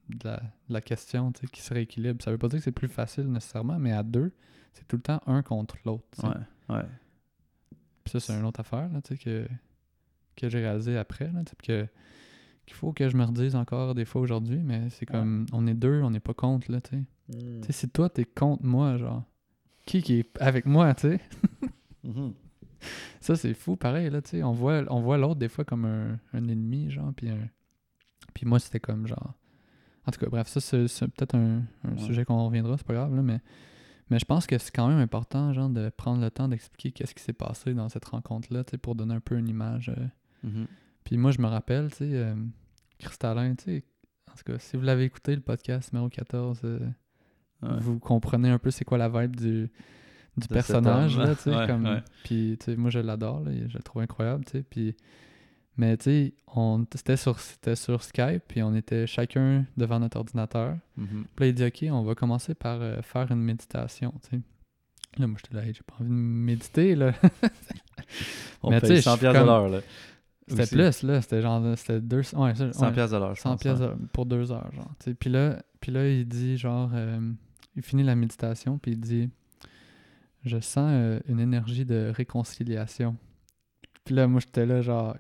[0.10, 2.24] De la, de la question, qui se rééquilibre.
[2.24, 4.32] Ça veut pas dire que c'est plus facile nécessairement, mais à deux,
[4.74, 6.04] c'est tout le temps un contre l'autre.
[6.24, 6.76] Ouais.
[6.76, 6.86] Ouais.
[8.04, 9.48] Puis ça, c'est une autre affaire, là, tu sais, que,
[10.36, 11.88] que j'ai réalisé après, là, tu sais, puis que
[12.66, 15.74] qu'il faut que je me redise encore des fois aujourd'hui, mais c'est comme, on est
[15.74, 17.04] deux, on n'est pas contre, là, tu sais.
[17.62, 19.24] Tu sais, si toi, t'es contre moi, genre,
[19.86, 21.20] qui qui est avec moi, tu sais?
[22.06, 22.34] Mhm.
[23.22, 24.44] Ça, c'est fou, pareil, là, tu sais.
[24.44, 27.48] On voit, on voit l'autre des fois comme un, un ennemi, genre, puis un-
[28.34, 29.34] Puis moi, c'était comme, genre...
[30.06, 31.98] En tout cas, bref, ça, c'est peut-être un, un Ouais.
[32.00, 33.40] sujet qu'on reviendra, c'est pas grave, là, mais...
[34.10, 37.16] Mais je pense que c'est quand même important, genre, de prendre le temps d'expliquer qu'est-ce
[37.16, 39.90] qui s'est passé dans cette rencontre-là, tu sais, pour donner un peu une image.
[39.90, 40.48] euh.
[40.48, 40.68] Mhm.
[41.06, 42.36] Puis moi, je me rappelle, tu sais, euh,
[43.00, 43.84] Cristallin, tu sais...
[44.30, 46.80] En tout cas, si vous l'avez écouté, le podcast numéro 14, euh,
[47.62, 47.70] Ouais.
[47.80, 49.72] vous comprenez un peu c'est quoi la vibe du,
[50.36, 53.84] du personnage là, tu sais Ouais, comme puis tu sais moi je l'adore je le
[53.84, 54.98] trouve incroyable tu sais puis
[55.78, 60.78] mais tu sais on c'était sur sur Skype puis on était chacun devant notre ordinateur
[60.98, 61.26] Mhm.
[61.36, 64.14] puis là il dit OK, on va commencer par euh, faire une méditation.
[65.18, 67.14] Là moi j'étais là, j'ai pas envie de méditer là.
[68.64, 69.80] On Mais paye tu sais, 100 je suis piastres de comme- l'heure, là.
[70.48, 72.92] C'était plus là, c'était genre c'était deux ouais, ça- 100 ouais.
[72.94, 73.94] piastres de l'heure, je 100 pense, pièces ouais.
[74.12, 74.92] pour deux heures, genre.
[75.20, 77.32] Puis là, puis là, il dit, genre, euh,
[77.76, 79.30] il finit la méditation, puis il dit,
[80.44, 83.16] je sens euh, une énergie de réconciliation.
[84.04, 85.16] Puis là, moi, j'étais là, genre,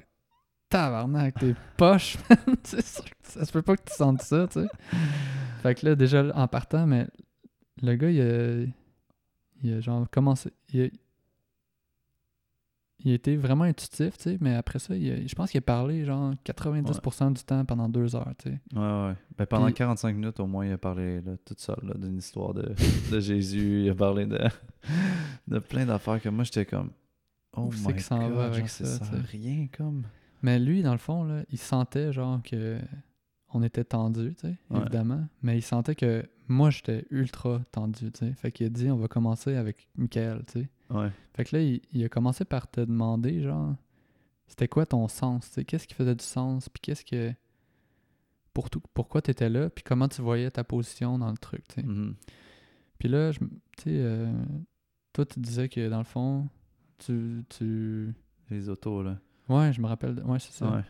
[0.73, 2.55] tabarnak, t'es poche, man.
[2.63, 4.67] Ça se peut pas que tu sentes ça, tu sais.
[5.61, 7.07] Fait que là, déjà, en partant, mais
[7.81, 8.65] le gars, il a,
[9.63, 10.87] il a genre commencé, il a,
[13.05, 15.57] il a été vraiment intuitif, tu sais, mais après ça, il a- je pense qu'il
[15.57, 18.59] a parlé genre 90% du temps pendant deux heures, tu sais.
[18.73, 19.15] Ouais, ouais.
[19.37, 22.17] Ben, pendant Puis- 45 minutes, au moins, il a parlé là, toute seule là, d'une
[22.17, 22.73] histoire de,
[23.11, 23.83] de Jésus.
[23.83, 24.39] Il a parlé de,
[25.47, 26.91] de plein d'affaires que moi, j'étais comme.
[27.55, 30.03] Oh my God, va avec genre, ça, ça rien comme.
[30.43, 32.77] Mais lui, dans le fond, là, il sentait genre que
[33.55, 34.81] on était tendu, tu sais, Ouais.
[34.81, 35.25] évidemment.
[35.41, 38.33] Mais il sentait que moi, j'étais ultra tendu, tu sais.
[38.33, 40.69] Fait qu'il a dit, on va commencer avec Michael, tu sais.
[40.89, 41.09] Ouais.
[41.33, 43.75] Fait que là, il, il a commencé par te demander, genre,
[44.47, 47.33] c'était quoi ton sens, tu sais, qu'est-ce qui faisait du sens, puis qu'est-ce que...
[48.53, 51.67] Pour tout, pourquoi tu étais là, puis comment tu voyais ta position dans le truc,
[51.69, 51.87] tu sais?
[51.87, 52.15] Mhm.
[52.99, 53.39] Puis là, tu
[53.77, 54.31] sais, euh,
[55.13, 56.49] toi, tu disais que, dans le fond,
[56.97, 57.43] tu...
[57.49, 58.13] tu...
[58.49, 59.17] Les autos, là.
[59.57, 60.67] Ouais, je me rappelle, de- ouais, c'est ça.
[60.69, 60.81] Ouais.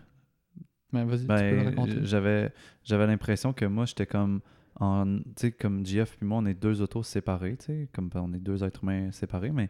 [0.92, 2.06] Mais vas-y, tu peux le Ben, raconter.
[2.06, 2.54] j'avais,
[2.84, 4.42] j'avais l'impression que moi, j'étais comme.
[4.80, 8.10] En, tu sais, comme JF puis moi, on est deux autos séparés, tu sais, comme
[8.16, 9.70] on est deux êtres humains séparés, mais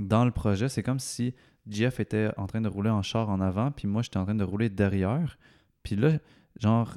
[0.00, 1.34] dans le projet, c'est comme si
[1.68, 4.34] JF était en train de rouler en char en avant, puis moi, j'étais en train
[4.34, 5.38] de rouler derrière.
[5.84, 6.18] Puis là,
[6.60, 6.96] genre,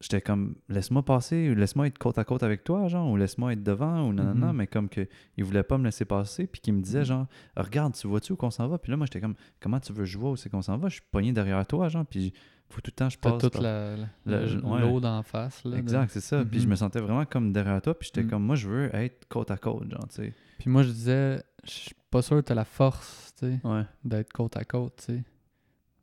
[0.00, 3.52] j'étais comme, laisse-moi passer, ou laisse-moi être côte à côte avec toi, genre, ou laisse-moi
[3.54, 4.56] être devant, ou nanana, Mhm.
[4.56, 7.04] mais comme que il voulait pas me laisser passer, puis qu'il me disait, Mhm.
[7.04, 7.26] genre,
[7.56, 8.78] regarde, tu vois-tu où qu'on s'en va?
[8.78, 10.78] Puis là, moi, j'étais comme, comment tu veux que je vois où c'est qu'on s'en
[10.78, 10.88] va?
[10.88, 12.32] Je suis pogné derrière toi, genre, puis
[12.70, 13.38] faut tout le temps que je passe.
[13.40, 15.64] toute l'eau d'en face.
[15.64, 16.44] Là, de- Exact, c'est ça.
[16.44, 16.70] Puis je Mhm.
[16.70, 18.30] me sentais vraiment comme derrière toi, puis j'étais Mhm.
[18.30, 20.34] comme, moi, je veux être côte à côte, genre, tu sais.
[20.58, 23.82] Puis moi, je disais, je suis pas sûr que t'as la force, tu sais, Ouais.
[24.04, 25.24] d'être côte à côte, tu sais.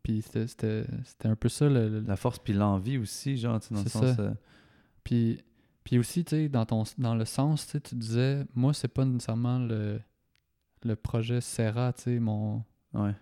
[0.06, 0.86] Puis c'était-
[1.24, 3.90] un peu ça le, le- La force puis l'envie aussi, genre, tu sais, dans le
[3.90, 4.20] sens.
[4.20, 4.32] euh,
[5.04, 5.42] Puis,
[5.84, 8.88] puis aussi, tu sais, dans, ton, dans le sens, tu sais, tu disais, moi, c'est
[8.88, 10.00] pas nécessairement le,
[10.84, 12.64] le projet Serra, tu sais, mon...
[12.94, 13.16] ouais.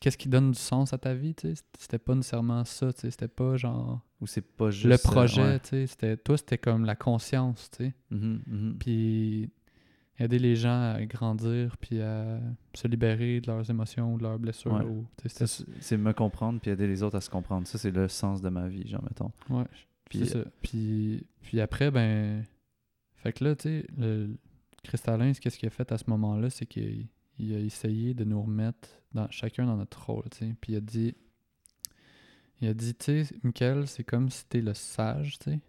[0.00, 1.62] Qu'est-ce qui donne du sens à ta vie, tu sais?
[1.78, 4.00] C'était pas nécessairement ça, tu sais, c'était pas genre...
[4.20, 4.84] Ou c'est pas juste.
[4.86, 5.60] le euh, projet, ouais.
[5.60, 6.16] tu sais, c'était...
[6.18, 7.94] Toi, c'était comme la conscience, tu sais?
[8.10, 8.76] Mhm, mhm.
[8.78, 9.50] Puis
[10.18, 12.40] aider les gens à grandir, puis à
[12.74, 14.72] se libérer de leurs émotions ou de leurs blessures.
[14.72, 14.84] Ouais.
[14.84, 15.06] ou,
[15.80, 17.66] C'est me comprendre puis aider les autres à se comprendre.
[17.66, 19.32] Ça, c'est le sens de ma vie, genre, mettons.
[19.50, 19.64] Ouais,
[20.08, 20.40] Puis, ça.
[20.62, 22.44] Puis, puis après, ben.
[23.16, 24.36] Fait que là, tu sais, le
[24.84, 27.08] Cristallin, ce qu'est-ce qu'il a fait à ce moment-là, c'est qu'il
[27.38, 30.54] il a essayé de nous remettre dans, chacun dans notre rôle, tu sais.
[30.60, 31.14] Puis il a dit.
[32.62, 35.60] Il a dit, tu sais, Michael, c'est comme si t'es le sage, tu sais.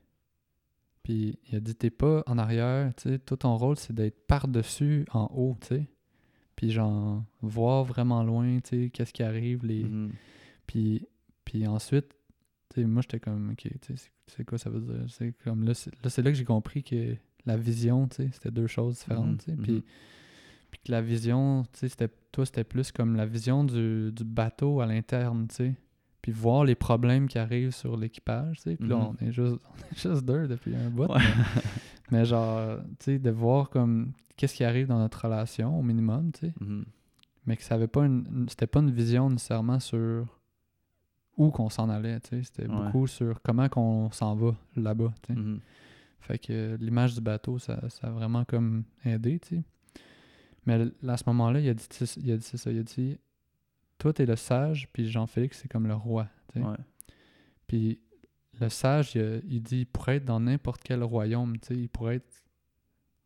[1.07, 3.17] Puis il a dit, t'es pas en arrière, tu sais.
[3.19, 5.87] Tout ton rôle, c'est d'être par-dessus, en haut, tu sais.
[6.57, 9.85] Puis genre, voir vraiment loin, tu sais, qu'est-ce qui arrive, les.
[9.85, 10.11] mhm.
[10.65, 11.07] Puis,
[11.45, 12.09] puis ensuite,
[12.73, 15.05] tu sais, moi, j'étais comme, OK, tu sais, c'est- quoi ça veut dire?
[15.07, 15.91] C'est comme, là, c'est
[16.21, 19.45] là, que j'ai compris que la vision, tu sais, c'était deux choses différentes, Mhm, tu
[19.45, 19.51] sais.
[19.53, 19.61] mhm.
[19.63, 19.83] Puis,
[20.71, 24.25] puis que la vision, tu sais, c'était, toi, c'était plus comme la vision du, du
[24.25, 25.75] bateau à l'interne, tu sais.
[26.27, 28.75] Puis voir les problèmes qui arrivent sur l'équipage, tu sais.
[28.75, 29.15] Puis là, Mhm.
[29.21, 31.03] on est juste, on est juste deux depuis un bout.
[31.05, 31.19] Ouais.
[32.11, 35.81] Mais, mais genre, tu sais, de voir comme qu'est-ce qui arrive dans notre relation au
[35.81, 36.83] minimum, tu sais Mhm.
[37.45, 40.25] mais que ça avait pas une, une- c'était pas une vision nécessairement sur
[41.37, 42.75] où qu'on s'en allait, tu sais, c'était Ouais.
[42.87, 45.39] beaucoup sur comment qu'on s'en va là-bas, tu sais.
[45.39, 45.59] Mhm.
[46.19, 49.63] Fait que l'image du bateau, ça, ça a vraiment comme aidé, tu sais.
[50.65, 51.85] Mais à ce moment-là, il a dit,
[52.17, 53.17] il a dit ça, il a dit
[53.97, 56.27] toi t'es le sage, puis Jean-Félix c'est comme le roi.
[56.55, 56.63] Ouais.
[57.67, 57.99] Puis
[58.59, 61.89] le sage, il, il dit il pourrait être dans n'importe quel royaume, tu sais, il
[61.89, 62.43] pourrait être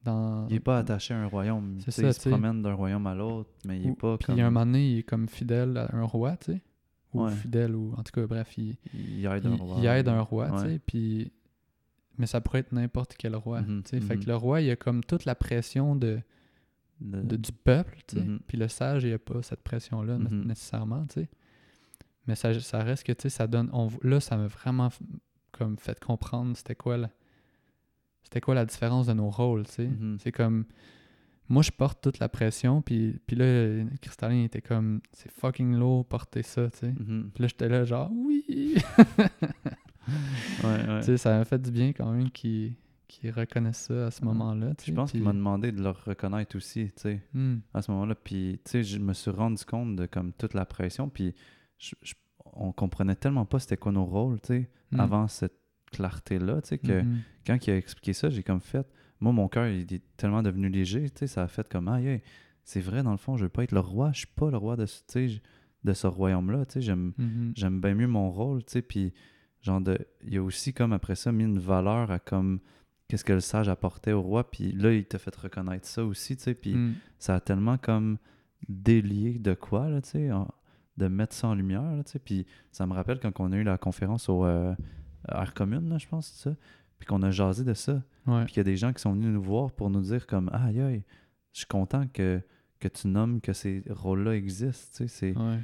[0.03, 1.77] dans Il est pas attaché à un royaume.
[1.85, 4.25] C'est ça, il se promène d'un royaume à l'autre, mais il est Ou- pas Puis
[4.27, 4.39] comme.
[4.39, 6.61] un moment donné, il est comme fidèle à un roi, tu sais.
[7.13, 7.31] Ou Ouais.
[7.31, 9.75] fidèle, ou en tout cas, bref, il, Il aide un roi.
[9.79, 10.79] il aide un roi, tu sais.
[10.79, 11.31] Puis...
[12.17, 13.99] Mais ça pourrait être n'importe quel roi, Mhm, sais.
[14.01, 14.23] Fait mhm.
[14.23, 16.19] que le roi, il a comme toute la pression de,
[17.01, 18.23] De- du peuple, tu sais.
[18.23, 18.39] Mhm.
[18.47, 20.45] Puis le sage, il a pas cette pression-là Mhm.
[20.45, 21.29] nécessairement, tu sais.
[22.27, 23.69] Mais ça, ça reste que, tu sais, ça donne...
[23.73, 24.89] On, là, ça m'a vraiment
[25.51, 27.09] comme fait comprendre c'était quoi la...
[28.23, 29.87] C'était quoi la différence de nos rôles, tu sais.
[29.87, 30.17] Mhm.
[30.19, 30.65] C'est comme...
[31.49, 35.01] Moi, je porte toute la pression, puis, puis là, Cristallin il était comme...
[35.11, 36.93] C'est fucking lourd, porter ça, tu sais.
[36.93, 38.75] Puis là, j'étais là, genre, oui!
[40.63, 40.99] Ouais, ouais.
[40.99, 42.73] Tu sais, ça m'a fait du bien quand même qu'ils
[43.19, 44.27] qu'ils reconnaissent ça à ce Ouais.
[44.27, 44.73] moment-là.
[44.83, 47.57] Je pense qu'il m'a demandé de le reconnaître aussi, tu sais, Hmm.
[47.73, 48.15] à ce moment-là.
[48.15, 51.09] Puis, tu sais, je me suis rendu compte de comme toute la pression.
[51.09, 51.33] Puis,
[51.77, 52.13] je- je-
[52.53, 54.99] on comprenait tellement pas c'était quoi nos rôles, tu sais, Hmm.
[54.99, 55.57] avant cette
[55.91, 57.19] clarté-là, tu sais, que Mhm.
[57.45, 58.87] quand il a expliqué ça, j'ai comme fait.
[59.19, 62.21] Moi, mon cœur, il est tellement devenu léger, tu sais, ça a fait comme, aïe,
[62.63, 64.57] c'est vrai, dans le fond, je veux pas être le roi, je suis pas le
[64.57, 65.39] roi de, ce-
[65.83, 67.13] de ce royaume-là, tu sais, j'aime
[67.55, 69.13] j'aime bien mieux mon rôle, tu sais, puis
[69.61, 72.59] genre de, il a aussi comme après ça mis une valeur à comme
[73.11, 76.37] qu'est-ce que le sage apportait au roi, puis là, il t'a fait reconnaître ça aussi,
[76.37, 76.93] tu sais, puis Hmm.
[77.19, 78.17] ça a tellement comme
[78.69, 80.29] délié de quoi, là, tu sais,
[80.97, 83.57] de mettre ça en lumière, là, tu sais, puis ça me rappelle quand on a
[83.57, 84.73] eu la conférence au euh,
[85.29, 86.55] Air Commune, là, je pense, ça,
[86.99, 88.43] puis qu'on a jasé de ça, Ouais.
[88.45, 90.49] puis qu'il y a des gens qui sont venus nous voir pour nous dire comme,
[90.53, 91.03] aïe, aïe,
[91.51, 92.39] je suis content que,
[92.79, 95.37] que tu nommes que ces rôles-là existent, tu sais, c'est...
[95.37, 95.59] Ouais.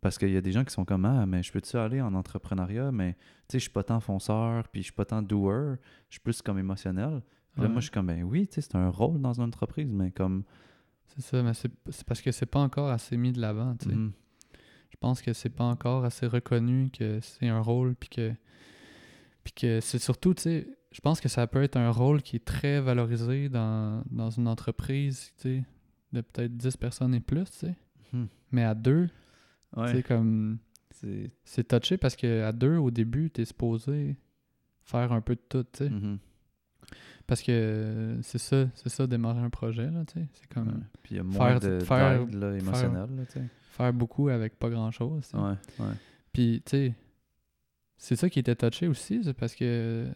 [0.00, 2.14] Parce qu'il y a des gens qui sont comme Ah, mais je peux-tu aller en
[2.14, 3.18] entrepreneuriat, mais tu
[3.52, 5.74] sais, je suis pas tant fonceur, puis je suis pas tant doer,
[6.08, 7.22] je suis plus comme émotionnel.
[7.52, 7.72] Puis là, Ouais.
[7.72, 10.10] moi, je suis comme Ben oui, tu sais, c'est un rôle dans une entreprise, mais
[10.10, 10.44] comme.
[11.06, 11.70] C'est ça, mais c'est
[12.06, 13.94] parce que c'est pas encore assez mis de l'avant, tu sais.
[13.94, 14.12] mhm,
[14.90, 18.32] Je pense que c'est pas encore assez reconnu que c'est un rôle, puis que,
[19.44, 22.36] puis que c'est surtout, tu sais, je pense que ça peut être un rôle qui
[22.36, 25.64] est très valorisé dans, dans une entreprise, tu sais,
[26.12, 27.74] de peut-être 10 personnes et plus, tu sais.
[28.12, 28.28] mhm.
[28.52, 29.08] Mais à deux,
[29.76, 30.58] Ouais, sais, comme,
[30.90, 31.30] c'est.
[31.44, 34.16] c'est touché parce que à deux, au début, t'es supposé
[34.82, 35.90] faire un peu de tout, tu sais.
[35.90, 36.18] mhm,
[37.26, 40.28] Parce que c'est ça, c'est ça, démarrer un projet, là, tu sais.
[40.32, 40.74] C'est comme ouais.
[41.02, 43.44] Puis il y a moins faire- de faire- là, tu sais.
[43.70, 45.30] faire beaucoup avec pas grand-chose.
[45.34, 45.94] Ouais, ouais.
[46.32, 46.94] Puis, tu sais,
[47.98, 50.06] c'est ça qui était touché aussi, c'est parce que,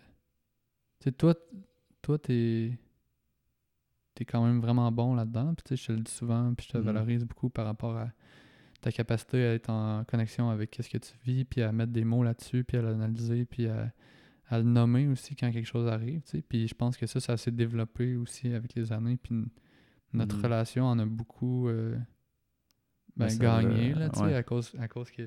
[1.00, 1.34] tu sais, toi,
[2.02, 2.76] toi, t'es
[4.14, 6.66] t'es quand même vraiment bon là-dedans, puis tu sais, je te le dis souvent, puis
[6.68, 6.84] je te Mhm.
[6.84, 8.10] valorise beaucoup par rapport à
[8.84, 12.04] ta capacité à être en connexion avec qu'est-ce que tu vis, puis à mettre des
[12.04, 13.92] mots là-dessus, puis à l'analyser, puis à,
[14.48, 16.42] à le nommer aussi quand quelque chose arrive, tu sais.
[16.42, 19.34] Puis je pense que ça, ça s'est développé aussi avec les années, puis
[20.12, 20.42] notre Mhm.
[20.44, 21.96] relation en a beaucoup euh,
[23.16, 24.34] ben, Ben, ça gagné, l'a- là, tu sais, ouais.
[24.34, 25.22] à cause, à cause que,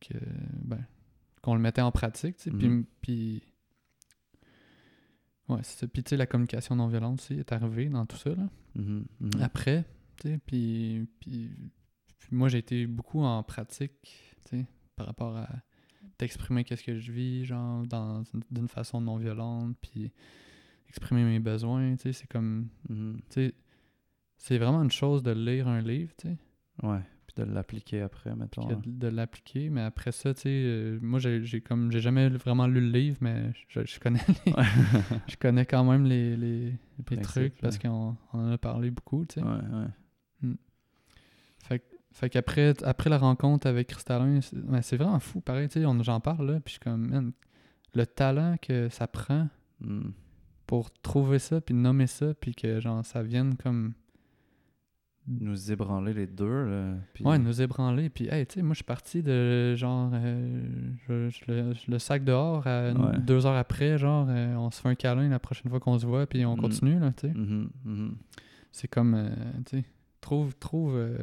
[0.00, 0.14] que
[0.64, 0.84] ben,
[1.42, 2.50] qu'on le mettait en pratique, tu sais.
[2.50, 2.84] Puis- Mhm.
[3.02, 3.42] Puis,
[5.48, 5.86] ouais, c'est ça.
[5.88, 8.48] Puis, tu sais, la communication non violente aussi est arrivée dans tout ça, là.
[8.74, 9.30] Mhm, mhm.
[9.42, 9.84] Après,
[10.16, 11.70] tu sais, puis, puis, puis
[12.30, 13.92] moi, j'ai été beaucoup en pratique,
[14.44, 14.66] tu sais,
[14.96, 15.48] par rapport à
[16.18, 20.10] d'exprimer qu'est-ce que je vis, genre, dans, d'une façon non violente, puis
[20.88, 23.16] exprimer mes besoins, tu sais, c'est comme, Mhm.
[23.30, 23.54] tu sais,
[24.36, 26.36] c'est vraiment une chose de lire un livre, tu sais,
[26.82, 27.00] Ouais.
[27.26, 28.66] Puis de l'appliquer après, mettons.
[28.66, 32.00] que de, de l'appliquer, mais après ça, tu sais, euh, moi, j'ai, j'ai comme, j'ai
[32.00, 34.52] jamais vraiment lu le livre, mais je, je connais les-
[35.28, 36.72] je connais quand même les, les,
[37.22, 39.42] trucs parce qu'on on en a parlé beaucoup, tu sais.
[39.46, 39.58] ouais,
[40.40, 40.56] que-
[42.12, 46.02] fait qu'après après la rencontre avec Cristallin, c'est ben, vraiment fou, pareil, tu sais, on-
[46.02, 47.32] j'en parle là, puis je suis comme, man,
[47.94, 49.48] le talent que ça prend
[49.80, 50.12] Mhm.
[50.66, 53.92] pour trouver ça, puis nommer ça, puis que genre ça vienne comme,
[55.30, 56.94] Nous ébranler les deux, là.
[57.20, 60.62] Ouais, nous ébranler, puis hey, tu sais, moi je suis parti de genre, euh,
[61.06, 63.18] je, je le, je le sac dehors, à Ouais.
[63.18, 66.06] deux heures après, genre, euh, on se fait un câlin la prochaine fois qu'on se
[66.06, 66.60] voit, puis on Mm.
[66.60, 67.34] continue, là, tu sais.
[67.34, 68.16] Mhm, mhm.
[68.72, 69.28] C'est comme, euh,
[69.66, 69.84] tu sais,
[70.22, 71.18] trouve, trouve euh,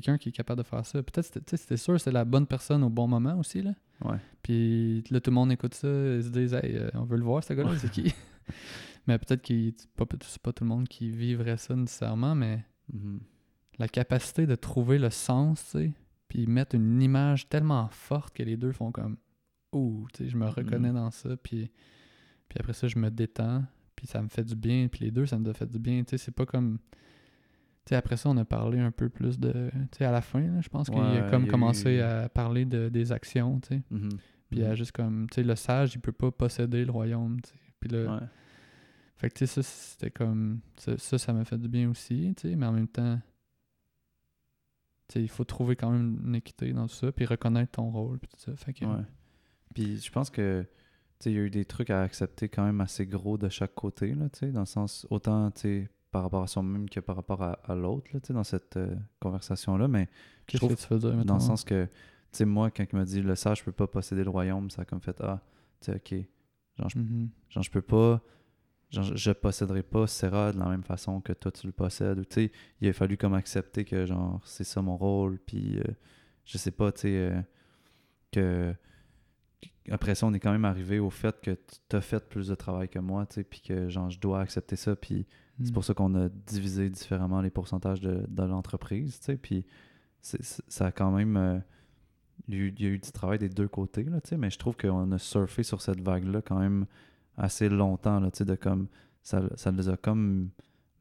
[0.00, 1.02] quelqu'un qui est capable de faire ça.
[1.02, 3.72] Peut-être, tu sais, c'était sûr, c'est la bonne personne au bon moment aussi, là.
[4.04, 4.18] Ouais.
[4.42, 7.24] Puis là, tout le monde écoute ça et se dit, hey, euh, on veut le
[7.24, 8.12] voir, ce gars-là, c'est qui?
[9.06, 9.54] mais peut-être que
[10.22, 13.18] c'est pas, tout le monde qui vivrait ça nécessairement, mais Mhm.
[13.80, 15.92] la capacité de trouver le sens, tu sais,
[16.28, 19.16] puis mettre une image tellement forte que les deux font comme,
[19.72, 21.70] ouh, tu sais, je me reconnais dans ça, puis,
[22.48, 23.64] puis après ça, je me détends,
[23.96, 26.10] puis ça me fait du bien, puis les deux, ça me fait du bien, tu
[26.10, 26.78] sais, c'est pas comme...
[27.86, 29.70] Tu sais, après ça, on a parlé un peu plus de...
[29.92, 32.28] Tu sais, à la fin, là, je pense qu'il a comme a commencé eu- à
[32.28, 33.82] parler de, des actions, tu sais.
[33.90, 34.08] Mhm.
[34.50, 37.50] Puis à juste comme, tu sais, le sage, il peut pas posséder le royaume, tu
[37.50, 37.56] sais.
[37.80, 38.26] Puis là, Ouais.
[39.16, 42.34] fait que tu sais, ça, c'était comme, ça, ça, ça m'a fait du bien aussi,
[42.36, 43.20] tu sais, mais en même temps,
[45.08, 47.90] tu sais, il faut trouver quand même une équité dans tout ça, puis reconnaître ton
[47.90, 48.56] rôle, puis tout ça.
[48.56, 49.02] Fait que, Ouais.
[49.74, 50.62] Puis je pense que
[51.18, 53.48] tu sais, il y a eu des trucs à accepter quand même assez gros de
[53.48, 56.88] chaque côté, là, tu sais, dans le sens autant tu sais, par rapport à soi-même
[56.88, 59.86] que par rapport à, à l'autre, là, tu sais, dans cette euh, conversation-là.
[59.86, 60.08] Mais
[60.50, 61.90] je trouve que tu veux dire, dans le sens que, tu
[62.32, 64.84] sais, moi, quand il m'a dit le sage peut pas posséder le royaume, ça a
[64.86, 65.42] comme fait Ah,
[65.82, 66.26] tu sais, ok.
[66.78, 67.28] Genre, je, Mhm.
[67.50, 68.22] genre, je peux pas.
[68.90, 72.18] Genre, je- posséderai pas Serra de la même façon que toi tu le possèdes.
[72.18, 75.38] Ou tu sais, il a fallu comme accepter que, genre, c'est ça mon rôle.
[75.44, 75.84] Puis, euh,
[76.46, 77.42] je sais pas, tu sais, euh,
[78.32, 78.74] que.
[79.90, 81.56] Après ça, on est quand même arrivé au fait que
[81.88, 84.40] tu as fait plus de travail que moi, tu sais, puis que, genre, je dois
[84.40, 84.96] accepter ça.
[84.96, 85.26] Puis,
[85.62, 89.64] c'est pour ça qu'on a divisé différemment les pourcentages de, de l'entreprise, tu sais, puis
[90.20, 91.36] ça a quand même...
[91.36, 91.58] euh,
[92.48, 94.76] il, y a eu, du travail des deux côtés, là, tu sais, mais je trouve
[94.76, 96.86] qu'on a surfé sur cette vague-là quand même
[97.38, 98.88] assez longtemps, là, tu sais, de comme...
[99.22, 100.50] Ça, ça nous a comme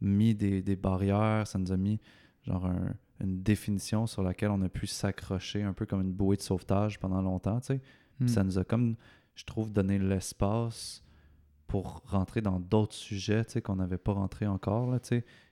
[0.01, 1.99] mis des, des barrières, ça nous a mis
[2.43, 6.35] genre un- une définition sur laquelle on a pu s'accrocher un peu comme une bouée
[6.37, 7.81] de sauvetage pendant longtemps, tu sais.
[8.19, 8.95] Puis ça nous a comme,
[9.35, 11.03] je trouve, donné l'espace
[11.67, 14.99] pour rentrer dans d'autres sujets, qu'on n'avait pas rentré encore, là,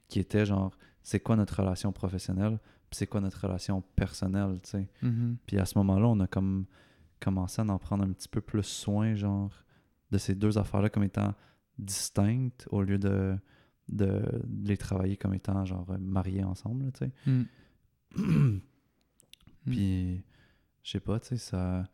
[0.08, 2.60] qui étaient genre, c'est quoi notre relation professionnelle,
[2.90, 4.90] puis c'est quoi notre relation personnelle, tu sais.
[5.02, 5.38] Mhm.
[5.46, 6.66] Puis à ce moment-là, on a comme
[7.20, 9.52] commencé à en prendre un petit peu plus soin, genre,
[10.12, 11.34] de ces deux affaires-là comme étant
[11.80, 13.36] distinctes, au lieu de,
[13.90, 17.12] de, de les travailler comme étant, genre, mariés ensemble, tu sais.
[17.26, 17.48] Mhm.
[19.66, 20.24] Puis,
[20.84, 21.88] je sais pas, tu sais, ça,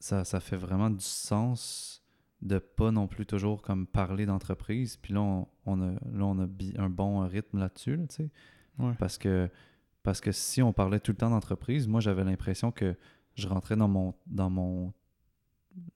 [0.00, 2.02] ça, ça fait vraiment du sens
[2.42, 4.96] de pas non plus toujours comme parler d'entreprise.
[4.96, 6.46] Puis là, on, on a, là, on a
[6.78, 8.30] un bon rythme là-dessus, là, tu sais.
[8.78, 8.94] Ouais.
[8.98, 9.50] Parce que,
[10.02, 12.96] parce que si on parlait tout le temps d'entreprise, moi, j'avais l'impression que
[13.34, 14.92] je rentrais dans mon, dans mon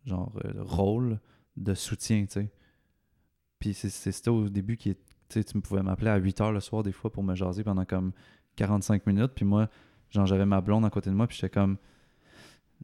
[0.04, 1.18] genre, euh, rôle
[1.56, 2.52] de soutien, tu sais.
[3.58, 4.98] Puis c'est ça au début qui est,
[5.30, 7.34] tu sais, tu me pouvais m'appeler à 8 heures le soir des fois pour me
[7.34, 8.12] jaser pendant comme
[8.56, 9.32] 45 minutes.
[9.34, 9.70] Puis moi,
[10.10, 11.78] genre, j'avais ma blonde à côté de moi, puis j'étais comme,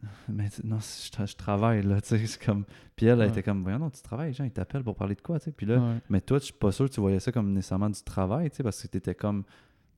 [0.29, 2.25] mais je, je travaille, là, tu sais.
[2.25, 2.65] c'est comme...
[2.95, 3.27] Puis elle, elle Ouais.
[3.29, 5.51] était comme, voyons, non, tu travailles, gens, ils t'appellent pour parler de quoi, tu sais.
[5.51, 5.97] Puis là, Ouais.
[6.09, 8.57] mais toi, je suis pas sûr que tu voyais ça comme nécessairement du travail, tu
[8.57, 9.43] sais, parce que t'étais comme,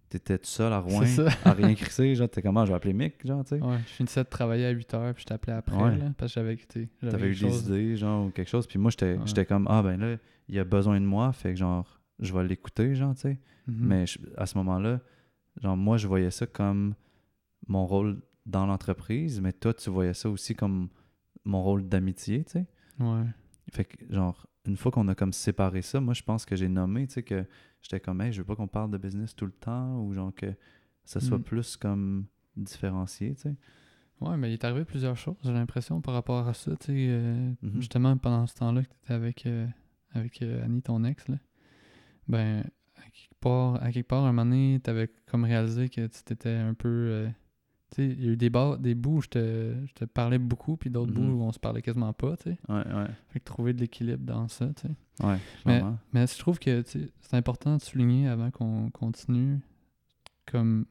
[0.09, 1.03] t'étais tout seul à Rouen,
[1.45, 3.61] à rien crisser, genre, t'es comment, je vais appeler Mick, genre, tu sais.
[3.63, 5.97] Ouais, je finissais de travailler à 8 heures, puis je t'appelais après, Ouais.
[5.97, 6.57] là, parce que j'avais
[7.01, 8.67] j'avais T'avais eu des idées, genre, ou quelque chose.
[8.67, 10.17] Puis moi, j'étais comme, ah ben là,
[10.49, 13.39] il a besoin de moi, fait que genre, je vais l'écouter, genre, tu sais.
[13.67, 13.75] Mhm.
[13.87, 14.99] Mais je- à ce moment-là,
[15.61, 16.93] genre, moi, je voyais ça comme
[17.67, 20.89] mon rôle dans l'entreprise, mais toi, tu voyais ça aussi comme
[21.45, 22.65] mon rôle d'amitié, tu sais?
[22.99, 23.25] Ouais.
[23.71, 26.69] Fait que, genre, une fois qu'on a comme séparé ça, moi, je pense que j'ai
[26.69, 27.45] nommé, tu sais, que
[27.81, 30.33] j'étais comme, hey, je veux pas qu'on parle de business tout le temps, ou genre
[30.35, 30.53] que
[31.05, 31.43] ça soit Mm.
[31.43, 32.25] plus comme
[32.55, 33.55] différencié, tu sais.
[34.21, 36.71] Ouais, mais il est arrivé plusieurs choses, j'ai l'impression, par rapport à ça.
[36.77, 37.79] Tu sais, euh, Mhm.
[37.81, 39.67] justement, pendant ce temps-là que tu étais avec, euh,
[40.11, 41.37] avec euh, Annie, ton ex, là,
[42.27, 42.63] ben,
[42.95, 46.23] à quelque part, à quelque part un moment donné, tu avais comme réalisé que tu
[46.23, 47.27] t'étais un peu.
[47.93, 50.05] Tu sais, il y a eu des, bars, des bouts où je te, je te
[50.05, 51.15] parlais beaucoup, puis d'autres Mhm.
[51.15, 52.57] bouts où on se parlait quasiment pas, tu sais.
[52.69, 55.25] Ouais, ouais, Fait que trouver de l'équilibre dans ça, tu sais.
[55.25, 55.83] ouais, Mais-.
[56.11, 59.59] Mais je trouve que c'est important de souligner avant qu'on continue
[60.45, 60.85] comme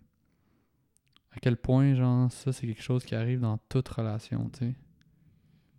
[1.34, 4.74] à quel point, genre, ça, c'est quelque chose qui arrive dans toute relation, tu sais.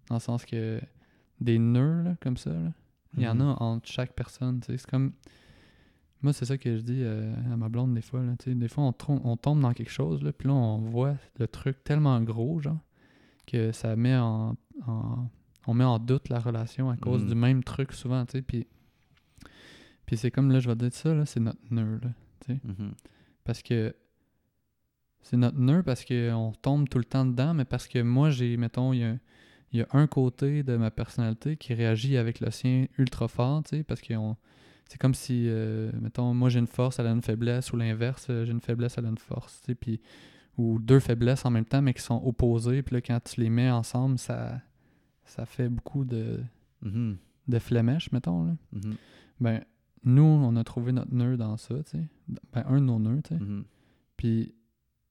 [0.09, 0.81] Dans le sens que
[1.39, 2.51] des nœuds, là, comme ça,
[3.15, 3.41] il y en Mhm.
[3.41, 4.77] a entre chaque personne, tu sais.
[4.79, 5.13] C'est comme.
[6.23, 8.33] Moi, c'est ça que je dis euh, à ma blonde des fois, là.
[8.45, 8.93] Des fois, on,
[9.25, 12.79] on tombe dans quelque chose, là, puis là, on voit le truc tellement gros, genre,
[13.45, 14.55] que ça met en.
[14.87, 15.27] en-
[15.67, 17.29] on met en doute la relation à cause Mhm.
[17.29, 18.41] du même truc souvent, tu sais.
[18.41, 18.67] Puis.
[20.05, 22.09] Puis c'est comme, là, je vais te dire ça, là, c'est notre nœud, là.
[22.63, 22.93] Mhm.
[23.45, 23.95] Parce que
[25.21, 28.57] c'est notre nœud parce qu'on tombe tout le temps dedans, mais parce que moi, j'ai,
[28.57, 29.15] mettons, il y a,
[29.71, 33.63] il y a un côté de ma personnalité qui réagit avec le sien ultra fort,
[33.63, 34.35] tu sais, parce que on-
[34.93, 38.27] c'est comme si, euh, mettons, moi j'ai une force, elle a une faiblesse, ou l'inverse,
[38.29, 39.99] euh, j'ai une faiblesse, elle a une force, tu sais, puis,
[40.55, 43.49] ou deux faiblesses en même temps, mais qui sont opposées, puis là, quand tu les
[43.49, 44.61] mets ensemble, ça,
[45.25, 46.41] ça fait beaucoup de,
[46.83, 47.17] Mhm.
[47.47, 47.59] de
[48.11, 48.55] mettons, là.
[48.71, 48.95] Mhm.
[49.39, 49.63] Ben,
[50.03, 52.07] nous, on a trouvé notre nœud dans ça, tu sais.
[52.53, 53.43] Ben, un de nos nœuds, tu sais.
[53.43, 53.63] Mhm.
[54.15, 54.53] Puis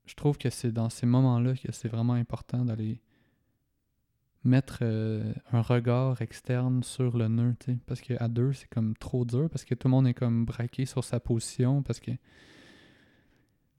[0.07, 3.01] je trouve que c'est dans ces moments-là que c'est vraiment important d'aller
[4.45, 7.79] mettre euh, un regard externe sur le nœud, tu sais.
[7.87, 10.85] Parce qu'à deux, c'est comme trop dur, parce que tout le monde est comme braqué
[10.85, 12.19] sur sa position, parce que, tu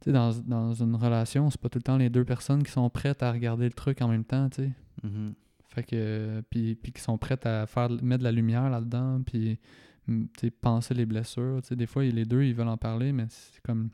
[0.05, 2.89] sais, dans, dans une relation, c'est pas tout le temps les deux personnes qui sont
[2.89, 4.71] prêtes à regarder le truc en même temps, tu sais.
[5.03, 5.33] Mhm.
[5.69, 9.59] Fait que, puis, puis qui sont prêtes à faire, mettre de la lumière là-dedans, puis,
[10.07, 11.59] mm, tu sais, penser les blessures.
[11.61, 13.89] Tu sais, des fois, les deux, ils veulent en parler, mais c'est comme,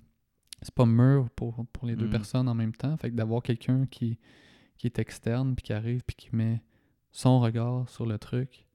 [0.61, 2.11] c'est pas mûr pour, pour les deux Mm.
[2.11, 2.95] personnes en même temps.
[2.97, 4.17] Fait que d'avoir quelqu'un qui,
[4.79, 6.63] qui est externe, puis qui arrive, puis qui met
[7.11, 8.65] son regard sur le truc,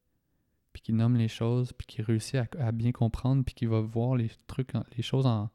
[0.72, 3.80] puis qui nomme les choses, puis qui réussit à, à bien comprendre, puis qui va
[3.80, 5.50] voir les trucs, les choses en,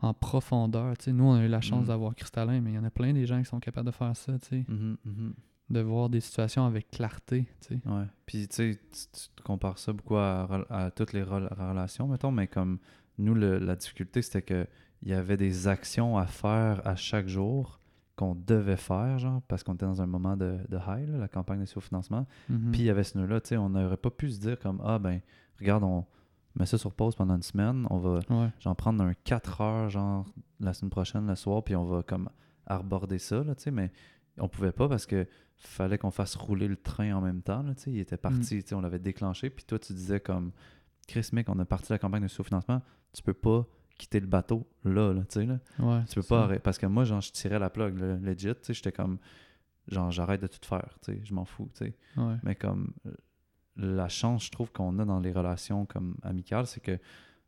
[0.00, 0.94] en profondeur.
[1.08, 1.88] Nous, on a eu la chance Mm.
[1.88, 4.16] d'avoir Cristallin, mais il y en a plein des gens qui sont capables de faire
[4.16, 4.96] ça, tu sais Mhm.
[5.04, 5.34] Mhm.
[5.70, 7.80] de voir des situations avec clarté, tu sais.
[7.88, 8.04] Ouais.
[8.24, 8.80] Puis, tu sais,
[9.12, 12.78] tu compares ça beaucoup à, toutes les rel- relations, mettons, mais comme
[13.18, 14.66] nous, le- la difficulté, c'était que
[15.02, 17.77] il y avait des actions à faire à chaque jour
[18.18, 21.28] qu'on devait faire, genre, parce qu'on était dans un moment de, de high, là, la
[21.28, 22.26] campagne de sous-financement.
[22.48, 22.72] Mhm.
[22.72, 24.80] Puis, il y avait ce nœud-là, tu sais, on n'aurait pas pu se dire comme,
[24.84, 25.20] ah, ben,
[25.60, 26.04] regarde, on
[26.56, 28.50] met ça sur pause pendant une semaine, on va, Ouais.
[28.58, 30.26] genre, prendre un 4 heures, genre,
[30.58, 32.28] la semaine prochaine, le soir, puis on va, comme,
[32.66, 33.90] aborder ça, là, tu sais, mais
[34.38, 37.74] on pouvait pas parce que fallait qu'on fasse rouler le train en même temps, là,
[37.74, 40.50] tu sais, il était parti, tu sais, on l'avait déclenché, puis toi, tu disais comme,
[41.06, 43.64] Chris, mec, on a parti la campagne de sous-financement, tu peux pas
[43.98, 45.58] quitter le bateau là, là, tu sais, là.
[45.80, 46.60] Ouais, Tu peux pas arrêter.
[46.60, 49.18] Parce que moi, genre, je tirais la plug, là, legit, tu sais, j'étais comme,
[49.88, 51.94] genre, j'arrête de tout faire, tu sais, je m'en fous, tu sais.
[52.16, 52.36] Ouais.
[52.44, 53.10] Mais comme euh,
[53.76, 56.98] la chance, je trouve qu'on a dans les relations comme amicales, c'est que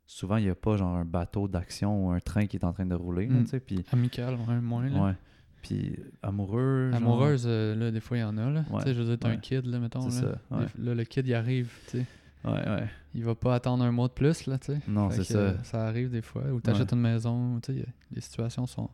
[0.05, 2.73] souvent il n'y a pas genre un bateau d'action ou un train qui est en
[2.73, 3.43] train de rouler, là, Mm.
[3.43, 5.03] tu sais, puis Amical, ouais, moins, là.
[5.05, 5.13] ouais.
[5.61, 8.65] Puis amoureux, genre, Amoureuse, euh, là, des fois, il y en a, là.
[8.71, 10.09] Ouais, Tu sais, je veux dire, un kid, là, mettons, là.
[10.09, 10.37] ça.
[10.49, 10.65] Ouais.
[10.79, 12.05] Là, le kid, il arrive, tu sais.
[12.45, 12.89] Ouais, ouais.
[13.13, 14.79] Il va pas attendre un mois de plus, là, tu sais.
[14.87, 15.61] Non, c'est ça.
[15.63, 16.43] Ça arrive des fois.
[16.51, 18.89] Ou t'achètes une maison, tu sais, les situations sont...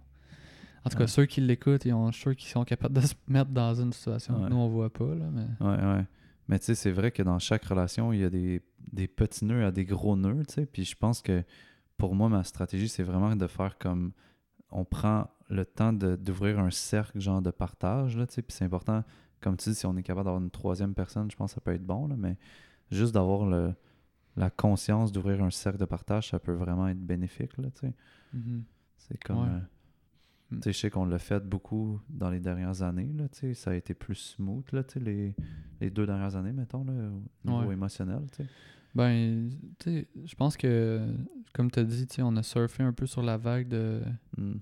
[0.86, 1.08] En tout cas, Ouais.
[1.08, 4.42] ceux qui l'écoutent, ils ont, sûr qu'ils sont capables de se mettre dans une situation
[4.42, 5.66] que nous, on voit pas, là, mais...
[5.66, 6.06] Ouais, ouais.
[6.48, 8.62] Mais tu sais, c'est vrai que dans chaque relation, il y a des,
[8.94, 10.66] des petits nœuds à des gros nœuds, tu sais.
[10.66, 11.44] Puis je pense que
[11.98, 14.14] pour moi, ma stratégie, c'est vraiment de faire comme
[14.72, 18.42] on prend le temps d'ouvrir un cercle genre de partage, là, tu sais.
[18.42, 19.04] Puis c'est important,
[19.42, 21.62] comme tu dis, si on est capable d'avoir une troisième personne, je pense que ça
[21.62, 22.38] peut être bon, là, mais
[22.92, 23.74] juste d'avoir le,
[24.36, 27.94] la conscience d'ouvrir un cercle de partage, ça peut vraiment être bénéfique, là, tu sais.
[28.34, 28.64] Mhm.
[28.98, 29.42] C'est comme.
[29.44, 29.50] Ouais.
[29.50, 29.60] euh,
[30.50, 30.56] Mm.
[30.60, 33.54] tu sais, je sais qu'on l'a fait beaucoup dans les dernières années, là, tu sais.
[33.54, 35.36] Ça a été plus smooth, là, tu sais, les,
[35.82, 37.74] les deux dernières années, mettons, là, au niveau Ouais.
[37.74, 38.50] émotionnel, tu sais.
[38.96, 41.06] Ben, tu sais, je pense que,
[41.54, 44.02] comme tu as dit, tu sais, on a surfé un peu sur la vague de...
[44.38, 44.54] Mm.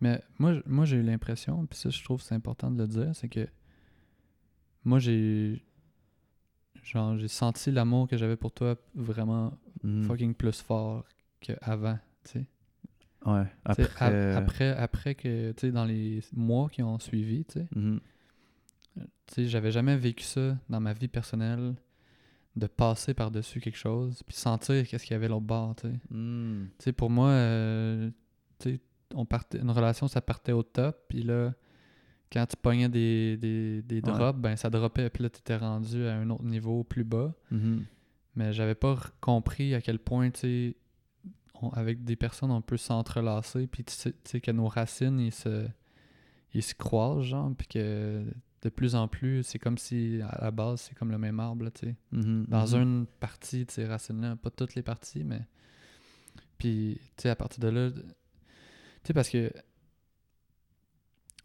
[0.00, 2.88] Mais moi, moi j'ai eu l'impression, puis ça, je trouve que c'est important de le
[2.88, 3.46] dire, c'est que
[4.84, 5.64] moi, j'ai...
[6.84, 9.52] Genre, j'ai senti l'amour que j'avais pour toi vraiment
[9.84, 10.02] Mm.
[10.04, 11.04] fucking plus fort
[11.40, 12.46] qu'avant, tu sais.
[13.26, 13.44] Ouais.
[13.64, 13.84] Après.
[14.04, 18.00] ap- après, après que, tu sais, dans les mois qui ont suivi, tu sais, Mhm.
[18.96, 19.04] tu
[19.34, 21.74] sais, j'avais jamais vécu ça dans ma vie personnelle,
[22.56, 25.94] de passer par-dessus quelque chose, puis sentir qu'est-ce qu'il y avait l'autre bord, tu sais.
[26.10, 26.66] Mm.
[26.78, 28.10] Tu sais, pour moi, euh,
[28.58, 28.80] tu sais,
[29.14, 31.52] on partait, une relation, ça partait au top, puis là,
[32.32, 34.00] quand tu pognais des, des, des Ouais.
[34.02, 37.34] drops, ben ça dropait, puis là, tu étais rendu à un autre niveau plus bas.
[37.50, 37.84] Mhm.
[38.36, 40.76] Mais j'avais pas compris à quel point, tu
[41.72, 45.66] avec des personnes, on peut s'entrelacer, puis tu sais, que nos racines, ils se,
[46.54, 48.24] ils se croisent, genre, puis que
[48.62, 51.68] de plus en plus, c'est comme si, à la base, c'est comme le même arbre,
[51.70, 52.46] tu sais Mhm.
[52.48, 52.82] dans Mhm.
[52.82, 55.40] une partie de ces racines-là, pas toutes les parties, mais.
[56.58, 58.00] Puis, tu sais, à partir de là, tu
[59.04, 59.52] sais, parce que.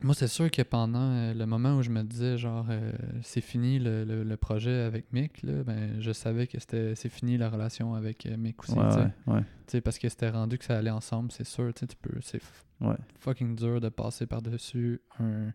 [0.01, 2.91] Moi, c'est sûr que pendant euh, le moment où je me disais, genre, euh,
[3.21, 7.07] c'est fini le, le- le projet avec Mick, là, ben, je savais que c'était c'est
[7.07, 8.73] fini la relation avec euh, Mick aussi.
[8.73, 11.73] Ouais, ouais, parce que c'était rendu que ça allait ensemble, c'est sûr.
[11.73, 12.41] tu peux, c'est
[13.19, 15.53] fucking dur de passer par-dessus un-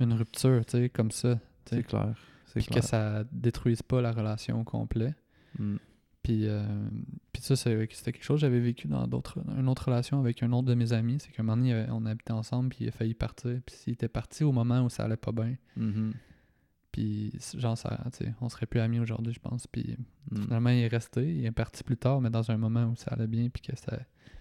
[0.00, 1.38] une rupture, tu sais, comme ça.
[1.66, 2.14] c'est clair.
[2.60, 5.14] Puis que ça détruise pas la relation au complet.
[5.58, 5.76] Mm.
[6.24, 6.64] Puis, euh,
[7.32, 10.50] puis ça, c'était quelque chose que j'avais vécu dans d'autres, une autre relation avec un
[10.52, 11.18] autre de mes amis.
[11.20, 13.60] C'est qu'un moment donné, on habitait ensemble, puis il a failli partir.
[13.66, 15.54] Puis il était parti au moment où ça allait pas bien.
[15.76, 16.14] Mhm.
[16.90, 19.66] Puis, genre, ça, tu sais, on serait plus amis aujourd'hui, je pense.
[19.66, 19.96] Puis
[20.30, 20.42] Mm.
[20.44, 21.36] finalement, il est resté.
[21.36, 23.76] Il est parti plus tard, mais dans un moment où ça allait bien, puis que
[23.76, 23.98] ça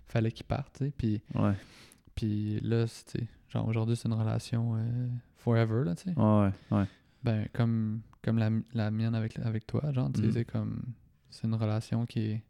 [0.08, 0.84] fallait qu'il parte.
[0.98, 1.54] Puis, Ouais,
[2.16, 2.86] puis là,
[3.50, 5.08] genre, aujourd'hui, c'est une relation euh,
[5.38, 6.18] forever, là, tu sais.
[6.18, 6.86] ouais, ouais.
[7.24, 10.82] Ben, comme, comme la, la mienne avec, avec toi, genre, tu sais, c'est comme...
[11.34, 12.44] C'est une relation qui est,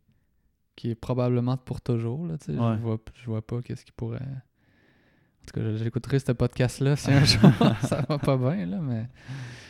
[0.76, 2.34] qui est probablement pour toujours, là.
[2.34, 2.54] Ouais.
[2.78, 4.20] Je, vois, je vois pas qu'est-ce qui pourrait...
[4.22, 7.50] En tout cas, j'écouterai ce podcast-là si un jour
[7.82, 9.08] ça va pas bien, là, mais...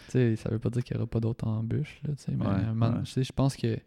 [0.09, 2.14] Ça veut pas dire qu'il y aura pas d'autres embûches, là.
[2.28, 3.24] Mais Ouais, ouais.
[3.24, 3.80] je pense que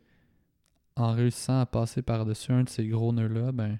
[0.97, 3.79] en réussissant à passer par-dessus un de ces gros nœuds-là, ben...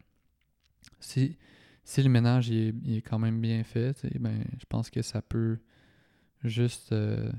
[1.01, 1.37] Si,
[1.85, 5.03] si le ménage il est, il est quand même bien fait, ben, je pense que
[5.03, 5.59] ça peut
[6.45, 7.31] juste euh,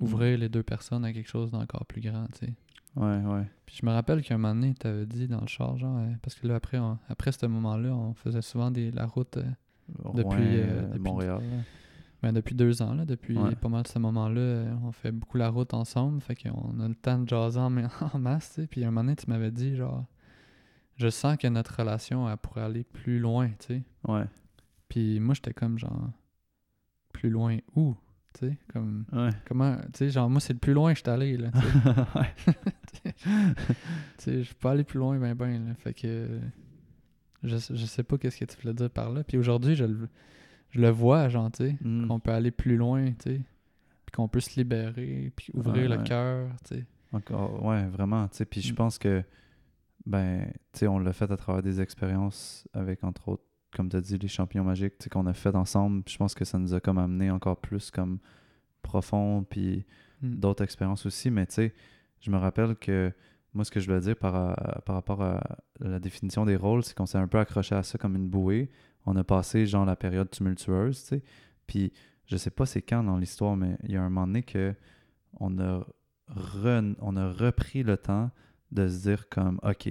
[0.00, 2.52] ouvrir les deux personnes à quelque chose d'encore plus grand, tu sais.
[2.96, 3.46] Ouais, ouais.
[3.66, 6.12] Puis je me rappelle qu'un moment donné, tu avais dit dans le char, genre, euh,
[6.22, 9.44] parce que là, après, on- après ce moment-là, on faisait souvent des, la route euh,
[10.14, 11.40] Depuis, euh, depuis- Montréal.
[12.22, 13.54] ben, depuis deux ans, là, depuis Ouais.
[13.56, 16.94] pas mal de ce moment-là, on fait beaucoup la route ensemble, fait qu'on a le
[16.94, 17.72] temps de jaser en,
[18.14, 18.66] en masse, tu sais.
[18.66, 20.04] Puis un moment donné, tu m'avais dit, genre,
[20.96, 23.82] je sens que notre relation, elle pourrait aller plus loin, tu sais.
[24.06, 24.24] Ouais,
[24.88, 26.10] Puis moi, j'étais comme, genre,
[27.12, 27.94] plus loin où,
[28.34, 29.04] tu sais, comme...
[29.12, 29.30] ouais.
[29.46, 33.10] Comment, tu sais, genre, moi, c'est le plus loin que je suis allé, là, tu
[34.18, 34.42] sais.
[34.44, 35.74] je peux pas aller plus loin, ben, ben, là.
[35.74, 36.28] Fait que.
[37.42, 39.24] Je, je sais pas qu'est-ce que tu voulais dire par là.
[39.24, 40.08] Puis aujourd'hui, je le,
[40.70, 42.06] je le vois, genre, tu sais, Mm.
[42.06, 43.40] qu'on peut aller plus loin, tu sais.
[44.06, 46.04] Puis qu'on peut se libérer, puis ouvrir Ouais, le ouais.
[46.08, 46.86] cœur, tu sais.
[47.12, 48.28] Encore, ouais, vraiment.
[48.28, 48.76] tu sais, Puis je Mm.
[48.76, 49.22] pense que,
[50.06, 53.44] ben, tu sais, on l'a fait à travers des expériences avec, entre autres,
[53.74, 56.02] comme tu as dit, les champions magiques, qu'on a fait ensemble.
[56.08, 58.18] Je pense que ça nous a comme amené encore plus comme
[58.82, 59.84] profond, puis
[60.22, 60.36] Mm.
[60.36, 61.30] d'autres expériences aussi.
[61.30, 61.74] Mais tu sais,
[62.20, 63.12] je me rappelle que
[63.54, 65.40] moi, ce que je voulais dire par, à- par rapport à
[65.80, 68.70] la définition des rôles, c'est qu'on s'est un peu accroché à ça comme une bouée.
[69.04, 71.22] On a passé, genre, la période tumultueuse, tu sais.
[71.66, 71.92] Puis
[72.26, 74.74] je sais pas c'est quand dans l'histoire, mais il y a un moment donné que
[75.40, 75.84] on a,
[76.30, 78.30] re- on a repris le temps
[78.70, 79.88] de se dire comme, OK,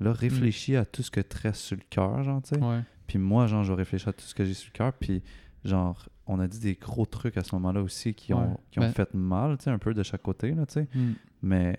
[0.00, 2.60] là, réfléchis à tout ce que restes sur le cœur, genre, tu sais.
[2.64, 2.80] Ouais.
[3.06, 4.92] Puis moi, genre, je réfléchis à tout ce que j'ai sur le cœur.
[4.92, 5.22] Puis,
[5.64, 8.56] genre, on a dit des gros trucs à ce moment-là aussi qui ont, Ouais.
[8.70, 10.88] qui ont Ben- fait mal, tu sais, un peu de chaque côté, là, tu sais.
[10.94, 11.12] Mm.
[11.42, 11.78] Mais,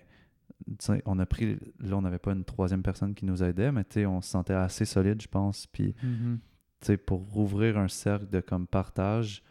[0.68, 1.58] tu sais, on a pris...
[1.80, 4.30] Là, on n'avait pas une troisième personne qui nous aidait, mais, tu sais, on se
[4.30, 5.66] sentait assez solide, je pense.
[5.66, 6.38] Puis, Mhm.
[6.80, 9.42] tu sais, pour rouvrir un cercle de, comme, partage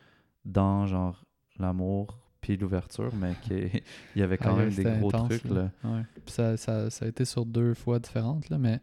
[0.46, 1.26] dans, genre,
[1.60, 3.54] l'amour puis l'ouverture, mais qui
[4.16, 5.72] il y avait quand Ah, même des gros intense, trucs, là.
[5.84, 5.90] là.
[5.92, 6.02] Ouais.
[6.26, 8.80] Puis ça, ça, ça a été sur deux fois différentes, là, mais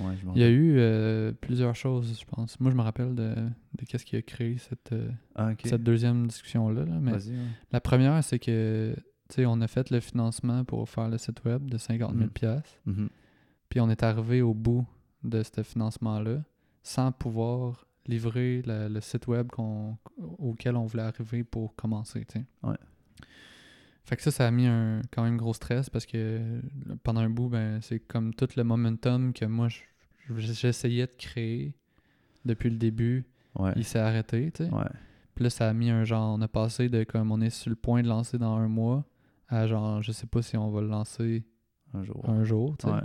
[0.00, 2.60] Ouais, je m'en il y a eu euh, plusieurs choses, je pense.
[2.60, 6.28] Moi, je me rappelle de, de qu'est-ce qui a créé cette, euh, Ah, cette deuxième
[6.28, 7.34] discussion-là, là, mais ouais.
[7.72, 8.94] La première, c'est que,
[9.38, 12.30] on a fait le financement pour faire le site web de 50 000 Mhm.
[12.30, 12.80] pièces
[13.68, 14.86] puis on est arrivé au bout
[15.24, 16.42] de ce financement-là
[16.82, 19.48] sans pouvoir livrer le, le site web
[20.38, 22.24] auquel on voulait arriver pour commencer.
[22.62, 22.76] Ouais.
[24.08, 26.60] Fait que ça, ça a mis un quand même gros stress parce que euh,
[27.02, 29.80] pendant un bout, ben, c'est comme tout le momentum que moi, je-
[30.30, 31.74] je- j'essayais de créer
[32.46, 33.26] depuis le début,
[33.58, 33.72] Ouais.
[33.76, 34.70] il s'est arrêté, tu sais.
[34.70, 34.84] Ouais.
[35.34, 36.34] Puis là, ça a mis un genre.
[36.36, 39.04] On a passé de comme on est sur le point de lancer dans un mois
[39.48, 41.44] à genre, je sais pas si on va le lancer
[41.94, 42.24] Un jour.
[42.28, 42.92] un jour, tu sais.
[42.94, 43.00] Ouais.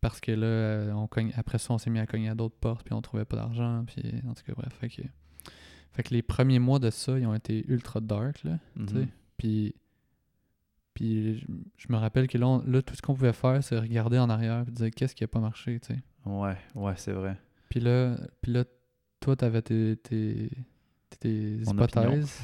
[0.00, 2.56] Parce que là, euh, on cogne, après ça, on s'est mis à cogner à d'autres
[2.56, 4.72] portes, puis on trouvait pas d'argent, puis en tout cas, bref.
[4.80, 5.02] Fait que,
[5.92, 8.94] fait que les premiers mois de ça, ils ont été ultra dark, là, tu sais.
[9.00, 9.08] Mhm.
[9.36, 9.74] Puis,
[10.98, 11.46] puis je,
[11.76, 14.28] je me rappelle que là, on- là, tout ce qu'on pouvait faire, c'est regarder en
[14.28, 16.02] arrière et dire qu'est-ce qui a pas marché, tu sais.
[16.26, 17.36] Ouais, ouais, c'est vrai.
[17.68, 18.64] Puis là, puis là
[19.20, 20.50] toi, t'avais tes, tes,
[21.20, 22.40] tes hypothèses.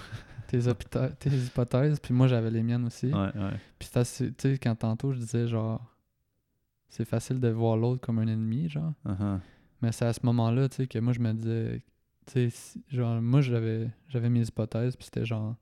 [0.47, 0.59] tes,
[1.19, 3.07] tes hypothèses, puis moi, j'avais les miennes aussi.
[3.07, 3.59] Ouais, ouais.
[3.79, 4.05] Puis tu
[4.39, 5.85] sais, quand tantôt, je disais genre,
[6.89, 8.93] c'est facile de voir l'autre comme un ennemi, genre.
[9.05, 9.41] Uh-huh.
[9.83, 11.83] Mais c'est à ce moment-là, tu sais, que moi, je me disais,
[12.27, 15.57] tu sais, genre, moi, j'avais, j'avais mes hypothèses, puis c'était genre,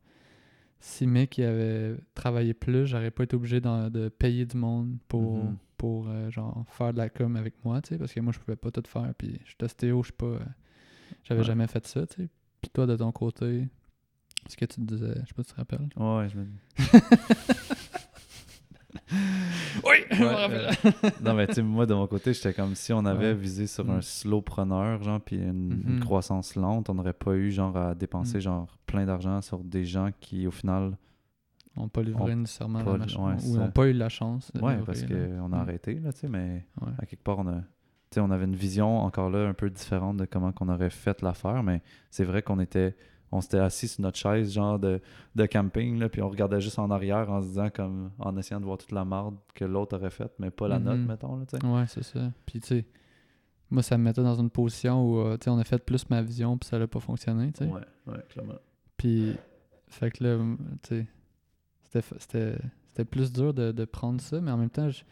[0.85, 5.39] si mec il avait travaillé plus, j'aurais pas été obligé de payer du monde pour,
[5.39, 5.57] Mhm.
[5.77, 8.39] pour euh, genre, faire de la com avec moi, tu sais, parce que moi, je
[8.41, 10.39] pouvais pas tout faire, puis je suis ostéo, je sais pas, euh,
[11.25, 11.47] j'avais Ouais.
[11.47, 12.29] jamais fait ça, tu sais.
[12.61, 13.69] Puis toi, de ton côté,
[14.49, 15.89] ce que tu te disais, je sais pas si tu te rappelles.
[15.97, 16.47] Ouais, je me
[19.85, 20.69] Oui, je me Ouais, rappelle.
[20.85, 23.35] euh, non, mais tu sais, moi, de mon côté, j'étais comme si on avait Ouais.
[23.35, 23.91] visé sur Mm.
[23.91, 26.01] un slowpreneur, genre, puis une, une Mhm.
[26.01, 28.43] croissance lente, on n'aurait pas eu, genre, à dépenser, Mm.
[28.43, 30.97] genre, plein d'argent sur des gens qui, au final,
[31.77, 33.21] On n'a pas livré nécessairement pas- la machine.
[33.23, 34.51] ouais, ou n'ont pas eu la chance.
[34.55, 35.61] livrer, parce qu'on a Mm.
[35.61, 36.93] arrêté, là, tu sais, mais Ouais.
[36.99, 37.55] à quelque part, on a.
[38.11, 40.91] tu sais, on avait une vision encore là un peu différente de comment qu'on aurait
[40.91, 41.81] fait l'affaire, mais
[42.11, 42.95] c'est vrai qu'on était.
[43.35, 45.01] On s'était assis sur notre chaise, genre de,
[45.35, 48.61] de camping, là, puis on regardait juste en arrière en se disant, comme, en essayant
[48.61, 50.85] de voir toute la marde que l'autre aurait faite, mais pas la Mhm.
[50.85, 51.67] note, mettons, là, tu sais.
[51.67, 52.31] Ouais, c'est ça.
[52.45, 52.87] Puis, tu sais,
[53.71, 56.09] moi, ça me mettait dans une position où, euh, tu sais, on a fait plus
[56.11, 57.71] ma vision, puis ça n'a pas fonctionné, tu sais.
[57.71, 58.59] Ouais, ouais, clairement.
[58.99, 59.37] Puis,
[59.89, 60.39] fait que là,
[60.83, 61.07] tu sais,
[61.85, 62.59] c'était c'était
[62.89, 65.05] c'était plus dur de, de prendre ça, mais en même temps, je-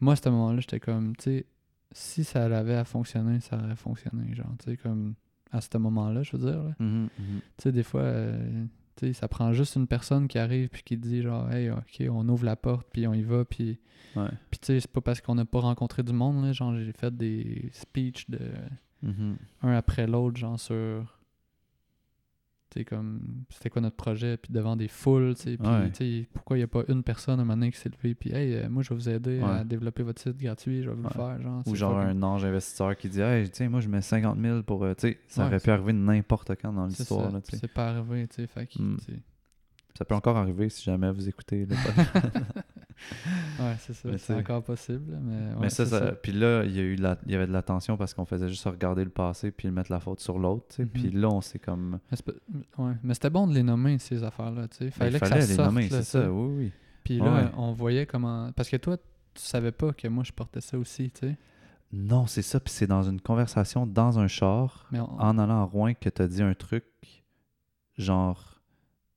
[0.00, 1.46] moi, à ce moment-là, j'étais comme, tu sais,
[1.92, 5.14] si ça avait à fonctionner, ça aurait fonctionné, genre, tu sais, comme
[5.52, 6.74] à ce moment-là, je veux dire, là.
[6.78, 7.08] Mhm.
[7.18, 8.64] Tu sais, des fois, euh,
[8.96, 12.04] tu sais, ça prend juste une personne qui arrive puis qui dit, genre, hey, ok,
[12.10, 13.78] on ouvre la porte, puis on y va, puis,
[14.16, 14.28] Ouais.
[14.50, 16.92] puis tu sais, c'est pas parce qu'on n'a pas rencontré du monde, là, genre, j'ai
[16.92, 18.40] fait des speeches de
[19.02, 19.36] Mhm.
[19.62, 21.15] un après l'autre, genre sur.
[22.76, 23.20] Sais, comme.
[23.50, 26.26] C'était quoi notre projet, puis devant des foules, tu sais.
[26.32, 28.54] Pourquoi il n'y a pas une personne un moment donné qui s'est levée, puis, hey,
[28.54, 31.08] euh, moi, je vais vous aider à développer votre site gratuit, je vais vous Ouais.
[31.14, 31.62] le faire, genre.
[31.66, 34.84] Ou genre un ange investisseur qui dit Hey, tiens, moi je mets 50 000 pour.
[34.84, 37.30] euh, tu sais, ça Ouais, aurait pu arriver n'importe quand dans l'histoire.
[37.32, 38.46] là, c'est pas arrivé, tu sais.
[38.46, 38.96] Fait que, Mm.
[38.98, 39.20] tu sais.
[39.96, 41.74] Ça peut encore arriver si jamais vous écoutez le.
[43.60, 45.54] Ouais, c'est ça, c'est tu encore possible, mais.
[45.60, 47.62] Mais ça, ça- Puis là, il y, a eu la- il y avait de la
[47.62, 50.66] tension parce qu'on faisait juste regarder le passé puis mettre la faute sur l'autre.
[50.70, 50.82] tu sais.
[50.84, 50.88] Mhm.
[50.90, 51.98] Puis là, on s'est comme.
[52.78, 52.92] Ouais.
[53.02, 55.54] mais c'était bon de les nommer, ces affaires-là, tu Fallait, il que fallait ça les
[55.54, 56.30] sorte, nommer, c'est tu ça.
[56.30, 56.72] Oui, oui.
[57.04, 57.50] Puis là, Ouais.
[57.56, 58.50] on voyait comment.
[58.52, 61.36] Parce que toi, tu savais pas que moi, je portais ça aussi, tu sais.
[61.92, 62.58] Non, c'est ça.
[62.58, 66.08] Puis c'est dans une conversation dans un char, Mais on- en allant à Rouen, que
[66.08, 66.84] t'as dit un truc
[67.96, 68.60] genre.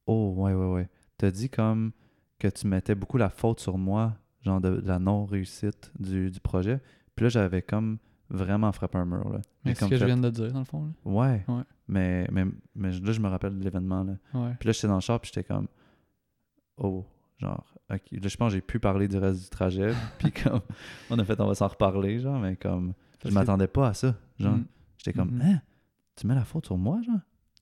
[0.05, 0.89] Oh, ouais, ouais, ouais.
[1.17, 1.91] T'as dit comme
[2.39, 6.39] que tu mettais beaucoup la faute sur moi, genre de, de la non-réussite du, du
[6.39, 6.79] projet.
[7.15, 7.97] Puis là, j'avais comme
[8.29, 9.29] vraiment frappé un mur.
[9.29, 9.39] Là.
[9.65, 10.91] mais c'est ce que je viens de dire, dans le fond, là.
[11.03, 11.43] Ouais.
[11.47, 11.63] Ouais.
[11.87, 14.03] Mais, mais, mais là, je me rappelle de l'événement.
[14.03, 14.13] Là.
[14.33, 14.55] Ouais.
[14.59, 15.67] Puis là, j'étais dans le char, puis j'étais comme,
[16.77, 17.05] oh,
[17.39, 18.01] genre, ok.
[18.11, 19.93] Là, je pense que j'ai pu parler du reste du trajet.
[20.19, 20.61] puis comme,
[21.09, 23.93] on a fait, on va s'en reparler, genre, mais comme, Parce je m'attendais pas à
[23.93, 24.15] ça.
[24.39, 24.65] Genre, Mm.
[24.97, 25.41] j'étais comme, Mhm.
[25.41, 25.61] hein,
[26.15, 27.15] tu mets la faute sur moi, genre?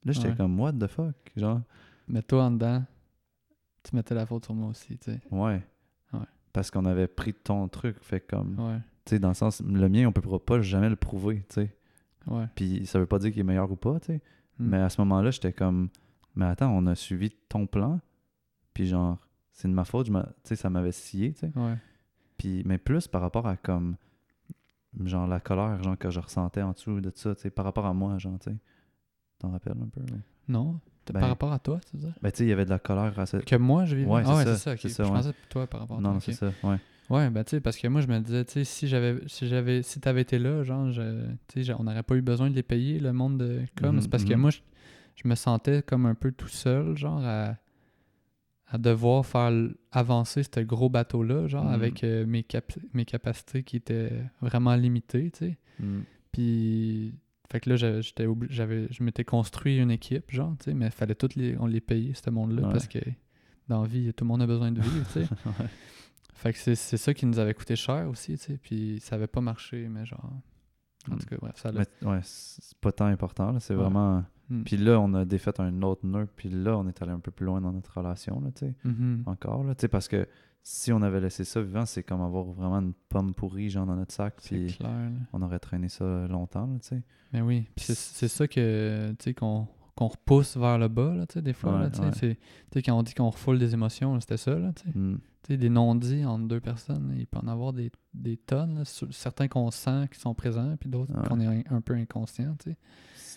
[0.04, 0.36] Là, j'étais Ouais.
[0.36, 1.16] comme, what the fuck?
[1.36, 1.62] Genre,
[2.08, 2.84] Mais toi, en dedans,
[3.84, 5.22] tu mettais la faute sur moi aussi, tu sais.
[5.32, 5.62] ouais.
[6.14, 6.20] Ouais.
[6.54, 7.98] Parce qu'on avait pris ton truc.
[8.02, 8.80] Fait comme, Ouais.
[9.06, 11.76] tu sais, dans le sens, le mien, on peut pas jamais le prouver, tu sais.
[12.28, 12.46] Ouais.
[12.56, 14.22] Puis ça veut pas dire qu'il est meilleur ou pas, tu sais.
[14.60, 14.68] Mm.
[14.70, 15.90] Mais à ce moment-là, j'étais comme,
[16.36, 18.00] mais attends, on a suivi ton plan.
[18.74, 19.18] Puis genre,
[19.54, 20.14] c'est de ma faute, tu
[20.44, 21.52] sais, ça m'avait scié, tu sais.
[21.56, 21.76] Ouais.
[22.38, 23.96] Puis, mais plus par rapport à comme,
[25.04, 27.86] genre la colère, genre que je ressentais en dessous de ça, tu sais, par rapport
[27.86, 28.58] à moi, genre, tu sais.
[29.40, 30.02] T'en rappelles un peu?
[30.48, 30.80] Non?
[31.14, 32.14] Ben- par rapport à toi, tu veux dire?
[32.22, 33.26] Ben, tu sais, il y avait de la colère à.
[33.26, 34.10] Que moi, je vivais?
[34.10, 36.14] Ouais, ah ouais, c'est ça, Je pensais que toi par rapport à Non, toi.
[36.16, 36.78] non, c'est ça, ouais.
[37.10, 39.48] Ouais, ben tu sais, parce que moi, je me disais, tu sais, si j'avais, si
[39.48, 40.90] j'avais, si t'avais été là, genre,
[41.48, 43.96] tu sais, on n'aurait pas eu besoin de les payer, le monde de com.
[43.96, 44.42] Mhm, c'est parce que mhm.
[44.42, 44.60] moi, je,
[45.16, 47.56] je me sentais comme un peu tout seul, genre, à,
[48.70, 49.54] à devoir faire
[49.94, 51.72] avancer ce gros bateau-là, genre, Mhm.
[51.74, 55.58] avec euh, mes, cap- mes capacités qui étaient vraiment limitées, tu sais.
[55.80, 56.00] Mm.
[56.34, 57.14] Puis,
[57.50, 60.92] fait que là, j'étais j'avais, je m'étais construit une équipe, genre, tu sais, mais il
[60.92, 62.72] fallait toutes les, on les payer, ce monde-là, Ouais.
[62.74, 63.00] parce que
[63.68, 65.28] dans la vie, tout le monde a besoin de vivre, tu sais.
[65.46, 65.68] Ouais.
[66.34, 69.28] Fait que c'est, ça qui nous avait coûté cher aussi, tu sais, puis ça avait
[69.28, 70.30] pas marché, mais genre...
[71.10, 71.20] En Mm.
[71.20, 71.84] tout cas, bref, ça l'a...
[72.02, 74.24] Mais, ouais, c'est pas tant important, là, c'est vraiment...
[74.50, 74.64] Mm.
[74.64, 77.32] Puis là, on a défait un autre nœud, puis là, on est allé un peu
[77.32, 78.74] plus loin dans notre relation, là, tu sais.
[78.86, 79.24] Mhm.
[79.26, 80.28] encore, là, tu sais, parce que
[80.64, 83.96] si on avait laissé ça vivant, c'est comme avoir vraiment une pomme pourrie, genre, dans
[83.96, 85.10] notre sac, C'est puis clair, là.
[85.34, 87.04] on aurait traîné ça longtemps, tu sais.
[87.34, 89.68] Mais oui, puis c'est, ça que, tu sais, qu'on,
[89.98, 92.38] repousse vers le bas, là, tu sais, des fois, Ouais, tu sais,
[92.76, 92.82] ouais.
[92.84, 94.98] quand on dit qu'on refoule des émotions, c'était ça, là, tu sais.
[94.98, 95.20] Mm.
[95.44, 98.82] Tu sais, des non-dits entre deux personnes, il peut en avoir des, des tonnes, là,
[99.12, 101.28] certains qu'on sent qui sont présents, puis d'autres Ouais.
[101.28, 102.78] qu'on est un, un peu inconscient, tu sais.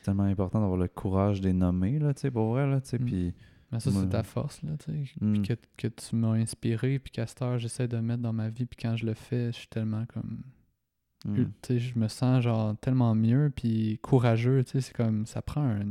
[0.01, 2.89] C'est tellement important d'avoir le courage des nommer, là, tu sais, pour vrai, là, tu
[2.89, 3.05] sais, Mm.
[3.05, 3.35] puis...
[3.73, 3.97] Mais ça, Ouais.
[4.01, 5.15] c'est ta force, là, tu sais.
[5.21, 5.33] Mm.
[5.35, 8.49] Puis que, que tu m'as inspiré, puis qu'à cette heure, j'essaie de mettre dans ma
[8.49, 10.41] vie, puis quand je le fais, je suis tellement comme...
[11.27, 11.35] mm.
[11.37, 15.43] Tu sais, je me sens genre tellement mieux puis courageux, tu sais, c'est comme ça
[15.43, 15.85] prend un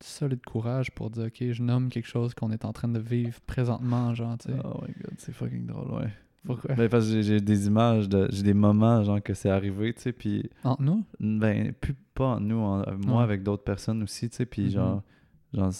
[0.00, 3.40] solide courage pour dire OK, je nomme quelque chose qu'on est en train de vivre
[3.46, 4.58] présentement, genre, tu sais.
[4.64, 6.10] Oh my god, c'est fucking drôle, ouais.
[6.44, 6.74] Pourquoi?
[6.76, 9.92] Ben, parce que j'ai- j'ai des images, de, j'ai des moments, genre, que c'est arrivé,
[9.94, 10.48] tu sais, puis...
[10.62, 11.04] Entre nous?
[11.18, 13.22] Ben, plus pas nous, en- moi Ouais.
[13.22, 14.70] avec d'autres personnes aussi, tu sais, puis Mhm.
[14.70, 15.02] genre,
[15.54, 15.72] genre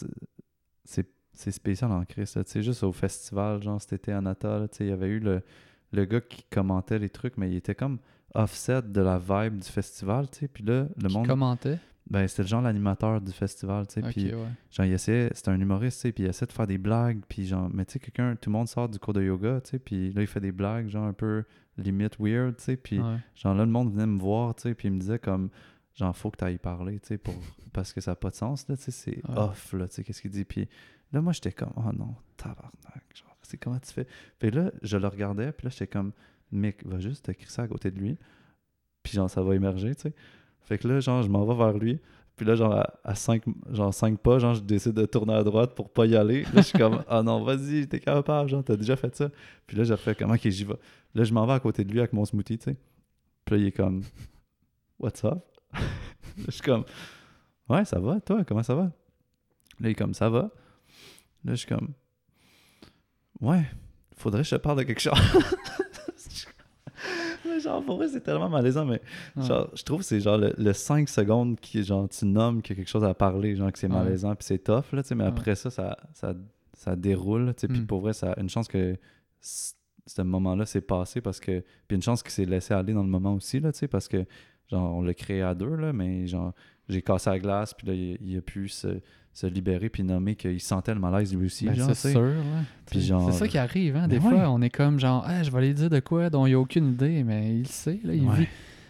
[0.84, 4.76] c'est- spécial en Christ, tu sais, juste au festival, genre cet été à Natal, tu
[4.78, 5.42] sais, il y avait eu le,
[5.92, 7.98] le gars qui commentait les trucs, mais il était comme
[8.34, 11.78] offset de la vibe du festival, tu sais, puis là, le Qui monde, commentait.
[12.08, 14.02] ben, c'était le genre l'animateur du festival, tu sais.
[14.02, 14.48] Puis, ouais.
[14.70, 17.20] genre, il essayait, c'était un humoriste, tu sais, puis il essayait de faire des blagues,
[17.28, 19.70] puis genre, mais tu sais, quelqu'un, tout le monde sort du cours de yoga, tu
[19.72, 21.44] sais, puis là, il fait des blagues, genre, un peu
[21.76, 23.16] limite weird, tu sais, puis Ouais.
[23.34, 25.50] genre, là, le monde venait me voir, tu sais, puis il me disait comme,
[25.96, 27.34] genre, faut que tu ailles parler, tu sais, pour...
[27.72, 29.36] parce que ça n'a pas de sens, là, tu sais, c'est Ouais.
[29.38, 30.68] off, là, tu sais, qu'est-ce qu'il dit, puis
[31.12, 34.06] là, moi, j'étais comme, oh non, tabarnak, genre, c'est comment tu fais?
[34.38, 36.12] Puis là, je le regardais, puis là, j'étais comme,
[36.52, 38.16] mec, va juste écrire ça à côté de lui,
[39.02, 40.14] puis genre, ça va émerger, tu sais.
[40.60, 42.00] Fait que là, genre, je m'en vais vers lui,
[42.34, 45.42] puis là, genre, à, à cinq, genre, cinq pas, genre, je décide de tourner à
[45.44, 46.42] droite pour pas y aller.
[46.42, 49.30] Là, je suis comme, ah non, vas-y, t'es capable, genre, t'as déjà fait ça.
[49.66, 50.74] Puis là, je refais comme, ok, j'y vais.
[51.14, 52.76] Là, je m'en vais à côté de lui avec mon smoothie, tu sais.
[53.46, 54.02] Puis là, il est comme,
[54.98, 55.38] what's up?
[56.46, 56.84] je suis comme,
[57.68, 58.82] ouais, ça va, toi, comment ça va?
[58.82, 58.92] Là,
[59.80, 60.50] il est comme, ça va.
[61.44, 61.88] Là, je suis comme,
[63.40, 63.64] ouais,
[64.16, 65.12] faudrait que je te parle de quelque chose.
[67.44, 69.00] Mais genre, pour vrai, c'est tellement malaisant, mais
[69.36, 69.44] Ouais.
[69.46, 72.74] genre, je trouve que c'est genre le, le 5 secondes qui, genre, tu nommes qu'il
[72.74, 75.08] y a quelque chose à parler, genre, que c'est malaisant, puis c'est tough, là, tu
[75.08, 75.30] sais, mais Ouais.
[75.30, 76.34] après ça, ça, ça,
[76.72, 77.86] ça déroule, tu sais, puis Mm.
[77.86, 78.96] pour vrai, ça une chance que
[79.40, 83.08] ce moment-là s'est passé parce que, puis une chance qu'il s'est laissé aller dans le
[83.08, 84.24] moment aussi, là, tu sais, parce que,
[84.70, 86.52] genre, on l'a créé à deux, là, mais genre,
[86.88, 89.00] j'ai cassé la glace, puis là, il, il a pu se,
[89.32, 92.34] se libérer, puis nommer qu'il sentait le malaise lui aussi, Ben, c'est sûr, là.
[93.00, 94.08] Genre- C'est ça qui arrive, hein.
[94.08, 94.44] Des Ben fois, ouais.
[94.46, 96.92] on est comme genre, Ah, je vais aller dire de quoi dont il a aucune
[96.92, 98.14] idée, mais il le sait, là.
[98.14, 98.36] Il Ouais.
[98.36, 98.46] vit.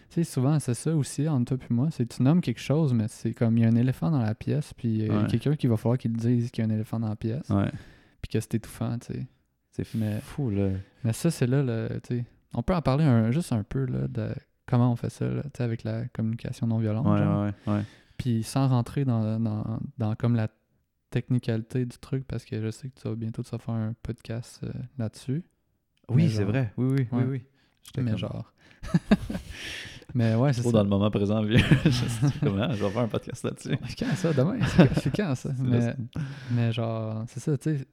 [0.09, 1.87] Tu sais, souvent, c'est ça aussi, entre toi et moi.
[1.91, 4.33] C'est tu nommes quelque chose, mais c'est comme il y a un éléphant dans la
[4.35, 5.27] pièce, puis il y a Ouais.
[5.27, 7.69] quelqu'un qui va falloir qu'il dise qu'il y a un éléphant dans la pièce, Ouais,
[8.21, 9.27] puis que c'est étouffant, tu sais.
[9.71, 10.69] c'est Mais- fou, là.
[11.03, 12.25] Mais ça, c'est là, le, tu sais.
[12.53, 14.29] On peut en parler un- juste un peu, là, de
[14.67, 17.07] comment on fait ça, là, tu sais, avec la communication non violente.
[17.07, 17.43] Ouais, genre.
[17.45, 17.81] ouais, ouais.
[18.17, 20.47] Puis sans rentrer dans, dans, dans comme la
[21.09, 23.93] technicalité du truc, parce que je sais que tu vas bientôt tu vas faire un
[24.03, 25.43] podcast euh, là-dessus.
[26.09, 26.73] Oui, c'est genre- vrai.
[26.77, 27.25] Oui, oui, oui, Ouais.
[27.25, 27.45] oui.
[27.83, 28.53] J'étais Mais comme genre.
[30.13, 30.77] mais ouais, c'est trop ça.
[30.77, 31.57] dans le moment présent, vieux.
[31.85, 33.77] je suis comme, ah, je vais faire un podcast là-dessus.
[33.87, 34.57] C'est quand ça, demain?
[34.65, 35.49] C'est c'est quand ça?
[35.59, 35.95] Mais,
[36.51, 37.85] mais genre, c'est ça, tu sais.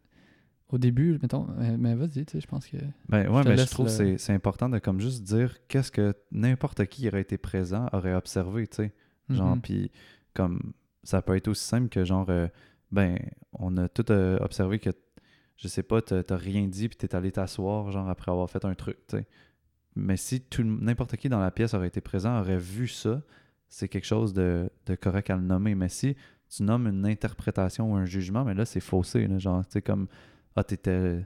[0.75, 2.77] Au début, mettons, mais, mais vas-y, tu sais, je pense que.
[3.09, 6.15] Ben ouais, mais je trouve que le- c'est- important de comme juste dire qu'est-ce que
[6.33, 8.93] n'importe qui aurait été présent aurait observé, tu sais.
[9.31, 9.61] Genre, Mhm.
[9.63, 9.91] puis
[10.35, 10.73] comme
[11.05, 12.49] ça peut être aussi simple que genre, euh,
[12.91, 13.19] ben,
[13.53, 14.91] on a tout euh, observé que,
[15.57, 18.75] je sais pas, t'as rien dit puis t'es allé t'asseoir, genre, après avoir fait un
[18.75, 19.27] truc, tu sais.
[19.95, 23.23] Mais si n'importe qui dans la pièce aurait été présent, aurait vu ça,
[23.69, 25.77] c'est quelque chose de, de correct à le nommer.
[25.77, 26.17] Mais si
[26.51, 29.83] tu nommes une interprétation ou un jugement, mais là, c'est faussé, là, genre, tu sais,
[29.83, 30.09] comme,
[30.57, 31.25] ah, t'étais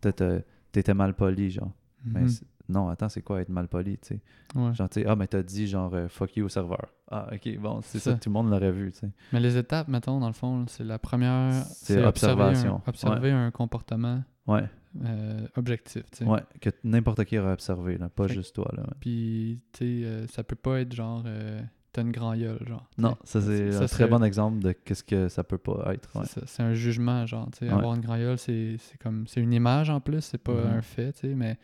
[0.00, 1.72] t'étais- t'étais mal poli, genre.
[2.04, 2.28] Mais Mhm.
[2.28, 4.20] c'est- non, attends, c'est quoi être mal poli, tu sais?
[4.54, 4.72] Ouais.
[4.74, 6.86] Genre, tu sais, ah, mais t'as dit genre euh, fuck you au serveur.
[7.10, 8.18] Ah, ok, bon, c'est ça, Ça.
[8.18, 9.10] tout le monde l'aurait vu, tu sais.
[9.32, 11.52] Mais les étapes, mettons, dans le fond, c'est la première.
[11.64, 12.82] C'est observer un- observation.
[12.86, 14.64] Observer un, comportement Ouais,
[15.04, 16.24] euh, objectif, tu sais.
[16.24, 18.84] ouais, que n'importe qui aurait observé, là, pas Fait- juste toi, là.
[19.00, 21.22] Puis, tu sais, euh, ça peut pas être genre.
[21.26, 21.60] euh,
[21.98, 22.88] Une grand gueule, genre.
[22.98, 26.08] Non, ça c'est un très bon exemple de qu'est-ce que ça peut pas être.
[26.18, 26.24] ouais.
[26.46, 27.72] C'est un jugement, genre, tu sais, Ouais.
[27.72, 30.72] avoir une grand gueule, c'est c'est comme, c'est une image en plus, c'est pas Mhm.
[30.78, 31.56] un fait, tu sais, mais,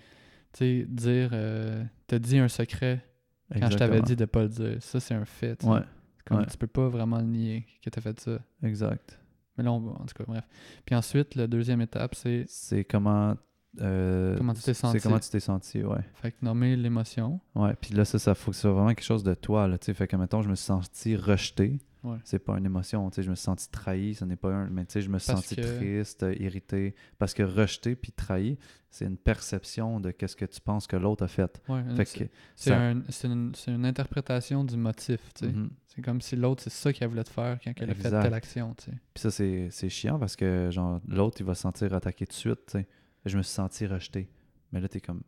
[0.52, 3.04] tu sais, dire, euh, t'as dit un secret
[3.52, 5.62] quand je t'avais dit de pas le dire, ça c'est un fait.
[5.64, 5.80] Ouais,
[6.24, 8.38] Comme tu peux pas vraiment le nier que t'as fait ça.
[8.62, 9.20] exact.
[9.56, 10.44] Mais là, on en tout cas, bref.
[10.84, 13.36] Puis ensuite, la deuxième étape, c'est, C'est comment.
[13.80, 15.00] Euh, Comment tu t'es C'est senti?
[15.00, 16.00] comment tu t'es senti, ouais.
[16.14, 17.40] fait que nommer l'émotion.
[17.54, 19.78] Ouais, puis là, ça, ça faut que ce soit vraiment quelque chose de toi, là,
[19.78, 19.94] tu sais.
[19.94, 21.78] Fait que, mettons, je me suis senti rejeté.
[22.04, 22.18] Ouais.
[22.22, 23.22] C'est pas une émotion, tu sais.
[23.22, 24.68] Je me suis senti trahi, ce n'est pas un.
[24.68, 26.94] Mais tu sais, je me suis senti que- triste, euh, irrité.
[27.18, 28.58] Parce que rejeté puis trahi,
[28.90, 31.62] c'est une perception de qu'est-ce que tu penses que l'autre a fait.
[31.66, 32.30] Ouais, Fait c'est que.
[32.56, 35.52] c'est ça- un- c'est une, c'est une interprétation du motif, tu sais.
[35.52, 35.70] Mhm.
[35.86, 38.34] C'est comme si l'autre, c'est ça qu'elle voulait te faire quand elle a fait telle
[38.34, 38.90] action, tu sais.
[39.14, 42.32] Puis ça, c'est c'est chiant parce que, genre, l'autre, il va se sentir attaqué tout
[42.32, 42.86] de suite, tu sais.
[43.24, 44.28] Je me suis senti rejeté.
[44.72, 45.22] Mais là, t'es comme.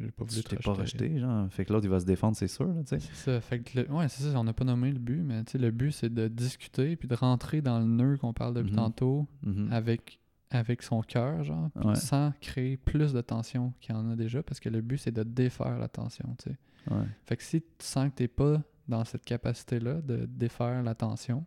[0.00, 1.52] J'ai pas voulu Tu pas rejeté, genre.
[1.52, 2.98] Fait que l'autre, il va se défendre, c'est sûr, là, tu sais.
[3.00, 3.40] C'est ça.
[3.42, 4.40] Fait que le- ouais, c'est ça.
[4.40, 7.06] On n'a pas nommé le but, mais tu sais, le but, c'est de discuter puis
[7.08, 8.76] de rentrer dans le nœud qu'on parle depuis Mhm.
[8.78, 9.70] tantôt Mhm.
[9.70, 10.18] avec,
[10.50, 11.94] avec son cœur, genre, puis Ouais.
[11.94, 15.12] sans créer plus de tension qu'il y en a déjà, parce que le but, c'est
[15.12, 16.56] de défaire la tension, tu sais.
[16.90, 17.04] Ouais.
[17.26, 21.44] Fait que si tu sens que t'es pas dans cette capacité-là de défaire la tension,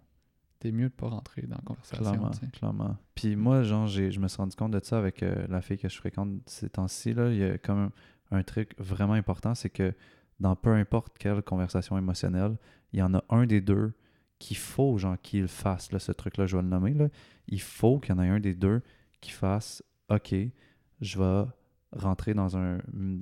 [0.66, 2.98] t'es mieux de pas rentrer dans la conversation, Clairement, clairement.
[3.14, 5.88] Puis moi, genre, je me suis rendu compte de ça avec euh, la fille que
[5.88, 7.12] je fréquente ces temps-ci.
[7.12, 7.92] Il y a comme
[8.32, 9.94] un, un truc vraiment important, c'est que
[10.40, 12.58] dans peu importe quelle conversation émotionnelle,
[12.94, 13.94] il y en a un des deux
[14.40, 16.94] qu'il faut, genre, qu'il fasse, là, ce truc-là, je vais le nommer.
[16.94, 17.10] Là.
[17.48, 18.82] Il faut qu'il y en ait un des deux
[19.22, 20.34] qui fasse «Ok,
[21.02, 21.46] je vais
[21.92, 22.80] rentrer dans un,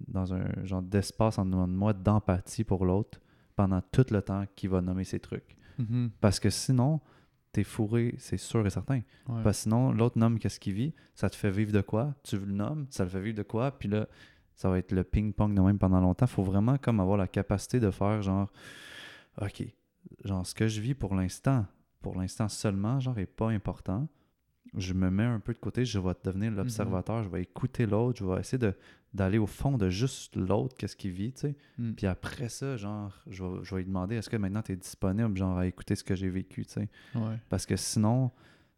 [0.08, 3.20] dans un genre d'espace en dedans de moi d'empathie pour l'autre
[3.56, 5.56] pendant tout le temps qu'il va nommer ces trucs.
[5.78, 6.12] Mhm.
[6.20, 7.00] Parce que sinon,
[7.54, 8.96] t'es fourré, c'est sûr et certain.
[9.28, 9.44] Ouais.
[9.44, 12.38] Parce que sinon, l'autre nomme qu'est-ce qu'il vit, ça te fait vivre de quoi, tu
[12.38, 14.08] le nommes, ça le fait vivre de quoi, puis là,
[14.56, 16.28] ça va être le ping-pong de même pendant longtemps.
[16.28, 18.52] faut vraiment comme avoir la capacité de faire genre,
[19.42, 19.64] OK,
[20.26, 21.66] genre, ce que je vis pour l'instant,
[22.02, 24.08] pour l'instant seulement, genre, est pas important.
[24.76, 26.58] Je me mets un peu de côté, je vais devenir Mhm.
[26.58, 28.74] l'observateur, je vais écouter l'autre, je vais essayer de,
[29.14, 31.56] d'aller au fond de juste l'autre, qu'est-ce qu'il vit, tu sais.
[31.78, 31.92] Mm.
[31.94, 34.76] Puis après ça, genre, je vais, je vais lui demander est-ce que maintenant tu es
[34.76, 36.90] disponible, genre, à écouter ce que j'ai vécu, tu sais.
[37.14, 37.38] Ouais.
[37.50, 38.32] Parce que sinon,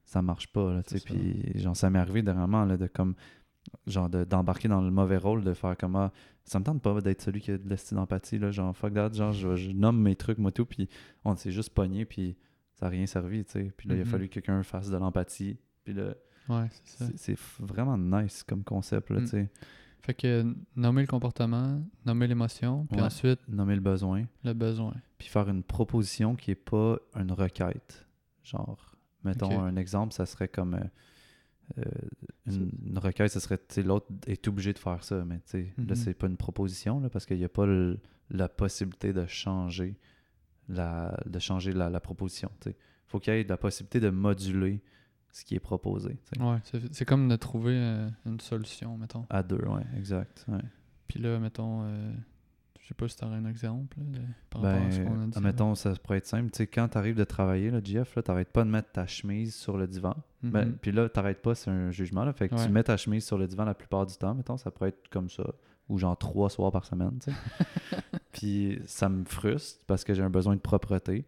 [0.04, 1.04] ça marche pas, là, tu sais.
[1.06, 3.16] Puis, genre, ça m'est arrivé dernièrement, là, de comme,
[3.88, 6.12] genre, de- d'embarquer dans le mauvais rôle, de faire comme, ah,
[6.44, 9.14] ça me tente pas d'être celui qui a de l'estime d'empathie, là, genre, fuck that,
[9.14, 10.90] genre, je, je nomme mes trucs, moi, tout, puis
[11.24, 12.36] on s'est juste pogné, puis
[12.74, 13.72] ça a rien servi, tu sais.
[13.78, 14.10] Puis là, il a Mhm.
[14.12, 16.14] fallu que quelqu'un fasse de l'empathie, puis là,
[16.48, 16.68] Ouais,
[17.16, 19.24] c'est vraiment nice comme concept, là, Mm.
[19.24, 19.50] tu sais.
[20.02, 20.46] Fait que
[20.76, 23.06] nommer le comportement, nommer l'émotion, puis Ouais.
[23.08, 24.94] ensuite Nommer le besoin, le besoin.
[25.18, 28.06] puis faire une proposition qui est pas une requête.
[28.44, 30.84] Genre, mettons un exemple, ça serait comme euh,
[31.80, 31.84] euh,
[32.46, 35.44] une, une requête, ça serait, tu sais, l'autre est obligé de faire ça, mais tu
[35.48, 35.96] sais, là, Mhm.
[35.96, 37.98] c'est pas une proposition, là, parce qu'il n'y a pas le-
[38.30, 39.98] la possibilité de changer
[40.70, 42.70] la, de changer la, la proposition, tu
[43.08, 44.82] faut qu'il y ait la possibilité de moduler
[45.38, 46.18] ce qui est proposé.
[46.40, 49.26] Ouais, c'est c'est comme de trouver euh, une solution, mettons.
[49.30, 50.46] À deux, ouais, exact.
[50.48, 50.62] ouais.
[51.10, 52.14] Puis là, mettons, euh,
[52.80, 55.10] je sais pas si t'aurais un exemple là, de- par rapport à ce qu'on a
[55.18, 55.32] Ben, dit.
[55.34, 55.38] là.
[55.40, 56.52] admettons, ça pourrait être simple.
[56.52, 59.06] Tu sais, quand tu arrives de travailler, là, Jeff, là, t'arrêtes pas de mettre ta
[59.08, 60.16] chemise sur le divan.
[60.42, 60.52] Mhm.
[60.52, 62.24] Ben, puis là, t'arrêtes pas, c'est un jugement.
[62.24, 62.66] Là, fait que Ouais.
[62.66, 65.10] tu mets ta chemise sur le divan la plupart du temps, mettons, ça pourrait être
[65.10, 65.44] comme ça.
[65.90, 67.38] Ou genre trois soirs par semaine, tu sais.
[68.32, 71.26] puis ça me frustre parce que j'ai un besoin de propreté.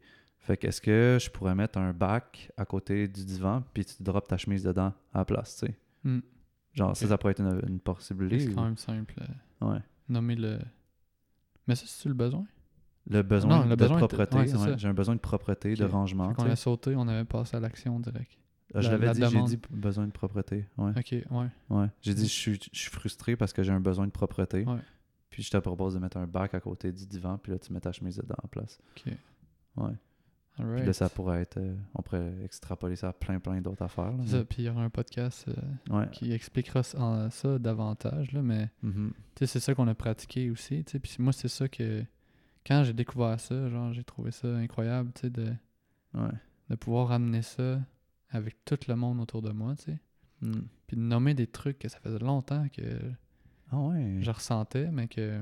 [0.47, 4.01] Fait que est-ce que je pourrais mettre un bac à côté du divan, puis tu
[4.01, 5.77] drops ta chemise dedans à la place, tu sais?
[6.05, 6.19] Mm.
[6.73, 8.39] Genre, ça, ça pourrait être une, une possibilité.
[8.39, 9.13] C'est ou- quand même simple.
[9.61, 9.79] euh, Ouais.
[10.07, 10.59] nommer le.
[11.67, 12.45] Mais ça, c'est-tu le besoin?
[13.09, 14.37] Le besoin Non, le de besoin propreté.
[14.37, 14.77] ouais, ouais.
[14.77, 16.33] J'ai un besoin de propreté, de rangement.
[16.33, 16.51] Qu'on sais.
[16.51, 18.37] a sauté, on avait passé à l'action direct.
[18.73, 20.65] Ah, je La- l'avais la dit, j'ai dit besoin de propreté.
[20.77, 20.91] Ouais.
[20.97, 21.47] Ok, ouais.
[21.69, 21.87] ouais.
[22.01, 24.63] J'ai dit je suis, je suis frustré parce que j'ai un besoin de propreté.
[24.65, 24.79] Ouais.
[25.29, 27.73] Puis je te propose de mettre un bac à côté du divan, puis là tu
[27.73, 28.79] mets ta chemise dedans en place.
[28.97, 29.13] Ok.
[29.77, 29.93] Ouais.
[30.57, 31.57] Puis là ça pourrait être.
[31.57, 34.11] euh, on pourrait extrapoler ça à plein plein d'autres affaires.
[34.17, 36.09] là, puis il y aura un podcast euh, Ouais.
[36.11, 39.11] qui expliquera ça, davantage, là, mais Mhm.
[39.37, 42.03] sais, c'est ça qu'on a pratiqué aussi, tu sais, puis moi, c'est ça que,
[42.65, 45.53] quand j'ai découvert ça, genre, j'ai trouvé ça incroyable, tu sais, de,
[46.13, 46.31] Ouais.
[46.69, 47.79] de pouvoir ramener ça
[48.29, 49.99] avec tout le monde autour de moi, tu sais,
[50.41, 50.61] Mm.
[50.87, 52.81] puis de nommer des trucs que ça faisait longtemps que
[53.71, 54.19] Ah ouais.
[54.21, 55.41] je ressentais, mais que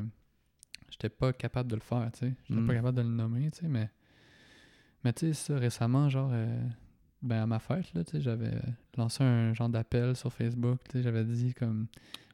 [0.90, 2.68] j'étais pas capable de le faire, tu sais, j'étais Mm.
[2.68, 3.90] pas capable de le nommer, tu sais, mais,
[5.06, 6.62] mais tu sais, ça, récemment, genre, euh,
[7.22, 8.60] ben, à ma fête, là, tu sais, j'avais euh,
[8.98, 11.88] lancé un genre d'appel sur Facebook, tu sais, j'avais dit comme,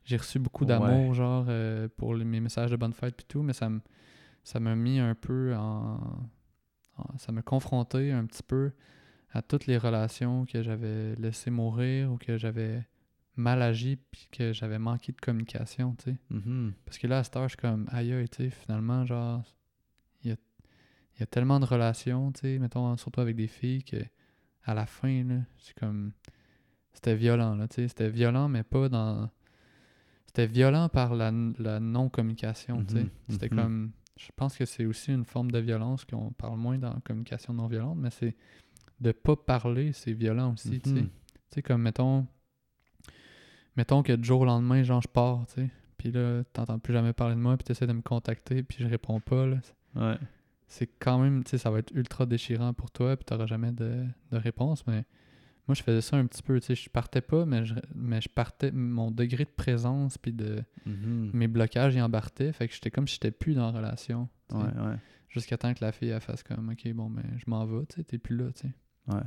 [0.05, 1.13] j'ai reçu beaucoup d'amour, Ouais.
[1.15, 3.79] genre, euh, pour les- mes messages de bonne fête puis tout, mais ça me
[4.43, 5.99] ça m'a mis un peu en,
[6.97, 8.71] en- ça m'a confronté un petit peu
[9.33, 12.83] à toutes les relations que j'avais laissé mourir ou que j'avais
[13.35, 16.17] mal agi puis que j'avais manqué de communication, tu sais.
[16.31, 16.73] Mhm.
[16.85, 19.43] Parce que là, à cette heure, je suis comme, aïe, tu sais, finalement, genre,
[21.21, 23.97] y a tellement de relations, tu sais, mettons, surtout avec des filles, que
[24.63, 26.11] à la fin, là, c'est comme,
[26.93, 29.29] c'était violent, là, tu sais, c'était violent, mais pas dans,
[30.27, 33.03] c'était violent par la, la non-communication, tu sais.
[33.03, 33.61] Mhm, C'était mhm.
[33.61, 37.01] comme, je pense que c'est aussi une forme de violence qu'on parle moins dans la
[37.01, 38.35] communication non violente, mais c'est
[38.99, 41.01] de pas parler, c'est violent aussi, tu sais.
[41.01, 41.09] Mhm.
[41.09, 42.25] Tu sais, comme, mettons,
[43.75, 45.69] mettons que du jour au lendemain, genre, je pars, tu sais.
[45.97, 48.87] Puis là, t'entends plus jamais parler de moi, puis t'essaies de me contacter, puis je
[48.87, 49.57] réponds pas, là.
[49.95, 50.17] Ouais.
[50.73, 53.73] C'est quand même, tu sais, ça va être ultra déchirant pour toi, puis t'auras jamais
[53.73, 55.03] de, de réponse, mais
[55.67, 56.75] moi, je faisais ça un petit peu, tu sais.
[56.75, 61.31] Je partais pas, mais je, mais je partais, mon degré de présence, puis de Mhm.
[61.33, 64.29] mes blocages, ils embarquaient, fait que j'étais comme si j'étais plus dans la relation.
[64.53, 64.95] Ouais, ouais.
[65.27, 67.97] Jusqu'à temps que la fille, elle fasse comme, ok, bon, ben, je m'en vais, tu
[67.97, 68.73] sais, t'es plus là, tu sais.
[69.07, 69.23] Ouais.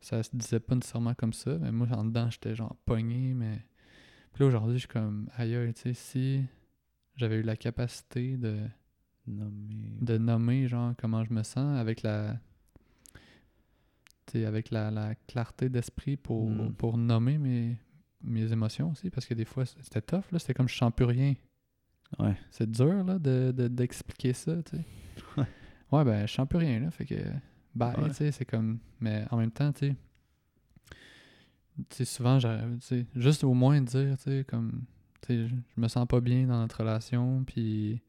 [0.00, 3.58] Ça se disait pas nécessairement comme ça, mais moi, en dedans, j'étais genre pogné, mais.
[4.32, 6.44] Puis là, aujourd'hui, je suis comme, aïe, tu sais, si
[7.16, 8.60] j'avais eu la capacité de,
[9.26, 9.98] Nommer.
[10.00, 12.36] de nommer, genre, comment je me sens avec la.
[14.34, 16.74] Avec la, la clarté d'esprit pour, Mm.
[16.74, 17.74] pour nommer mes,
[18.22, 21.06] mes émotions aussi, parce que des fois, c'était tough, là, c'était comme je sens plus
[21.06, 21.32] rien.
[22.18, 22.36] Ouais.
[22.50, 24.84] C'est dur, là, de, de- d'expliquer ça, tu sais.
[25.38, 25.46] Ouais.
[25.92, 27.14] ouais, ben, je sens plus rien, là, fait que,
[27.74, 28.08] bye, Ouais.
[28.08, 29.96] tu sais, c'est comme, mais en même temps, tu sais,
[31.88, 32.38] tu sais, souvent,
[33.14, 34.82] juste au moins dire, tu sais, comme,
[35.22, 38.02] tu sais, je me sens pas bien dans notre relation, puis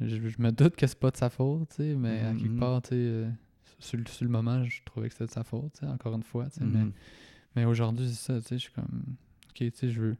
[0.00, 2.48] je, je me doute que c'est pas de sa faute, tu sais, mais à quelque
[2.52, 2.58] Mhm.
[2.58, 3.30] part, tu sais, euh,
[3.78, 6.14] sur, le- sur le moment, je trouvais que c'était de sa faute, tu sais, encore
[6.14, 6.92] une fois, tu sais, mais Mhm.
[7.56, 9.16] mais aujourd'hui, c'est ça, tu sais, je suis comme,
[9.50, 10.16] ok, tu sais, je veux,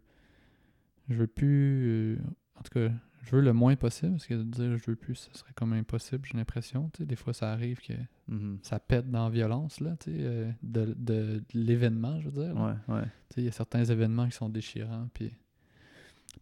[1.09, 2.19] je veux plus, euh,
[2.59, 2.93] en tout cas,
[3.23, 5.73] je veux le moins possible, parce que de dire je veux plus, ce serait comme
[5.73, 7.93] impossible, j'ai l'impression, tu sais, des fois, ça arrive que
[8.29, 8.59] Mhm.
[8.63, 12.43] ça pète dans la violence, là, tu sais, euh, de, de, de l'événement, je veux
[12.45, 12.79] dire, là.
[12.89, 13.03] Ouais, ouais.
[13.31, 15.33] Tu sais, il y a certains événements qui sont déchirants, puis,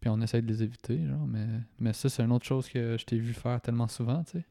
[0.01, 1.47] puis on essaie de les éviter, genre, mais,
[1.79, 4.45] mais ça, c'est une autre chose que je t'ai vu faire tellement souvent, tu sais.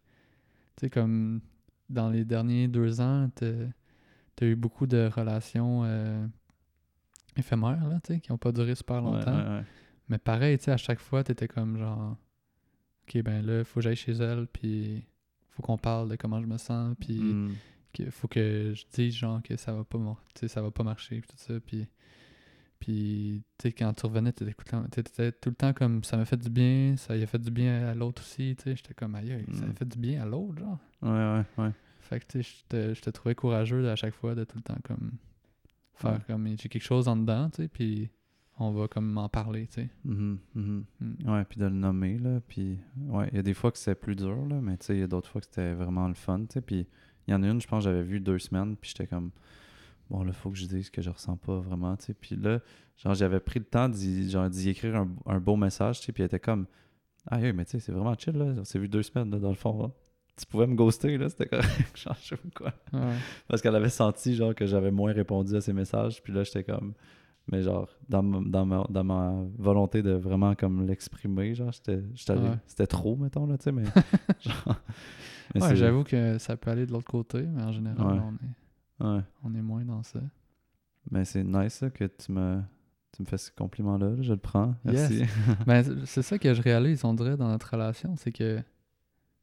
[0.78, 1.42] Tu sais, comme
[1.90, 3.48] dans les derniers deux ans, t'as
[4.42, 6.26] as eu beaucoup de relations euh,
[7.38, 9.36] éphémères, là, tu sais, qui n'ont pas duré super longtemps.
[9.38, 9.64] ouais, ouais.
[10.10, 12.16] Mais pareil, tu sais, à chaque fois, t'étais comme genre,
[13.08, 15.04] ok, ben là, faut que j'aille chez elle, puis
[15.52, 17.52] faut qu'on parle de comment je me sens, puis Mm.
[18.12, 19.98] faut que je dise genre que ça va pas,
[20.48, 21.88] ça va pas marcher, puis tout ça, puis.
[22.86, 26.04] Puis, tu sais, quand tu revenais, t'étais tout, le temps- t'étais tout le temps comme
[26.04, 28.64] ça m'a fait du bien, ça y a fait du bien à l'autre aussi, tu
[28.64, 28.76] sais.
[28.76, 29.74] J'étais comme aïe, aïe, ça a Mm.
[29.74, 30.78] fait du bien à l'autre, genre.
[31.02, 31.72] Ouais, ouais, ouais.
[32.02, 34.78] Fait que, tu sais, je te- trouvais courageux à chaque fois de tout le temps
[34.84, 35.14] comme
[35.96, 36.20] faire Ouais.
[36.28, 38.10] comme j'ai quelque chose en dedans, tu sais, puis
[38.60, 39.90] on va comme m'en parler, tu sais.
[40.04, 40.86] Mhm, mhm.
[41.00, 41.30] Mm.
[41.32, 42.40] Ouais, puis de le nommer, là.
[42.48, 44.96] Puis, ouais, il y a des fois que c'est plus dur, là, mais tu sais,
[44.96, 46.62] il y a d'autres fois que c'était vraiment le fun, tu sais.
[46.62, 46.86] Puis,
[47.28, 49.32] il y en a une, je pense, j'avais vu deux semaines, puis j'étais comme,
[50.10, 52.14] bon, là, faut que je dise que je ressens pas vraiment, tu sais.
[52.14, 52.60] Puis là,
[52.98, 56.28] genre, j'avais pris le temps d'y, écrire un, un beau message, tu sais, puis elle
[56.28, 56.66] était comme,
[57.28, 58.54] ah, oui, mais tu sais, c'est vraiment chill, là.
[58.60, 59.92] On s'est vu deux semaines, là, dans le fond, là.
[60.38, 63.00] Tu pouvais me ghoster, là, c'était correct, genre, je sais pas quoi.
[63.00, 63.16] Ouais.
[63.48, 66.22] Parce qu'elle avait senti genre que j'avais moins répondu à ses messages.
[66.22, 66.94] Puis là, j'étais comme.
[67.50, 72.02] Mais genre, dans ma, dans ma, dans ma volonté de vraiment comme l'exprimer, genre, j'étais,
[72.34, 72.58] Ouais.
[72.66, 73.84] c'était trop, mettons, là, tu sais, mais.
[74.42, 74.76] genre,
[75.54, 78.34] mais Ouais, c'est- j'avoue que ça peut aller de l'autre côté, mais en général, on,
[78.34, 78.50] est,
[79.00, 79.22] Ouais.
[79.44, 80.20] on est moins dans ça.
[81.12, 82.62] Mais c'est nice ça, que tu me,
[83.12, 84.74] tu me fais ce compliment-là, là, je le prends.
[84.84, 85.24] Merci.
[85.68, 88.62] ben, c'est- ça que je réalise, on dirait, dans notre relation, c'est que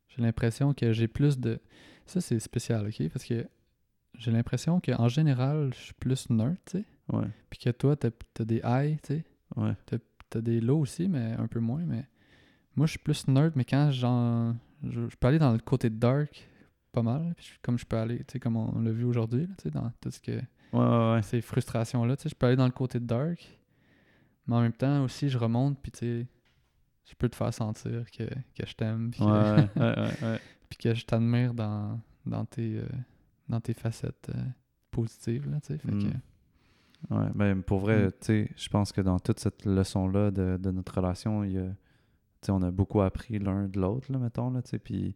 [0.08, 1.58] j'ai l'impression que j'ai plus de...
[2.06, 3.08] Ça, c'est spécial, OK?
[3.10, 3.46] Parce que
[4.18, 6.84] j'ai l'impression qu'en général, je suis plus nerd, tu sais?
[7.12, 8.10] ouais, Puis que toi, t'as
[8.40, 9.24] as des highs, tu sais?
[9.56, 9.74] ouais.
[10.30, 11.82] T'as des lows aussi, mais un peu moins.
[11.86, 12.06] Mais
[12.74, 14.56] moi, je suis plus nerd, mais quand j'en.
[14.82, 16.48] Je, je peux aller dans le côté dark
[16.92, 17.34] pas mal.
[17.36, 19.90] Puis comme je peux aller, tu sais, comme on l'a vu aujourd'hui, tu sais, dans
[20.00, 20.32] tout ce que.
[20.32, 20.42] Ouais,
[20.80, 21.22] ouais, ouais.
[21.22, 23.58] Ces frustrations-là, tu sais, je peux aller dans le côté dark.
[24.46, 26.26] Mais en même temps aussi, je remonte, puis tu sais,
[27.04, 30.40] je peux te faire sentir que, que je t'aime, puis que, Ouais, ouais, ouais, ouais.
[30.68, 32.86] puis que je t'admire dans, dans, tes, euh,
[33.48, 34.42] dans tes facettes euh,
[34.90, 35.78] positives, là, tu sais.
[35.78, 35.94] Fait que.
[35.96, 36.20] Mm.
[37.10, 38.10] Ouais, ben pour vrai, Mm.
[38.12, 41.58] tu sais, je pense que dans toute cette leçon-là de, de notre relation, il y
[41.58, 41.66] a,
[42.48, 45.14] on a beaucoup appris l'un de l'autre, là, mettons, là, tu sais, puis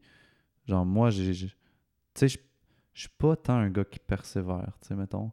[0.66, 1.52] genre, moi, j'ai-
[2.16, 2.38] tu sais, je
[2.94, 5.28] je suis pas tant un gars qui persévère, tu sais, mettons.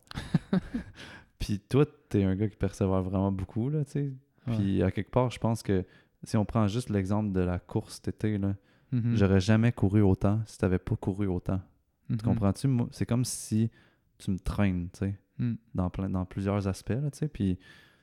[1.40, 4.14] puis toi, t'es un gars qui persévère vraiment beaucoup, là, tu sais.
[4.48, 4.58] Ouais.
[4.58, 5.86] Puis à quelque part, je pense que
[6.24, 8.56] si on prend juste l'exemple de la course cet été, là,
[8.92, 9.16] Mhm.
[9.16, 11.62] j'aurais jamais couru autant si t'avais pas couru autant.
[12.10, 12.18] Mhm.
[12.18, 12.68] Tu comprends-tu?
[12.68, 13.72] Moi, C'est comme si
[14.20, 15.54] tu me traînes, tu sais Mm.
[15.74, 17.28] dans, plein, dans plusieurs aspects, là, tu sais.
[17.28, 17.58] Puis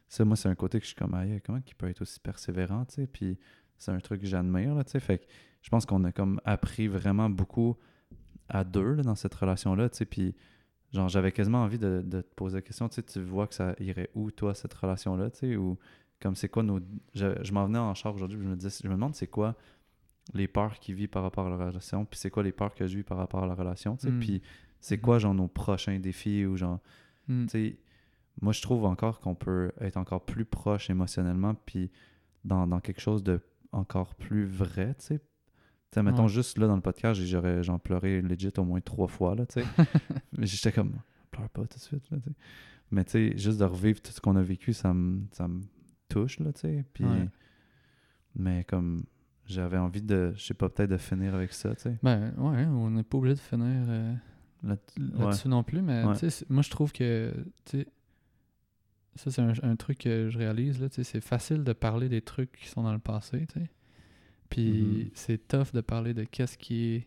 [0.09, 2.19] ça, moi, c'est un côté que je suis comme, aïe, comment il peut être aussi
[2.19, 3.07] persévérant, tu sais?
[3.07, 3.39] Puis
[3.78, 5.01] c'est un truc que j'admire, là, tu sais.
[5.01, 5.24] Fait que
[5.62, 7.77] je pense qu'on a comme appris vraiment beaucoup
[8.51, 10.05] à deux, là, dans cette relation-là, tu sais.
[10.05, 10.35] Puis
[10.93, 13.55] genre, j'avais quasiment envie de, de te poser la question, tu sais, tu vois que
[13.55, 15.78] ça irait où, toi, cette relation-là, tu sais, ou
[16.20, 16.81] comme c'est quoi nos...
[17.14, 19.56] Je, je m'en venais en char aujourd'hui, je me disais, je me demande c'est quoi
[20.35, 22.86] les peurs qu'il vit par rapport à la relation, puis c'est quoi les peurs que
[22.86, 24.12] je vis par rapport à la relation, tu sais.
[24.12, 24.20] Mm.
[24.20, 24.43] Puis
[24.81, 26.81] c'est quoi, genre, nos prochains défis, ou genre...
[27.28, 27.44] Mm.
[27.44, 27.78] Tu sais,
[28.43, 31.90] moi, je trouve encore qu'on peut être encore plus proche émotionnellement, puis
[32.44, 33.40] dans, dans quelque chose de
[33.72, 35.20] encore plus vrai, tu sais.
[35.92, 36.28] Sais, mettons, Ouais.
[36.28, 39.60] juste là, dans le podcast, j'aurais j'en pleuré legit au moins trois fois, là, tu
[39.60, 39.66] sais.
[40.38, 40.94] Mais j'étais comme,
[41.32, 42.36] pleure pas tout de suite, là, tu sais.
[42.92, 45.62] Mais tu sais, juste de revivre tout ce qu'on a vécu, ça me ça me
[46.08, 46.84] touche, là, tu sais.
[46.92, 47.28] Puis, Ouais.
[48.36, 49.02] mais comme,
[49.46, 51.98] j'avais envie de, je sais pas, peut-être de finir avec ça, tu sais.
[52.04, 54.14] Ben ouais, on n'est pas obligé de finir euh,
[54.62, 56.12] Là- là-dessus non plus, mais Ouais.
[56.14, 57.32] tu sais, c'est- moi je trouve que
[57.64, 57.86] tu sais,
[59.16, 62.08] ça c'est un, un truc que je réalise, là, tu sais, c'est facile de parler
[62.08, 63.70] des trucs qui sont dans le passé, tu sais.
[64.51, 65.10] Puis Mhm.
[65.14, 67.06] c'est tough de parler de qu'est-ce qui est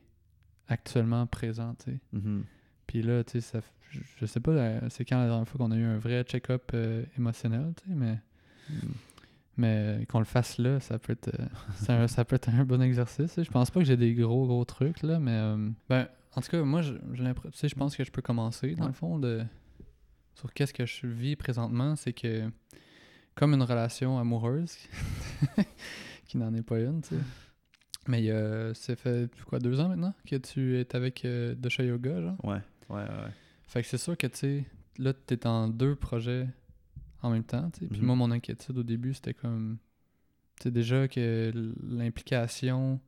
[0.68, 2.00] actuellement présent, tu sais.
[2.14, 2.44] Mhm.
[2.88, 3.60] Puis là, tu sais, ça,
[3.92, 6.24] je- je sais pas, euh, c'est quand la dernière fois qu'on a eu un vrai
[6.24, 8.18] check-up euh, émotionnel, tu sais, mais,
[8.70, 8.92] Mhm.
[9.58, 11.46] mais qu'on le fasse là, ça peut être, euh,
[12.04, 13.36] un- ça peut être un bon exercice.
[13.42, 16.50] Je pense pas que j'ai des gros, gros trucs, là, mais euh, ben, en tout
[16.50, 16.94] cas, moi, je-
[17.54, 18.88] sais, je pense que je peux commencer, dans Ouais.
[18.88, 19.44] le fond, de,
[20.36, 22.50] sur qu'est-ce que je vis présentement, c'est que,
[23.36, 24.78] comme une relation amoureuse,
[26.26, 27.22] qui n'en est pas une, tu sais.
[28.08, 32.22] Mais a, ça fait quoi, deux ans maintenant que tu es avec euh, Dosha Yoga,
[32.22, 32.38] genre?
[32.46, 32.60] Ouais,
[32.90, 33.32] ouais, ouais.
[33.68, 34.66] Fait que c'est sûr que, tu sais,
[34.98, 36.48] là, t'es en deux projets
[37.22, 37.88] en même temps, tu sais.
[37.88, 38.06] Puis Mhm.
[38.08, 39.78] moi, mon inquiétude au début, c'était comme...
[40.60, 41.52] Tu sais, déjà que
[41.82, 43.00] l'implication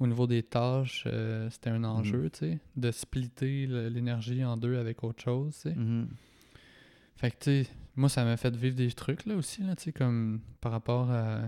[0.00, 2.58] au niveau des tâches, euh, c'était un enjeu, tu sais.
[2.76, 5.74] De splitter l'énergie en deux avec autre chose, tu sais.
[5.74, 6.08] Mhm.
[7.16, 9.84] Fait que, tu sais, moi, ça m'a fait vivre des trucs, là, aussi, là, tu
[9.84, 11.42] sais, comme par rapport à...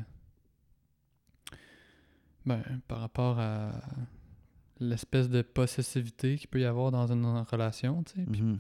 [2.47, 3.73] Ben, par rapport à
[4.79, 8.27] l'espèce de possessivité qu'il peut y avoir dans une relation, tu sais.
[8.27, 8.59] Mhm.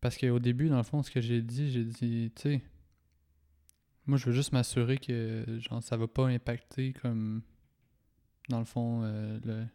[0.00, 2.62] parce qu'au début, dans le fond, ce que j'ai dit, j'ai dit, tu sais,
[4.06, 7.42] moi, je veux juste m'assurer que, genre, ça va pas impacter comme,
[8.48, 9.66] dans le fond, euh, le,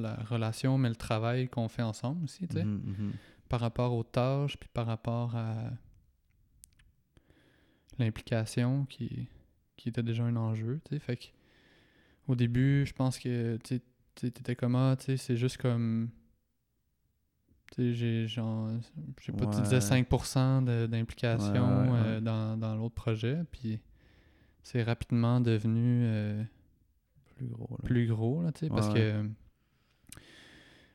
[0.00, 3.12] la relation, mais le travail qu'on fait ensemble aussi, tu sais, Mhm, mhm.
[3.48, 5.70] par rapport aux tâches, puis par rapport à
[7.98, 9.28] l'implication qui,
[9.76, 10.98] qui était déjà un enjeu, tu sais.
[11.00, 11.24] Fait que,
[12.28, 13.80] au début, je pense que, tu
[14.14, 16.08] t'étais comme, ah, tu sais, c'est juste comme.
[17.72, 18.70] Tu sais, j'ai genre.
[19.20, 19.80] Je sais pas, tu disais Ouais.
[20.02, 21.98] 5% de- d'implication Ouais, ouais, ouais.
[22.06, 23.80] euh, dans, dans l'autre projet, puis
[24.62, 26.42] c'est rapidement devenu euh,
[27.36, 27.68] Plus gros.
[27.70, 27.84] là.
[27.84, 29.28] plus gros, là, tu sais, parce que.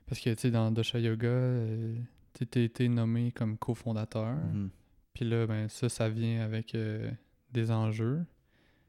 [0.06, 1.96] Parce que, tu sais, dans Dosha Yoga, euh,
[2.34, 4.36] tu as été nommé comme cofondateur.
[4.36, 4.70] Mhm.
[5.14, 6.76] Puis là, ben ça, ça vient avec
[7.52, 8.24] des enjeux.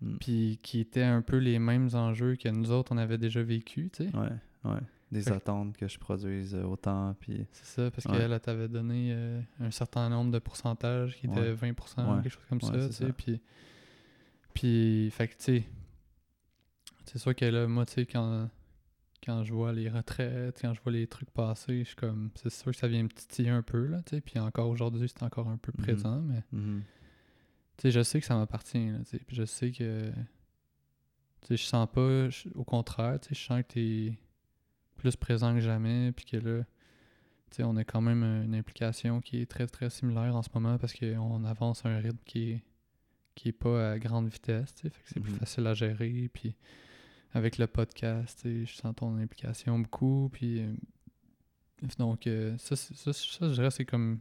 [0.03, 0.16] Mm.
[0.19, 3.89] Puis qui étaient un peu les mêmes enjeux que nous autres, on avait déjà vécu,
[3.93, 4.16] tu sais.
[4.16, 4.29] Ouais,
[4.65, 4.81] ouais.
[5.12, 7.47] Des Fait attentes que je produise euh, autant, puis...
[7.53, 8.12] C'est ça, parce Ouais.
[8.19, 11.55] qu'elle elle t'avait donné euh, un certain nombre de pourcentages qui était Ouais.
[11.55, 12.23] 20%, Ouais.
[12.23, 13.12] quelque chose comme ça, tu sais.
[13.12, 13.41] Puis,
[14.55, 15.65] puis, fait que, tu sais,
[17.05, 18.49] c'est sûr que là, moi, tu sais, quand,
[19.24, 22.51] quand je vois les retraites, quand je vois les trucs passer, je suis comme, c'est
[22.51, 24.20] sûr que ça vient me titiller un peu, là, tu sais.
[24.20, 25.85] Puis encore aujourd'hui, c'est encore un peu Mhm.
[25.85, 26.43] présent, mais...
[26.53, 26.83] Mhm.
[27.83, 30.11] Sais, je sais que ça m'appartient, là, tu sais, puis je sais que...
[31.43, 32.29] Tu sais, je sens pas...
[32.31, 34.19] je- au contraire, tu sais, je sens que t'es
[34.97, 36.65] plus présent que jamais, puis que là,
[37.51, 40.49] tu sais, on a quand même une implication qui est très, très similaire en ce
[40.55, 42.63] moment parce qu'on avance à un rythme qui est,
[43.35, 45.39] qui est pas à grande vitesse, tu sais, fait que c'est plus Mhm.
[45.39, 46.55] facile à gérer, puis
[47.35, 50.61] avec le podcast, tu sais, je sens ton implication beaucoup, puis...
[50.61, 50.73] euh,
[51.99, 54.21] donc, euh, ça, ça, ça, je dirais, c'est comme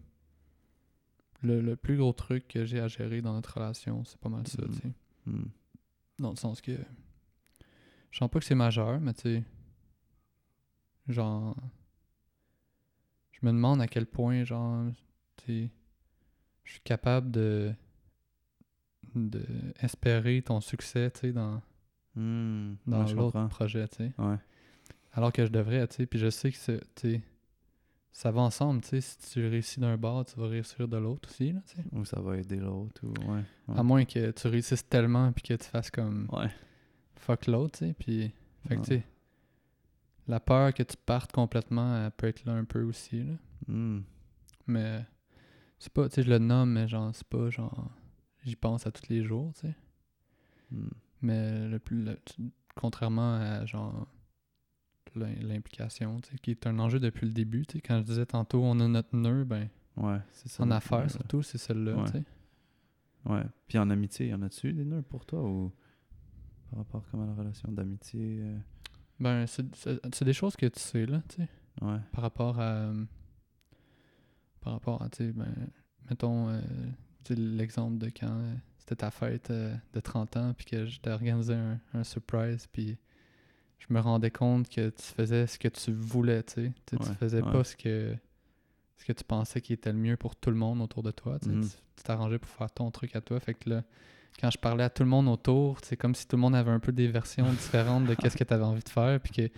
[1.42, 4.48] le, le plus gros truc que j'ai à gérer dans notre relation, c'est pas mal
[4.48, 4.70] ça, Mhm.
[4.74, 4.92] tu sais.
[5.26, 5.50] Mhm.
[6.20, 6.72] Dans le sens que.
[8.12, 9.44] Je sens pas que c'est majeur, mais tu sais.
[11.08, 11.56] Genre.
[13.32, 14.86] Je me demande à quel point, genre.
[15.38, 15.70] Tu sais.
[16.64, 17.74] Je suis capable de.
[19.16, 19.44] de
[19.82, 21.62] espérer ton succès, tu sais, dans,
[22.16, 22.78] Mhm.
[22.88, 24.12] dans Ouais, l'autre projet, tu sais.
[24.18, 24.38] Ouais.
[25.14, 26.06] Alors que je devrais, tu sais.
[26.06, 26.80] Puis je sais que c'est.
[26.96, 27.22] Tu sais.
[28.14, 29.02] Ça va ensemble, tu sais.
[29.02, 31.84] Si tu réussis d'un bord, tu vas réussir de l'autre aussi, là, tu sais.
[31.94, 33.14] Ou ça va aider l'autre, ou...
[33.32, 33.44] Ouais.
[33.68, 33.78] ouais.
[33.80, 36.50] À moins que tu réussisses tellement puis que tu fasses comme Ouais.
[37.16, 37.94] fuck l'autre, tu sais.
[37.98, 38.32] Puis,
[38.68, 39.04] fait que tu sais,
[40.28, 43.34] la peur que tu partes complètement, elle peut être là un peu aussi, là.
[43.68, 44.04] Mhm.
[44.68, 45.06] Mais
[45.80, 47.90] c'est pas, tu sais, je le nomme, mais genre, c'est pas genre,
[48.44, 49.76] j'y pense à tous les jours, tu sais.
[50.72, 50.90] Mhm.
[51.22, 52.20] Mais le plus, le-
[52.76, 54.06] contrairement à genre
[55.16, 57.64] l'implication, tu sais, qui est un enjeu depuis le début.
[57.86, 59.68] Quand je disais tantôt, on a notre nœud, ben,
[59.98, 60.64] Ouais, c'est ça.
[60.64, 62.06] en affaires surtout, c'est celle-là, Ouais.
[62.06, 62.24] tu sais.
[63.26, 63.44] Ouais.
[63.68, 65.72] Puis en amitié, y en a-tu des nœuds pour toi, ou...
[66.70, 68.40] Par rapport comment la relation d'amitié...
[68.42, 68.58] euh,
[69.20, 71.48] Ben, c'est des choses que tu sais, là, tu sais.
[71.82, 72.00] Ouais.
[72.12, 73.06] par rapport à euh,
[74.60, 75.48] par rapport à tu sais ben
[76.10, 76.62] mettons euh,
[77.30, 78.42] l'exemple de quand
[78.78, 82.98] c'était ta fête de 30 ans puis que je t'ai organisé un, un surprise puis
[83.88, 87.42] je me rendais compte que tu faisais ce que tu voulais tu sais Tu faisais
[87.42, 87.52] ouais.
[87.52, 88.16] pas ce que
[88.98, 91.40] ce que tu pensais qui était le mieux pour tout le monde autour de toi
[91.40, 91.50] tu.
[91.50, 91.64] Mhm.
[91.98, 93.84] Tu- t'arrangeais pour faire ton truc à toi fait que là
[94.40, 96.72] quand je parlais à tout le monde autour, c'est comme si tout le monde avait
[96.72, 99.50] un peu des versions différentes de qu'est-ce que tu avais envie de faire, puis que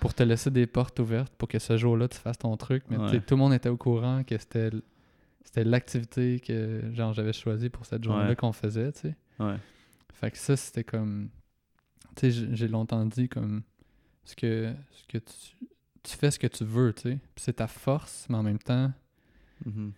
[0.00, 2.96] pour te laisser des portes ouvertes pour que ce jour-là tu fasses ton truc, mais
[2.96, 3.20] Ouais.
[3.20, 4.70] tout le monde était au courant que c'était
[5.44, 8.36] c'était l'activité que genre j'avais choisi pour cette journée-là Ouais.
[8.36, 9.16] qu'on faisait, tu sais.
[9.38, 9.56] Ouais.
[10.14, 11.28] Fait que ça c'était comme
[12.16, 13.62] tu sais j'ai- j'ai longtemps dit comme
[14.24, 15.66] ce que ce que tu
[16.04, 17.18] tu fais ce que tu veux, tu sais.
[17.36, 18.92] C'est ta force, mais en même temps,
[19.64, 19.92] Mhm.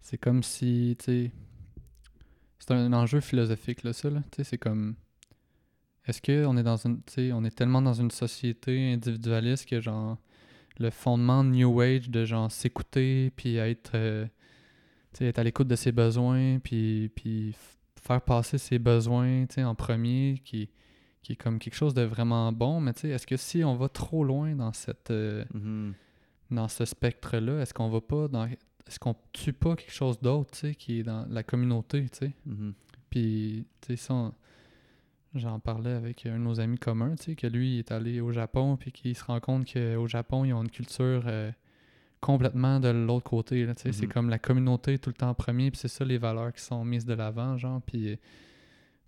[0.00, 1.30] c'est comme si, tu sais,
[2.58, 4.20] c'est un enjeu philosophique, là, ça, là.
[4.30, 4.94] Tu sais, c'est comme,
[6.06, 9.78] est-ce qu'on est dans une, tu sais, on est tellement dans une société individualiste que,
[9.80, 10.16] genre,
[10.78, 14.24] le fondement de New Age de, genre, s'écouter, puis être, euh,
[15.12, 17.54] tu sais, être à l'écoute de ses besoins, puis, puis
[18.00, 20.70] faire passer ses besoins, tu sais, en premier, qui,
[21.22, 23.76] qui est comme quelque chose de vraiment bon, mais tu sais, est-ce que si on
[23.76, 25.10] va trop loin dans cette...
[25.10, 25.94] euh, Mhm.
[26.50, 28.44] dans ce spectre-là, est-ce qu'on va pas dans.
[28.46, 32.18] Est-ce qu'on tue pas quelque chose d'autre, tu sais, qui est dans la communauté, tu
[32.26, 32.32] sais?
[32.46, 32.74] Mhm.
[33.10, 34.32] Puis, tu sais, on-
[35.34, 38.20] j'en parlais avec un de nos amis communs, tu sais, que lui il est allé
[38.20, 41.50] au Japon, puis qu'il se rend compte qu'au Japon, ils ont une culture euh,
[42.20, 43.92] complètement de l'autre côté, tu sais.
[43.92, 44.12] C'est Mhm.
[44.12, 46.84] comme la communauté tout le temps en premier, puis c'est ça les valeurs qui sont
[46.84, 48.18] mises de l'avant, genre, puis.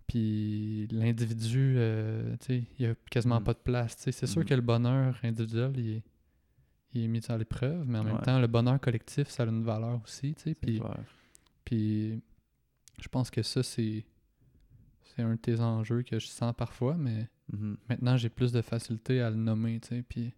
[0.07, 3.43] Puis l'individu, euh, tu sais, il y a quasiment Mhm.
[3.43, 3.95] pas de place.
[3.97, 4.47] C'est sûr Mhm.
[4.47, 6.03] que le bonheur individuel, il est,
[6.93, 9.63] il est mis à l'épreuve, mais en même temps, le bonheur collectif, ça a une
[9.63, 10.35] valeur aussi.
[10.35, 10.55] tu sais.
[10.55, 10.79] Puis,
[11.65, 12.21] puis
[12.99, 14.05] je pense que ça, c'est
[15.03, 17.77] c'est un de tes enjeux que je sens parfois, mais Mhm.
[17.89, 20.33] maintenant, j'ai plus de facilité à le nommer, tu sais, puis,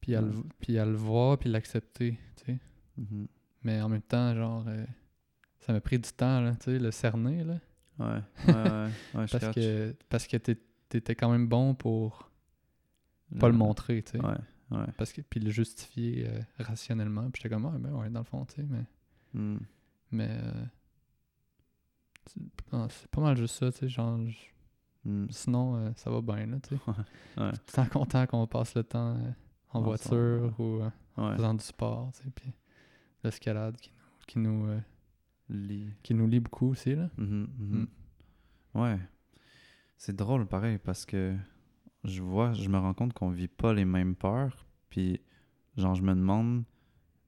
[0.00, 2.58] puis, à le, puis à le voir, puis l'accepter, tu sais.
[2.98, 3.26] Mhm.
[3.62, 4.84] Mais en même temps, genre, euh,
[5.60, 7.58] ça m'a pris du temps, là, tu sais, le cerner, là.
[7.98, 8.06] Ouais,
[8.48, 8.90] ouais, ouais.
[9.14, 12.30] ouais je Parce que, parce que t'étais quand même bon pour
[13.38, 14.24] pas le montrer, tu sais.
[14.24, 14.34] Ouais,
[14.70, 14.86] ouais.
[14.96, 17.30] Parce que, puis le justifier euh, rationnellement.
[17.30, 18.84] Puis j'étais comme, ah, ben ouais, dans le fond, tu sais, mais.
[19.32, 19.58] Hmm.
[20.10, 20.28] Mais.
[20.30, 20.64] euh,
[22.88, 23.88] c'est pas mal juste ça, tu sais.
[23.88, 24.18] Genre,
[25.04, 25.26] Hmm.
[25.28, 26.80] sinon, euh, ça va bien, là, tu sais.
[27.36, 27.52] Ouais.
[27.72, 29.18] Temps content qu'on passe le temps
[29.72, 30.80] en voiture ou
[31.18, 31.36] Ouais.
[31.36, 32.30] faisant du sport, tu sais.
[32.34, 32.50] Puis
[33.22, 34.80] l'escalade qui nous, qui, nous,
[36.02, 37.10] qui nous lie beaucoup aussi, là.
[37.16, 37.86] Mhm, mhm.
[38.74, 38.80] Mm.
[38.80, 38.98] Ouais.
[39.96, 41.36] C'est drôle, pareil, parce que
[42.04, 44.66] je vois, je me rends compte qu'on vit pas les mêmes peurs.
[44.90, 45.20] Puis,
[45.76, 46.64] genre, je me demande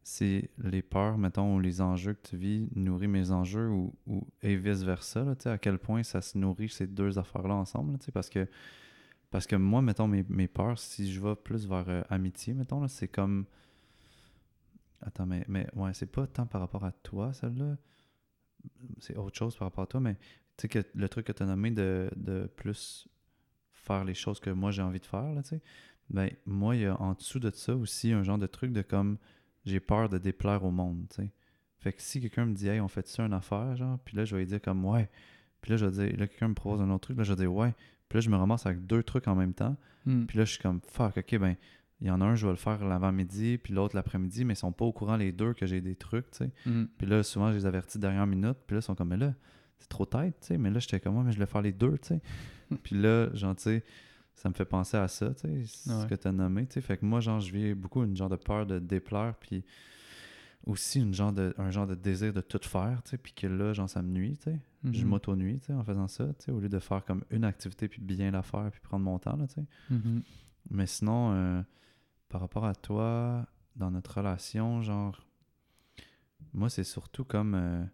[0.03, 4.25] si les peurs, mettons, ou les enjeux que tu vis nourrissent mes enjeux ou, ou
[4.43, 7.93] et vice-versa, là, tu sais, à quel point ça se nourrit ces deux affaires-là ensemble,
[7.93, 8.47] là, tu sais, parce que,
[9.31, 12.81] parce que moi, mettons, mes, mes peurs, si je vais plus vers euh, amitié, mettons,
[12.81, 13.47] là, c'est comme...
[15.01, 17.77] Attends, mais, mais ouais, c'est pas tant par rapport à toi, celle-là.
[18.99, 20.15] C'est autre chose par rapport à toi, mais
[20.57, 23.09] tu sais que le truc que tu as nommé de, de plus
[23.73, 25.63] faire les choses que moi j'ai envie de faire, là, tu sais,
[26.11, 28.83] ben moi, il y a en dessous de ça aussi un genre de truc de
[28.83, 29.19] comme
[29.65, 31.33] j'ai peur de déplaire au monde, tu sais.
[31.79, 34.25] Fait que si quelqu'un me dit, hey, on fait ça une affaire, genre, puis là,
[34.25, 35.09] je vais lui dire comme, ouais.
[35.61, 37.43] Puis là, je vais dire, là, quelqu'un me propose un autre truc, là, je vais
[37.43, 37.75] dire, ouais.
[38.09, 39.77] Puis là, je me ramasse avec deux trucs en même temps.
[40.05, 40.25] Mm.
[40.25, 41.57] Puis là, je suis comme, fuck, ok, ben,
[42.01, 44.57] il y en a un, je vais le faire l'avant-midi, puis l'autre l'après-midi, mais ils
[44.57, 46.51] sont pas au courant les deux que j'ai des trucs, tu sais.
[46.67, 46.85] Mm.
[46.99, 48.59] Puis là, souvent, je les avertis dernière minute.
[48.67, 49.35] Puis là, ils sont comme, mais là,
[49.79, 50.59] c'est trop tête, tu sais.
[50.59, 52.21] Mais là, j'étais comme, mais je voulais faire les deux, tu sais.
[52.83, 53.85] puis là, genre, tu sais,
[54.35, 56.81] ça me fait penser à ça, tu sais, ce que tu as nommé, tu sais.
[56.83, 59.65] Fait que moi, genre, je vis beaucoup une genre de peur de déplaire, puis
[60.67, 63.19] aussi une genre de, un genre de désir de tout faire, tu sais.
[63.19, 64.59] Puis que là, genre, ça me nuit, tu sais.
[64.93, 65.09] Je Mhm.
[65.11, 67.89] m'auto-nuis, tu sais, en faisant ça, tu sais, au lieu de faire comme une activité,
[67.89, 69.65] puis bien la faire, puis prendre mon temps, là, tu sais.
[69.91, 70.23] Mhm.
[70.71, 71.63] Mais sinon, euh,
[72.29, 73.47] par rapport à toi,
[73.77, 75.27] dans notre relation, genre,
[76.53, 77.85] moi, c'est surtout comme, euh,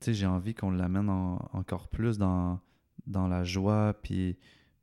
[0.00, 2.60] tu sais, j'ai envie qu'on l'amène en- encore plus dans,
[3.06, 4.38] la joie, puis,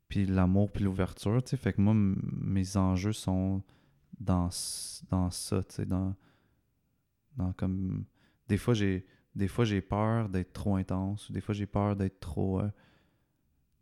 [0.08, 1.56] puis l'amour, puis l'ouverture, tu sais.
[1.56, 3.62] Fait que moi, mes enjeux sont
[4.20, 4.48] dans,
[5.10, 6.14] dans ça, tu sais, dans,
[7.36, 8.04] dans comme...
[8.48, 12.20] Des fois, j'ai des fois j'ai peur d'être trop intense, des fois, j'ai peur d'être
[12.20, 12.60] trop...
[12.60, 12.70] euh,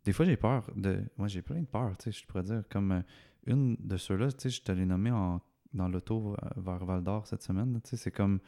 [0.05, 1.01] des fois, j'ai peur de...
[1.17, 2.63] Moi, j'ai plein de peurs, tu sais, je pourrais dire.
[2.69, 3.01] Comme euh,
[3.47, 5.41] une de ceux-là, tu sais, je te l'ai nommé en,
[5.73, 7.79] dans l'auto euh, vers Val d'Or cette semaine.
[7.83, 8.39] Tu sais, c'est comme...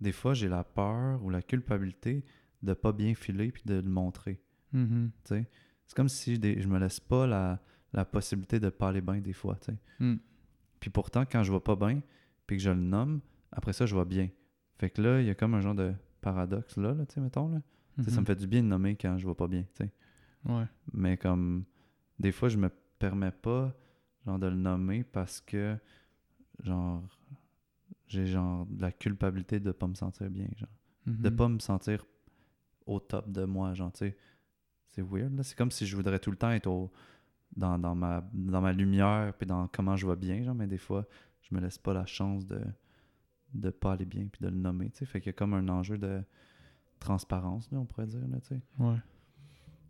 [0.00, 2.24] Des fois, j'ai la peur ou la culpabilité
[2.62, 4.40] de pas bien filer puis de le montrer,
[4.72, 5.10] Mhm.
[5.24, 5.50] tu sais.
[5.86, 7.60] C'est comme si des- je me laisse pas la,
[7.92, 9.78] la possibilité de pas aller bien des fois, tu sais.
[9.98, 10.16] Mm.
[10.78, 12.00] Puis pourtant, quand je vais pas bien,
[12.46, 13.20] puis que je le nomme,
[13.50, 14.28] après ça, je vais bien.
[14.78, 17.20] Fait que là, il y a comme un genre de paradoxe là, là tu sais,
[17.20, 17.60] mettons, là.
[18.06, 18.26] Ça me Mhm.
[18.26, 19.92] fait du bien de nommer quand je vais pas bien, tu sais.
[20.44, 20.66] Ouais.
[20.92, 21.64] Mais comme
[22.20, 22.70] des fois, je me
[23.00, 23.74] permets pas
[24.28, 25.76] genre de le nommer parce que
[26.62, 27.02] genre
[28.08, 30.68] j'ai genre de la culpabilité de pas me sentir bien, genre.
[31.06, 31.36] De Mhm.
[31.36, 32.04] pas me sentir
[32.86, 34.16] au top de moi, genre, tu sais.
[34.88, 35.42] C'est weird, là.
[35.42, 36.90] C'est comme si je voudrais tout le temps être au,
[37.56, 40.78] dans, dans, ma, dans ma lumière puis dans comment je vais bien, genre, mais des
[40.78, 41.06] fois,
[41.42, 42.60] je me laisse pas la chance de
[43.54, 45.06] de pas aller bien puis de le nommer, tu sais.
[45.06, 46.22] Fait qu'il y a comme un enjeu de
[46.98, 48.60] transparence, là, on pourrait dire, là, tu sais.
[48.78, 48.96] Ouais.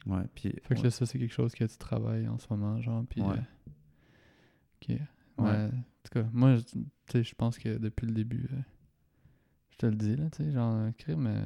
[0.06, 0.50] Ouais, puis...
[0.62, 0.84] Fait que ouais.
[0.84, 3.20] là, ça, c'est quelque chose que tu travailles en ce moment, genre, puis...
[3.20, 3.36] Ouais.
[3.36, 3.40] euh,
[4.82, 4.88] Ok.
[4.88, 5.00] Ouais.
[5.38, 5.64] Ouais.
[5.66, 5.70] En
[6.04, 8.60] tout cas, moi, je- pense que depuis le début, euh,
[9.70, 11.44] je te le dis, là, tu sais, genre, crime, euh,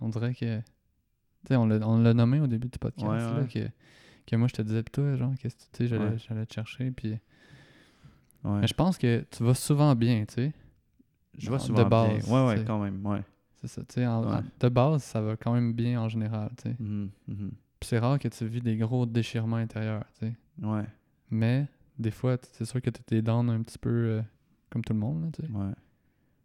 [0.00, 0.58] on dirait que...
[0.60, 3.48] Tu sais, on l'a nommé au début du podcast, Ouais, là, ouais.
[3.48, 3.68] que,
[4.26, 6.90] que moi, je te disais, pis toi, genre, qu'est-ce que tu sais, j'allais te chercher,
[6.90, 7.18] puis...
[8.44, 8.60] Ouais.
[8.60, 10.52] Mais je pense que tu vas souvent bien, tu sais.
[11.36, 12.34] Je vois de souvent base, bien.
[12.34, 13.22] Ouais, ouais, quand même, ouais.
[13.60, 14.06] C'est ça, tu sais,
[14.60, 16.76] de base, ça va quand même bien en général, tu sais.
[16.78, 17.50] Mhm, mhm.
[17.80, 20.34] Puis c'est rare que tu vis des gros déchirements intérieurs, tu sais.
[20.62, 20.84] Ouais,
[21.30, 21.66] Mais,
[21.98, 24.22] des fois, c'est sûr que tu t'es down un petit peu euh,
[24.70, 25.52] comme tout le monde, là, tu sais.
[25.52, 25.72] ouais.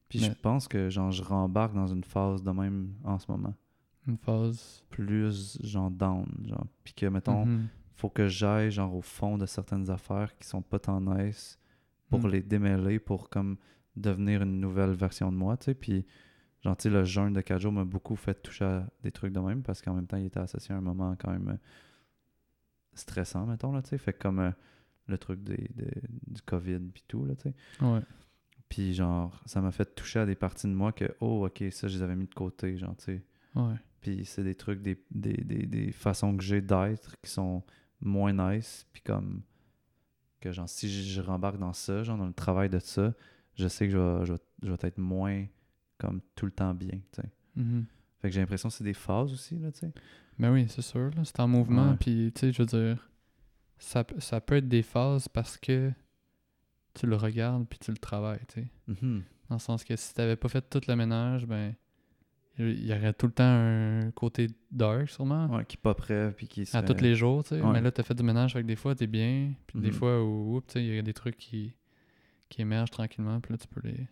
[0.07, 3.29] Puis Mais- je pense que, genre, je rembarque dans une phase de même en ce
[3.31, 3.53] moment.
[4.07, 4.83] Une phase.
[4.89, 6.65] Plus, genre, down, genre.
[6.83, 7.67] Puis que, mettons, Mhm.
[7.93, 11.59] faut que j'aille, genre, au fond de certaines affaires qui sont pas tant nice
[12.09, 12.27] pour Mm.
[12.29, 13.57] les démêler, pour, comme,
[13.95, 15.73] devenir une nouvelle version de moi, tu sais.
[15.75, 16.05] Puis,
[16.63, 19.33] genre, tu sais, le jeûne de 4 jours m'a beaucoup fait toucher à des trucs
[19.33, 21.57] de même parce qu'en même temps, il était associé à un moment quand même euh,
[22.93, 23.97] stressant, mettons, là, tu sais.
[23.97, 24.51] Fait que comme euh,
[25.09, 27.55] le truc des, des- du COVID puis tout, là, tu sais.
[27.85, 28.01] Ouais.
[28.69, 31.87] Puis genre, ça m'a fait toucher à des parties de moi que, oh, ok, ça,
[31.87, 33.23] je les avais mis de côté, genre, tu sais.
[33.55, 33.75] Ouais.
[34.01, 37.63] Puis c'est des trucs, des, des, des, des façons que j'ai d'être qui sont
[37.99, 38.87] moins nice.
[38.93, 39.41] Puis comme,
[40.39, 43.13] que genre, si je, rembarque dans ça, genre, dans le travail de ça,
[43.55, 45.45] je sais que je vais, je vais, je vais être moins,
[45.97, 47.29] comme, tout le temps bien, tu sais.
[47.55, 47.85] Mhm.
[48.19, 49.91] Fait que j'ai l'impression que c'est des phases aussi, là, tu sais.
[50.37, 51.23] Ben oui, c'est sûr, là.
[51.25, 53.08] C'est en mouvement, puis, tu sais, je veux dire,
[53.79, 55.91] ça, ça peut être des phases parce que
[56.93, 58.67] tu le regardes puis tu le travailles, tu sais.
[58.87, 59.23] Mhm.
[59.49, 61.73] Dans le sens que si t'avais pas fait tout le ménage, ben,
[62.57, 65.47] il y aurait tout le temps un côté dark, sûrement.
[65.47, 67.61] Ouais, qui est pas prêt, puis qui À serait- tous les jours, tu sais.
[67.61, 67.71] Ouais.
[67.71, 69.53] Mais là, t'as fait du ménage, fait que des fois, t'es bien.
[69.65, 69.93] Puis des Mhm.
[69.93, 71.73] fois, où, tu sais, il y a des trucs qui,
[72.49, 74.07] qui émergent tranquillement, puis là, tu peux les,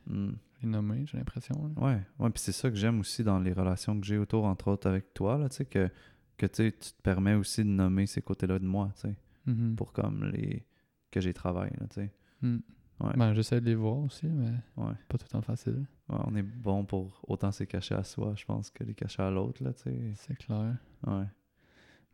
[0.61, 1.71] les nommer, j'ai l'impression.
[1.75, 4.69] Ouais, ouais, puis c'est ça que j'aime aussi dans les relations que j'ai autour, entre
[4.69, 5.89] autres avec toi, là, tu sais, que,
[6.37, 9.15] que tu te permets aussi de nommer ces côtés-là de moi, tu sais,
[9.47, 9.75] Mhm.
[9.75, 10.65] pour comme les...
[11.11, 12.11] que j'ai travaillé, là, tu sais.
[12.41, 12.57] Mm.
[12.99, 13.13] Ouais.
[13.15, 14.93] Ben, j'essaie de les voir aussi, mais Ouais.
[15.07, 15.85] pas tout le temps facile.
[16.09, 19.21] Ouais, on est bon pour autant se cacher à soi, je pense, que les cacher
[19.23, 20.11] à l'autre, là, tu sais.
[20.15, 20.75] C'est clair.
[21.05, 21.25] Ouais.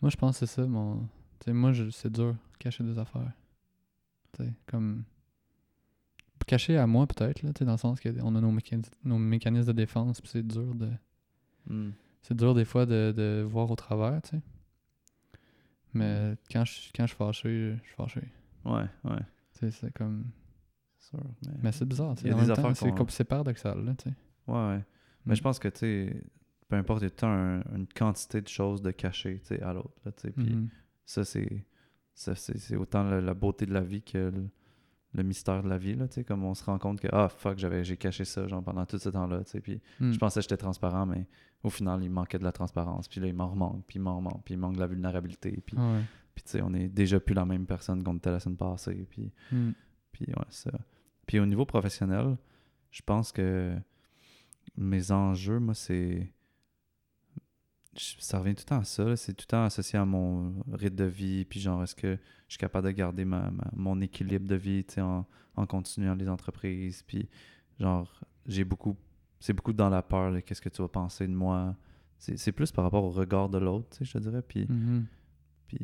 [0.01, 1.07] Moi, je pense que c'est ça, mon.
[1.39, 3.31] Tu sais, moi, je- c'est dur, cacher des affaires.
[4.33, 5.03] Tu sais, comme.
[6.45, 9.71] Cacher à moi, peut-être, là, tu sais, dans le sens qu'on a nos mécanismes de
[9.71, 10.89] défense, puis c'est dur de.
[11.69, 11.91] Hmm.
[12.21, 14.41] C'est dur des fois de, de voir au travers, tu sais.
[15.93, 18.21] Mais quand je, quand je suis fâché, je suis fâché.
[18.65, 19.19] Ouais, ouais.
[19.53, 20.25] Tu sais, c'est comme.
[20.97, 21.53] Sûr, mais...
[21.63, 22.55] Mais c'est bizarre, tu Il y sais.
[22.75, 24.15] C'est qu'on- comme c'est paradoxal, là, tu sais.
[24.47, 24.83] Ouais, ouais.
[25.25, 25.35] Mais Mm.
[25.35, 26.21] je pense que, tu sais,
[26.69, 29.61] peu importe, il y a tout un- une quantité de choses de cacher, tu sais,
[29.61, 30.31] à l'autre, là, tu sais.
[30.31, 30.69] Puis Mhm.
[31.05, 31.65] ça, c'est...
[32.15, 34.47] Ça, c'est c'est autant la, la beauté de la vie que le,
[35.13, 37.29] le mystère de la vie, là, tu sais, comme on se rend compte que, ah,
[37.29, 40.11] fuck, j'avais, j'ai caché ça, genre, pendant tout ce temps-là, tu sais, puis Mm.
[40.11, 41.27] je pensais que j'étais transparent, mais
[41.63, 44.17] au final, il manquait de la transparence, puis là, il m'en remanque, puis il m'en
[44.17, 46.01] remanque, puis il manque de la vulnérabilité, puis, Ouais.
[46.33, 49.05] puis tu sais, on est déjà plus la même personne qu'on était la semaine passée,
[49.09, 49.31] puis...
[49.51, 49.71] Mm.
[50.11, 50.71] Puis ouais, ça.
[51.25, 52.37] Puis au niveau professionnel,
[52.91, 53.73] je pense que
[54.77, 56.29] mes enjeux, moi, c'est.
[57.95, 59.15] Ça revient tout le temps à ça.
[59.15, 61.45] C'est tout le temps associé à mon rythme de vie.
[61.45, 62.15] Puis genre, est-ce que
[62.47, 65.65] je suis capable de garder ma, ma- mon équilibre de vie tu sais, en, en
[65.67, 67.03] continuant les entreprises.
[67.03, 67.29] Puis
[67.79, 68.95] genre, j'ai beaucoup.
[69.39, 71.75] C'est beaucoup dans la peur de qu'est-ce que tu vas penser de moi.
[72.17, 74.41] C'est plus par rapport au regard de l'autre, tu sais, je te dirais.
[74.41, 75.05] Puis Mhm.
[75.67, 75.79] puis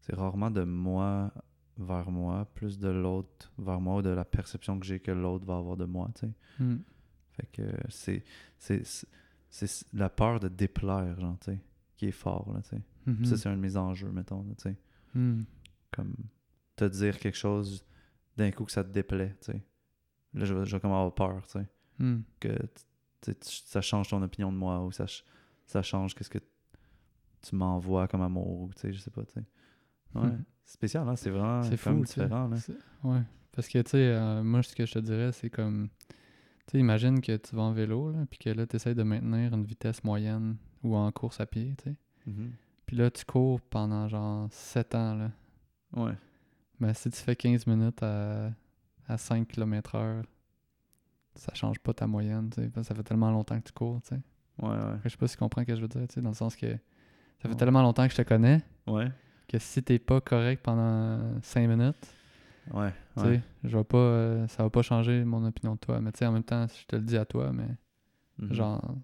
[0.00, 1.32] c'est rarement de moi
[1.78, 5.44] vers moi, plus de l'autre vers moi ou de la perception que j'ai que l'autre
[5.46, 6.32] va avoir de moi, tu sais.
[6.64, 6.78] Mm.
[7.32, 8.24] Fait que c'est
[9.50, 11.60] c'est la peur de déplaire, genre, tu sais,
[11.96, 12.82] qui est fort, là, tu sais.
[13.06, 13.24] Mhm.
[13.24, 14.76] Ça, c'est un de mes enjeux, mettons, là, tu sais.
[15.14, 15.42] Mm.
[15.90, 16.14] Comme
[16.76, 17.84] te dire quelque chose
[18.36, 19.62] d'un coup que ça te déplaît, tu sais.
[20.34, 21.66] Là, je vais, je vais comme avoir peur, tu sais.
[21.98, 22.20] Mm.
[22.38, 22.56] Que
[23.22, 25.04] tu ça change ton opinion de moi ou ça,
[25.66, 26.38] ça change qu'est-ce que
[27.42, 29.44] tu m'envoies comme amour ou, tu sais, je sais pas, tu sais.
[30.14, 30.28] Ouais.
[30.28, 30.44] Mm.
[30.64, 31.16] C'est spécial, hein?
[31.16, 32.56] C'est vraiment C'est fou, différent, là.
[33.02, 33.22] Ouais.
[33.52, 35.88] Parce que, tu sais, euh, moi, ce que je te dirais, c'est comme.
[36.08, 36.16] Tu
[36.70, 39.54] sais, imagine que tu vas en vélo, là, puis que là, tu essaies de maintenir
[39.54, 41.96] une vitesse moyenne ou en course à pied, tu sais.
[42.26, 42.52] Mhm.
[42.86, 45.30] Puis là, tu cours pendant genre 7 ans, là.
[45.94, 46.14] Ouais.
[46.78, 48.50] Mais si tu fais 15 minutes à,
[49.06, 50.22] à 5 km/h,
[51.34, 52.68] ça change pas ta moyenne, tu sais.
[52.68, 54.20] parce que ça fait tellement longtemps que tu cours, tu sais.
[54.60, 54.98] Ouais, ouais.
[55.04, 56.34] Je sais pas si tu comprends ce que je veux dire, tu sais, dans le
[56.34, 56.78] sens que ça
[57.42, 57.54] fait Ouais.
[57.56, 59.10] tellement longtemps que je te connais Ouais.
[59.48, 62.14] que si t'es pas correct pendant 5 minutes,
[62.72, 62.92] Ouais.
[63.16, 63.36] Tu ouais.
[63.36, 66.00] sais, je vais pas, euh, ça va pas changer mon opinion de toi.
[66.00, 67.68] Mais tu sais, en même temps, je te le dis à toi, mais
[68.38, 68.52] Mhm.
[68.54, 68.94] genre,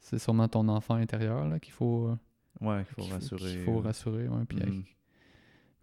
[0.00, 2.16] c'est sûrement ton enfant intérieur là, qu'il faut, euh,
[2.60, 3.38] Ouais, il faut qu'il rassurer.
[3.52, 4.28] qu'il faut rassurer.
[4.28, 4.82] ouais, puis, mhm.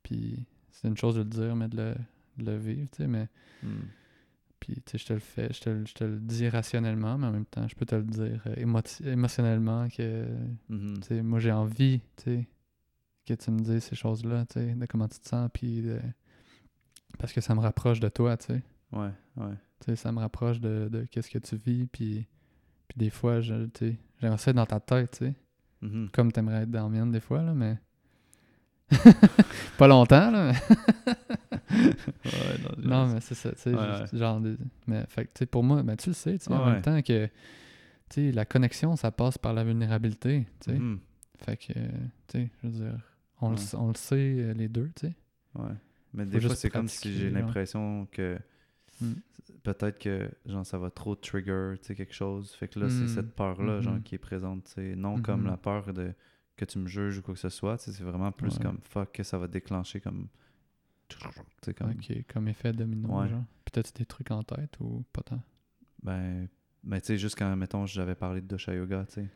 [0.04, 1.96] puis c'est une chose de le dire, mais de le,
[2.44, 3.08] de le vivre, tu sais.
[3.08, 3.28] Mais
[3.64, 3.82] Mhm.
[4.60, 7.18] puis, tu sais, je te le fais, je te, le- je te le dis rationnellement,
[7.18, 10.26] mais en même temps, je peux te le dire euh, émoti- émotionnellement que,
[10.70, 10.96] Mhm.
[11.02, 12.48] tu sais, moi j'ai envie, tu sais,
[13.26, 16.00] que tu me dises ces choses-là, tu sais, de comment tu te sens, puis de-
[17.20, 18.62] parce que ça me rapproche de toi, tu sais.
[18.92, 19.54] Ouais, ouais.
[19.80, 22.28] Tu sais, ça me rapproche de, de qu'est-ce que tu vis, puis,
[22.88, 25.34] puis des fois, je, tu sais, j'aimerais ça être dans ta tête, tu sais,
[25.82, 26.10] Mhm.
[26.12, 27.78] comme t'aimerais être dans la mienne des fois, là, mais...
[29.78, 30.76] pas longtemps, là, mais...
[31.72, 34.42] Ouais, non, non, mais c'est ça, tu sais, Ouais, genre...
[34.88, 36.82] Mais, fait que, tu sais, pour moi, ben, tu le sais, tu sais, en même
[36.82, 37.32] temps que, tu
[38.10, 41.00] sais, la connexion, ça passe par la vulnérabilité, tu sais, Mhm.
[41.40, 41.80] fait que, tu
[42.34, 43.00] sais, je veux dire,
[43.40, 45.16] on, le, on le sait, euh, les deux, tu sais.
[45.56, 45.72] Ouais.
[46.14, 47.40] Mais Faut des fois, c'est comme si j'ai genre.
[47.42, 48.38] l'impression que
[49.02, 49.14] Mm.
[49.64, 52.52] peut-être que genre ça va trop trigger, tu sais, quelque chose.
[52.52, 53.08] Fait que là, c'est Mm.
[53.08, 54.04] cette peur-là, genre, Mhm.
[54.04, 54.96] qui est présente, tu sais.
[54.96, 56.14] Non comme la peur de
[56.58, 58.64] que tu me juges ou quoi que ce soit, tu sais, c'est vraiment plus Ouais.
[58.64, 60.28] comme fuck que ça va déclencher comme.
[61.78, 61.92] Comme.
[61.92, 63.28] Ok, comme effet domino, Ouais.
[63.28, 63.44] genre.
[63.66, 65.42] Peut-être des trucs en tête ou pas tant?
[66.04, 66.48] Ben,
[66.84, 69.28] ben tu sais, juste quand, mettons, j'avais parlé de Dosha Yoga, tu sais.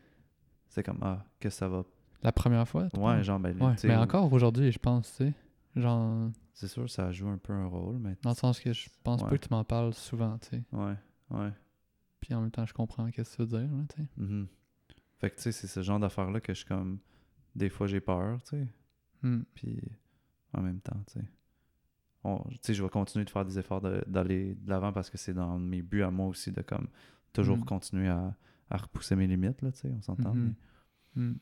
[0.68, 1.84] C'est comme, ah, que ça va.
[2.22, 2.88] La première fois?
[2.96, 5.32] Ouais, genre, ben, Ouais, mais encore aujourd'hui, je pense, tu sais.
[5.76, 8.16] Genre, C'est sûr, ça joue un peu un rôle, mais.
[8.22, 9.28] dans le sens que je pense Ouais.
[9.30, 10.64] pas que tu m'en parles souvent, tu sais.
[10.72, 10.94] Ouais,
[11.30, 11.52] ouais.
[12.20, 14.08] Puis en même temps, je comprends qu'est-ce que tu veux dire, là, tu sais.
[14.16, 14.48] Mhm.
[15.18, 16.98] Fait que, tu sais, c'est ce genre d'affaires-là que je suis comme.
[17.54, 18.66] Des fois, j'ai peur, tu sais.
[19.22, 19.42] Hmm.
[19.54, 19.78] Puis,
[20.52, 21.24] en même temps, tu sais.
[22.24, 25.16] on- Tu sais, je vais continuer de faire des efforts d'aller de l'avant parce que
[25.18, 26.88] c'est dans mes buts à moi aussi de, comme,
[27.32, 27.64] toujours Mhm.
[27.64, 28.34] continuer à,
[28.68, 30.34] à repousser mes limites, là, tu sais, on s'entend.
[30.34, 30.54] Mhm.
[31.14, 31.34] Hmm.
[31.34, 31.38] mais,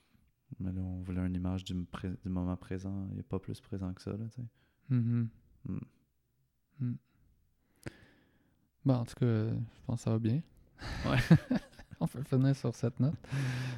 [0.61, 3.07] mais là, on voulait une image du, pré- du moment présent.
[3.11, 4.47] Il n'y a pas plus présent que ça, là, tu sais.
[4.91, 5.29] Mhm.
[6.81, 6.95] Mm.
[8.85, 10.43] Bon, en tout cas, je pense que ça va bien.
[11.07, 11.19] Ouais.
[12.01, 13.15] On peut finir sur cette note.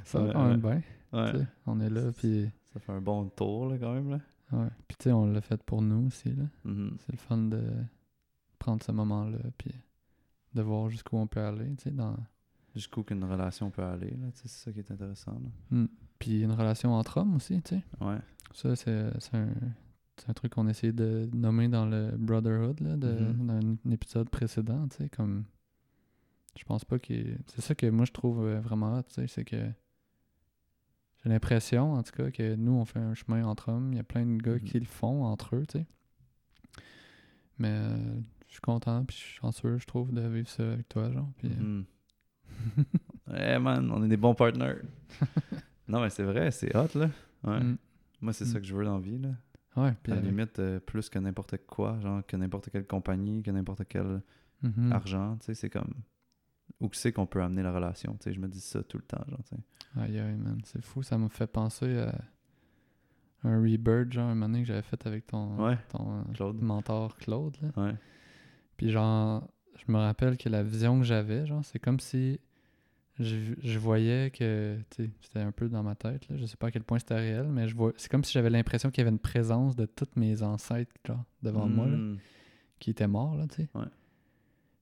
[0.05, 0.83] Ça va quand même bien.
[1.13, 1.47] Ouais.
[1.67, 2.51] On est là, puis...
[2.73, 4.21] Ça fait un bon tour, là, quand même, là.
[4.53, 4.69] Ouais.
[4.89, 6.45] Puis tu sais, on l'a fait pour nous aussi, là.
[6.65, 6.97] Mhm.
[7.01, 7.63] C'est le fun de,
[8.59, 9.71] prendre ce moment-là, puis
[10.55, 12.17] de voir jusqu'où on peut aller, tu sais, dans...
[12.77, 15.33] Jusqu'où qu'une relation peut aller, là, c'est ça qui est intéressant.
[15.33, 15.49] Là.
[15.79, 15.87] Mm.
[16.19, 17.83] Puis une relation entre hommes aussi, tu sais.
[18.01, 18.19] Ouais.
[18.53, 19.49] Ça, c'est c'est un,
[20.17, 23.47] c'est un truc qu'on essayait de nommer dans le Brotherhood, là, de, Mhm.
[23.47, 23.55] dans
[23.89, 25.45] un épisode précédent, tu sais, comme...
[26.59, 27.39] Je pense pas qu'il...
[27.49, 29.57] C'est ça que moi, je trouve euh, vraiment tu sais, c'est que...
[31.23, 33.93] J'ai l'impression, en tout cas, que nous, on fait un chemin entre hommes.
[33.93, 34.61] Il y a plein de gars Mhm.
[34.61, 35.87] qui le font entre eux, tu sais.
[37.59, 37.97] Mais euh,
[38.47, 41.31] je suis content, puis je suis chanceux, je trouve, de vivre ça avec toi, genre.
[41.39, 41.83] Puis, euh,
[43.37, 44.77] Eh man, on est des bons partners.
[45.89, 47.11] non, mais c'est vrai, c'est hot, là.
[47.45, 47.61] Ouais.
[47.61, 47.77] mm,
[48.21, 48.49] Moi, c'est Mm.
[48.49, 49.31] ça que je veux dans la vie, là.
[49.77, 52.87] ouais, puis à la avec- limite, euh, plus que n'importe quoi, genre que n'importe quelle
[52.87, 54.23] compagnie, que n'importe quel
[54.63, 54.93] Mhm.
[54.93, 55.93] argent, tu sais, c'est comme
[56.81, 58.97] où que c'est qu'on peut amener la relation, tu sais, je me dis ça tout
[58.99, 60.01] le temps, genre, tu sais.
[60.01, 61.03] Aïe, aïe, man, c'est fou.
[61.03, 62.15] Ça m'a fait penser à
[63.45, 66.61] un rebirth, genre, un moment donné que j'avais fait avec ton, Ouais, ton euh, Claude.
[66.63, 67.69] mentor Claude, là.
[67.85, 67.95] Ouais.
[68.77, 69.49] Puis genre,
[69.85, 72.41] je me rappelle que la vision que j'avais, genre, c'est comme si
[73.19, 76.57] je, je voyais que, tu sais, c'était un peu dans ma tête, là, je sais
[76.57, 78.99] pas à quel point c'était réel, mais je vois, c'est comme si j'avais l'impression qu'il
[78.99, 82.19] y avait une présence de tous mes ancêtres, genre, devant moi, là, Mm.
[82.79, 83.69] qui étaient morts, là, tu sais.
[83.75, 83.87] Ouais.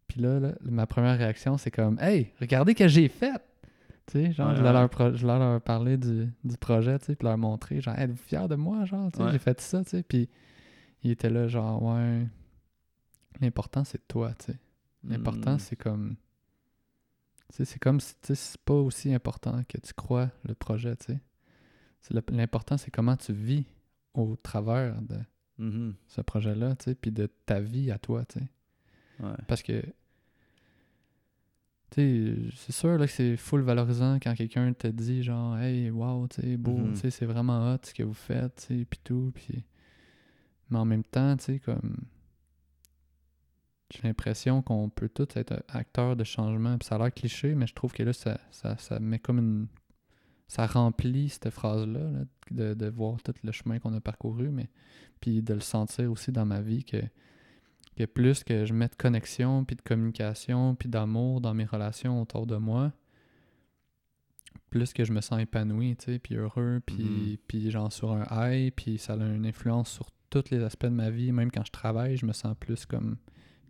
[0.09, 3.41] Puis là, là, ma première réaction, c'est comme, hey, regardez ce que j'ai fait!
[4.07, 6.99] Tu sais, genre, Ouais, je voulais leur, pro- je voulais leur parler du, du projet,
[6.99, 9.33] tu sais, puis leur montrer, genre, êtes-vous fiers de moi, genre, tu sais, Ouais.
[9.33, 10.29] j'ai fait ça, tu sais, puis
[11.05, 12.27] ils étaient là, genre, ouais,
[13.41, 14.59] l'important, c'est toi, tu sais.
[15.07, 15.59] L'important, Mm.
[15.59, 16.17] c'est comme.
[17.51, 21.21] C'est comme si c'est pas aussi important que tu crois le projet, tu sais.
[22.31, 23.65] L'important, c'est comment tu vis
[24.15, 25.19] au travers de
[25.59, 25.95] Mhm.
[26.09, 28.47] ce projet-là, tu sais, puis de ta vie à toi, tu sais.
[29.21, 29.37] Ouais.
[29.47, 29.83] Parce que,
[31.91, 35.91] tu sais, c'est sûr là, que c'est full valorisant quand quelqu'un te dit, genre, hey,
[35.91, 36.95] wow, tu sais, beau, Mhm.
[36.95, 39.65] tu sais, c'est vraiment hot ce que vous faites, tu sais, puis tout, puis.
[40.71, 41.97] Mais en même temps, tu sais, comme.
[43.95, 47.67] J'ai l'impression qu'on peut tous être acteurs de changement, puis ça a l'air cliché, mais
[47.67, 49.67] je trouve que là, ça, ça, ça met comme une.
[50.47, 54.69] Ça remplit cette phrase-là, là, de, de voir tout le chemin qu'on a parcouru, mais.
[55.21, 57.01] Puis de le sentir aussi dans ma vie que
[57.97, 62.21] que plus que je mets de connexion, puis de communication, puis d'amour dans mes relations
[62.21, 62.93] autour de moi,
[64.71, 68.27] plus que je me sens épanoui, tu sais, puis heureux, puis, puis genre sur un
[68.31, 71.65] high, puis ça a une influence sur tous les aspects de ma vie, même quand
[71.65, 73.17] je travaille, je me sens plus comme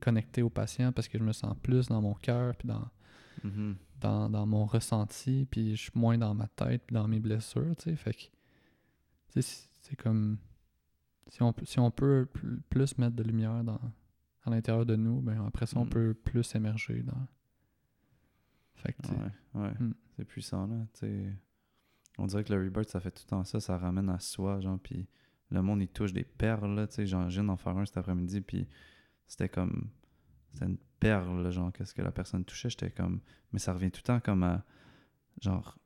[0.05, 2.89] connecté au patient parce que je me sens plus dans mon cœur, puis dans,
[3.43, 3.77] Mhm.
[4.01, 7.75] dans, dans mon ressenti, puis je suis moins dans ma tête, puis dans mes blessures,
[7.77, 10.39] tu sais, fait que, c'est- comme,
[11.29, 13.81] si on, peut- si on peut pl- plus mettre de lumière dans,
[14.45, 15.91] à l'intérieur de nous, ben après ça, on Mm.
[15.91, 17.27] peut plus émerger dans...
[18.77, 19.15] Fait que, tu sais,
[19.55, 19.75] Ouais, ouais.
[19.81, 19.95] Mm.
[20.17, 20.77] C'est puissant, là.
[22.19, 24.61] On dirait que le rebirth, ça fait tout le temps ça, ça ramène à soi,
[24.61, 25.07] genre, puis
[25.51, 27.05] le monde, il touche des perles, là, tu sais.
[27.29, 28.69] Viens d'en faire un cet après-midi, puis
[29.27, 29.89] c'était comme.
[30.53, 33.21] C'était une perle, genre, qu'est-ce que la personne touchait, j'étais comme.
[33.53, 34.65] Mais ça revient tout le temps comme à.
[35.41, 35.77] Genre,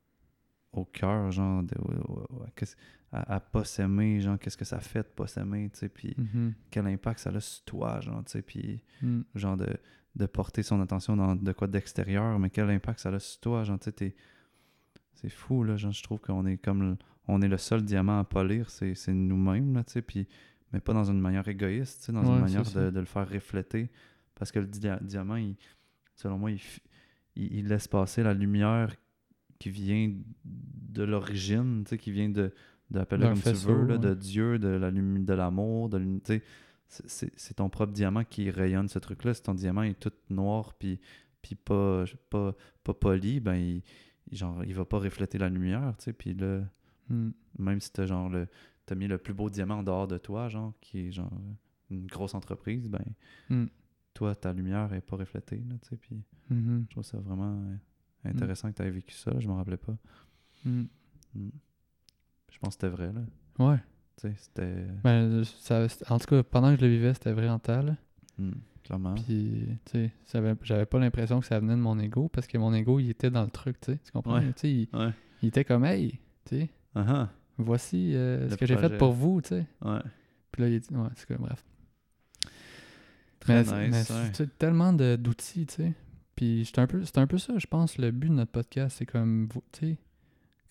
[0.73, 2.45] au cœur, genre, de, au- au-
[3.13, 6.55] à, à, s'aimer, genre, qu'est-ce que ça fait de pas s'aimer, tu sais, puis mhm,
[6.71, 9.79] quel impact ça a sur toi, genre, tu sais, puis mm, genre de,
[10.15, 13.65] de porter son attention dans de quoi d'extérieur, mais quel impact ça a sur toi,
[13.65, 14.15] genre, tu sais,
[15.15, 18.25] c'est fou, là, genre, je trouve qu'on est comme, on est le seul diamant à
[18.25, 20.29] polir, c'est c'est nous-mêmes, là, tu sais, puis,
[20.73, 23.91] mais pas dans une manière égoïste, dans Ouais, une manière de, de le faire refléter,
[24.35, 25.57] parce que le dia- diamant, il-
[26.15, 26.61] selon moi, il,
[27.37, 28.95] il, il laisse passer la lumière
[29.59, 30.13] qui vient
[30.45, 32.53] de l'origine, qui vient de,
[32.91, 34.15] de comme tu veux, là, de.
[34.15, 36.35] Dieu, de la de l'amour, de l'uni- tu
[36.89, 39.35] sais, c'est- ton propre diamant qui rayonne ce truc-là.
[39.35, 41.01] Si ton diamant est tout noir puis,
[41.43, 42.55] puis pas, pas,
[42.85, 43.83] pas poli, ben il,
[44.33, 46.13] genre, il va pas refléter la lumière, tu sais.
[46.13, 46.61] Puis là,
[47.11, 48.47] mm, même si t'as genre le
[48.89, 51.31] t'as mis le plus beau diamant en dehors de toi, genre, qui est genre
[51.91, 53.05] une grosse entreprise, ben
[53.51, 53.67] mm,
[54.15, 55.97] toi, ta lumière est pas reflétée, là, tu sais.
[55.97, 57.77] Puis mhm, je trouve ça vraiment euh,
[58.31, 59.97] intéressant que tu aies vécu ça, là, je m'en rappelais pas.
[60.65, 60.85] mm.
[61.35, 61.49] Mm.
[62.51, 63.21] Je pense que c'était vrai, là.
[63.59, 63.79] Ouais.
[64.17, 64.87] Tu sais, c'était...
[65.05, 67.61] Ben, ça, en tout cas, pendant que je le vivais, c'était vrai en.
[68.39, 68.51] Mm,
[68.83, 69.15] clairement.
[69.15, 72.73] Puis, tu sais, j'avais pas l'impression que ça venait de mon ego parce que mon
[72.73, 73.99] ego, il était dans le truc, tu sais.
[73.99, 74.39] Tu comprends?
[74.39, 74.53] Ouais.
[74.55, 75.13] Tu sais, il, Ouais.
[75.43, 77.31] il était comme, hey, tu sais, Ah ah.
[77.59, 79.67] Voici euh, ce que j'ai fait pour vous, tu sais.
[79.85, 80.01] Ouais.
[80.53, 81.65] Puis là, il dit, ouais, c'est que, bref.
[83.41, 84.47] Très mais, nice, ouais.
[84.59, 85.93] tellement de- d'outils, tu sais.
[86.35, 88.97] Puis c'est un, peu, c'est un peu ça, je pense, le but de notre podcast.
[88.99, 89.99] C'est comme, tu sais,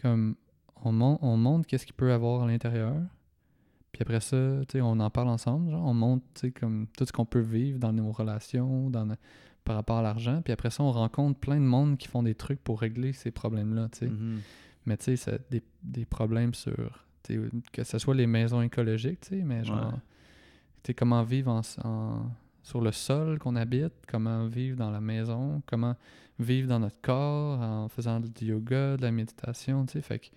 [0.01, 0.35] comme
[0.83, 2.95] on, mon- on montre qu'est-ce qu'il peut avoir à l'intérieur.
[3.91, 4.37] Puis après ça,
[4.67, 5.71] tu sais, on en parle ensemble.
[5.71, 9.07] Genre, on montre, tu sais, comme tout ce qu'on peut vivre dans nos relations, dans
[9.63, 10.41] par rapport à l'argent.
[10.41, 13.31] Puis après ça, on rencontre plein de monde qui font des trucs pour régler ces
[13.31, 14.07] problèmes-là, tu sais.
[14.07, 14.39] Mhm.
[14.87, 17.05] Mais tu sais, c'est des, des problèmes sur.
[17.73, 19.93] Que ce soit les maisons écologiques, tu sais, mais genre.
[19.93, 19.99] Ouais.
[20.81, 22.31] Tu sais, comment vivre en, en-
[22.63, 25.95] sur le sol qu'on habite, comment vivre dans la maison, comment
[26.39, 30.01] vivre dans notre corps en faisant du yoga, de la méditation, tu sais.
[30.01, 30.27] Fait que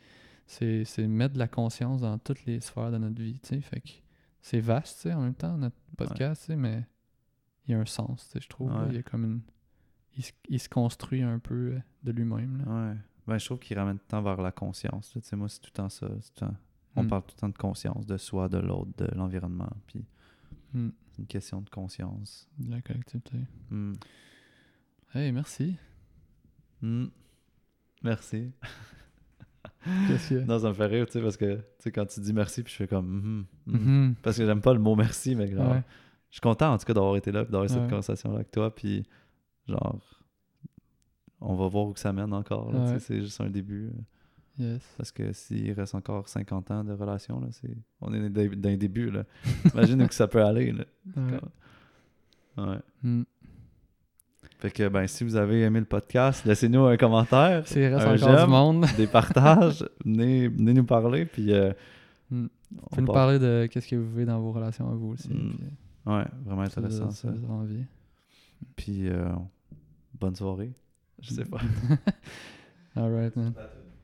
[0.46, 3.60] c'est, mettre de la conscience dans toutes les sphères de notre vie, tu sais.
[3.60, 3.88] Fait que
[4.42, 6.84] c'est vaste, tu sais, en même temps, notre podcast, tu sais, mais
[7.68, 8.70] il y a un sens, tu sais, je trouve.
[8.72, 8.86] là.
[8.90, 9.40] Il y a comme une...
[10.16, 12.72] Il se, il se construit un peu de lui-même, là.
[12.90, 12.96] Ouais.
[13.30, 15.14] Ben, je trouve qu'il ramène tout le temps vers la conscience.
[15.14, 15.20] là.
[15.20, 16.08] Tu sais, moi, c'est tout le temps ça.
[16.20, 16.56] c'est tout le temps-
[16.96, 17.08] On Mm.
[17.08, 19.70] parle tout le temps de conscience, de soi, de l'autre, de l'environnement.
[19.86, 20.04] Puis
[20.74, 20.88] Mm.
[21.12, 22.48] c'est une question de conscience.
[22.58, 23.36] De la collectivité.
[23.70, 23.92] Mm.
[25.14, 25.76] Hey, merci.
[26.82, 28.52] Merci.
[30.46, 32.62] Non, ça me fait rire, tu sais, parce que tu sais, quand tu dis merci,
[32.62, 33.06] puis je fais comme.
[33.06, 33.78] mhm, mhm.
[34.08, 34.14] Mhm.
[34.22, 35.82] Parce que j'aime pas le mot merci, mais genre, Ouais.
[36.30, 37.88] je suis content en tout cas d'avoir été là, d'avoir eu cette Ouais.
[37.88, 38.74] conversation-là avec toi.
[38.74, 39.04] Puis
[39.68, 40.00] genre,
[41.40, 42.72] on va voir où que ça mène encore.
[42.74, 42.98] Ouais.
[42.98, 43.86] C'est juste un début.
[43.88, 44.00] euh,
[44.58, 44.82] Yes.
[44.98, 47.74] Parce que s'il reste encore 50 ans de relation, là, c'est...
[48.02, 49.10] on est les débuts.
[49.10, 49.24] Là.
[49.72, 50.72] Imagine où que ça peut aller.
[50.72, 50.84] Là.
[52.58, 52.64] Ouais.
[52.66, 52.78] Ouais.
[53.02, 53.22] Mm.
[54.58, 58.14] Fait que ben, si vous avez aimé le podcast, laissez-nous un commentaire, S'il reste Un
[58.16, 58.44] encore j'aime.
[58.44, 61.24] du monde, des partages, venez, venez nous parler.
[61.24, 61.72] Puis, euh,
[62.30, 62.46] Mm.
[62.92, 65.28] on vous nous parler de qu'est-ce que vous vivez dans vos relations à vous aussi.
[65.32, 65.54] Mm.
[65.56, 65.66] puis
[66.12, 67.28] Ouais, vraiment intéressant ça.
[67.48, 67.84] envie.
[68.76, 69.30] Puis euh,
[70.20, 70.72] bonne soirée.
[71.22, 71.60] Je sais pas.
[72.96, 73.54] All right, man.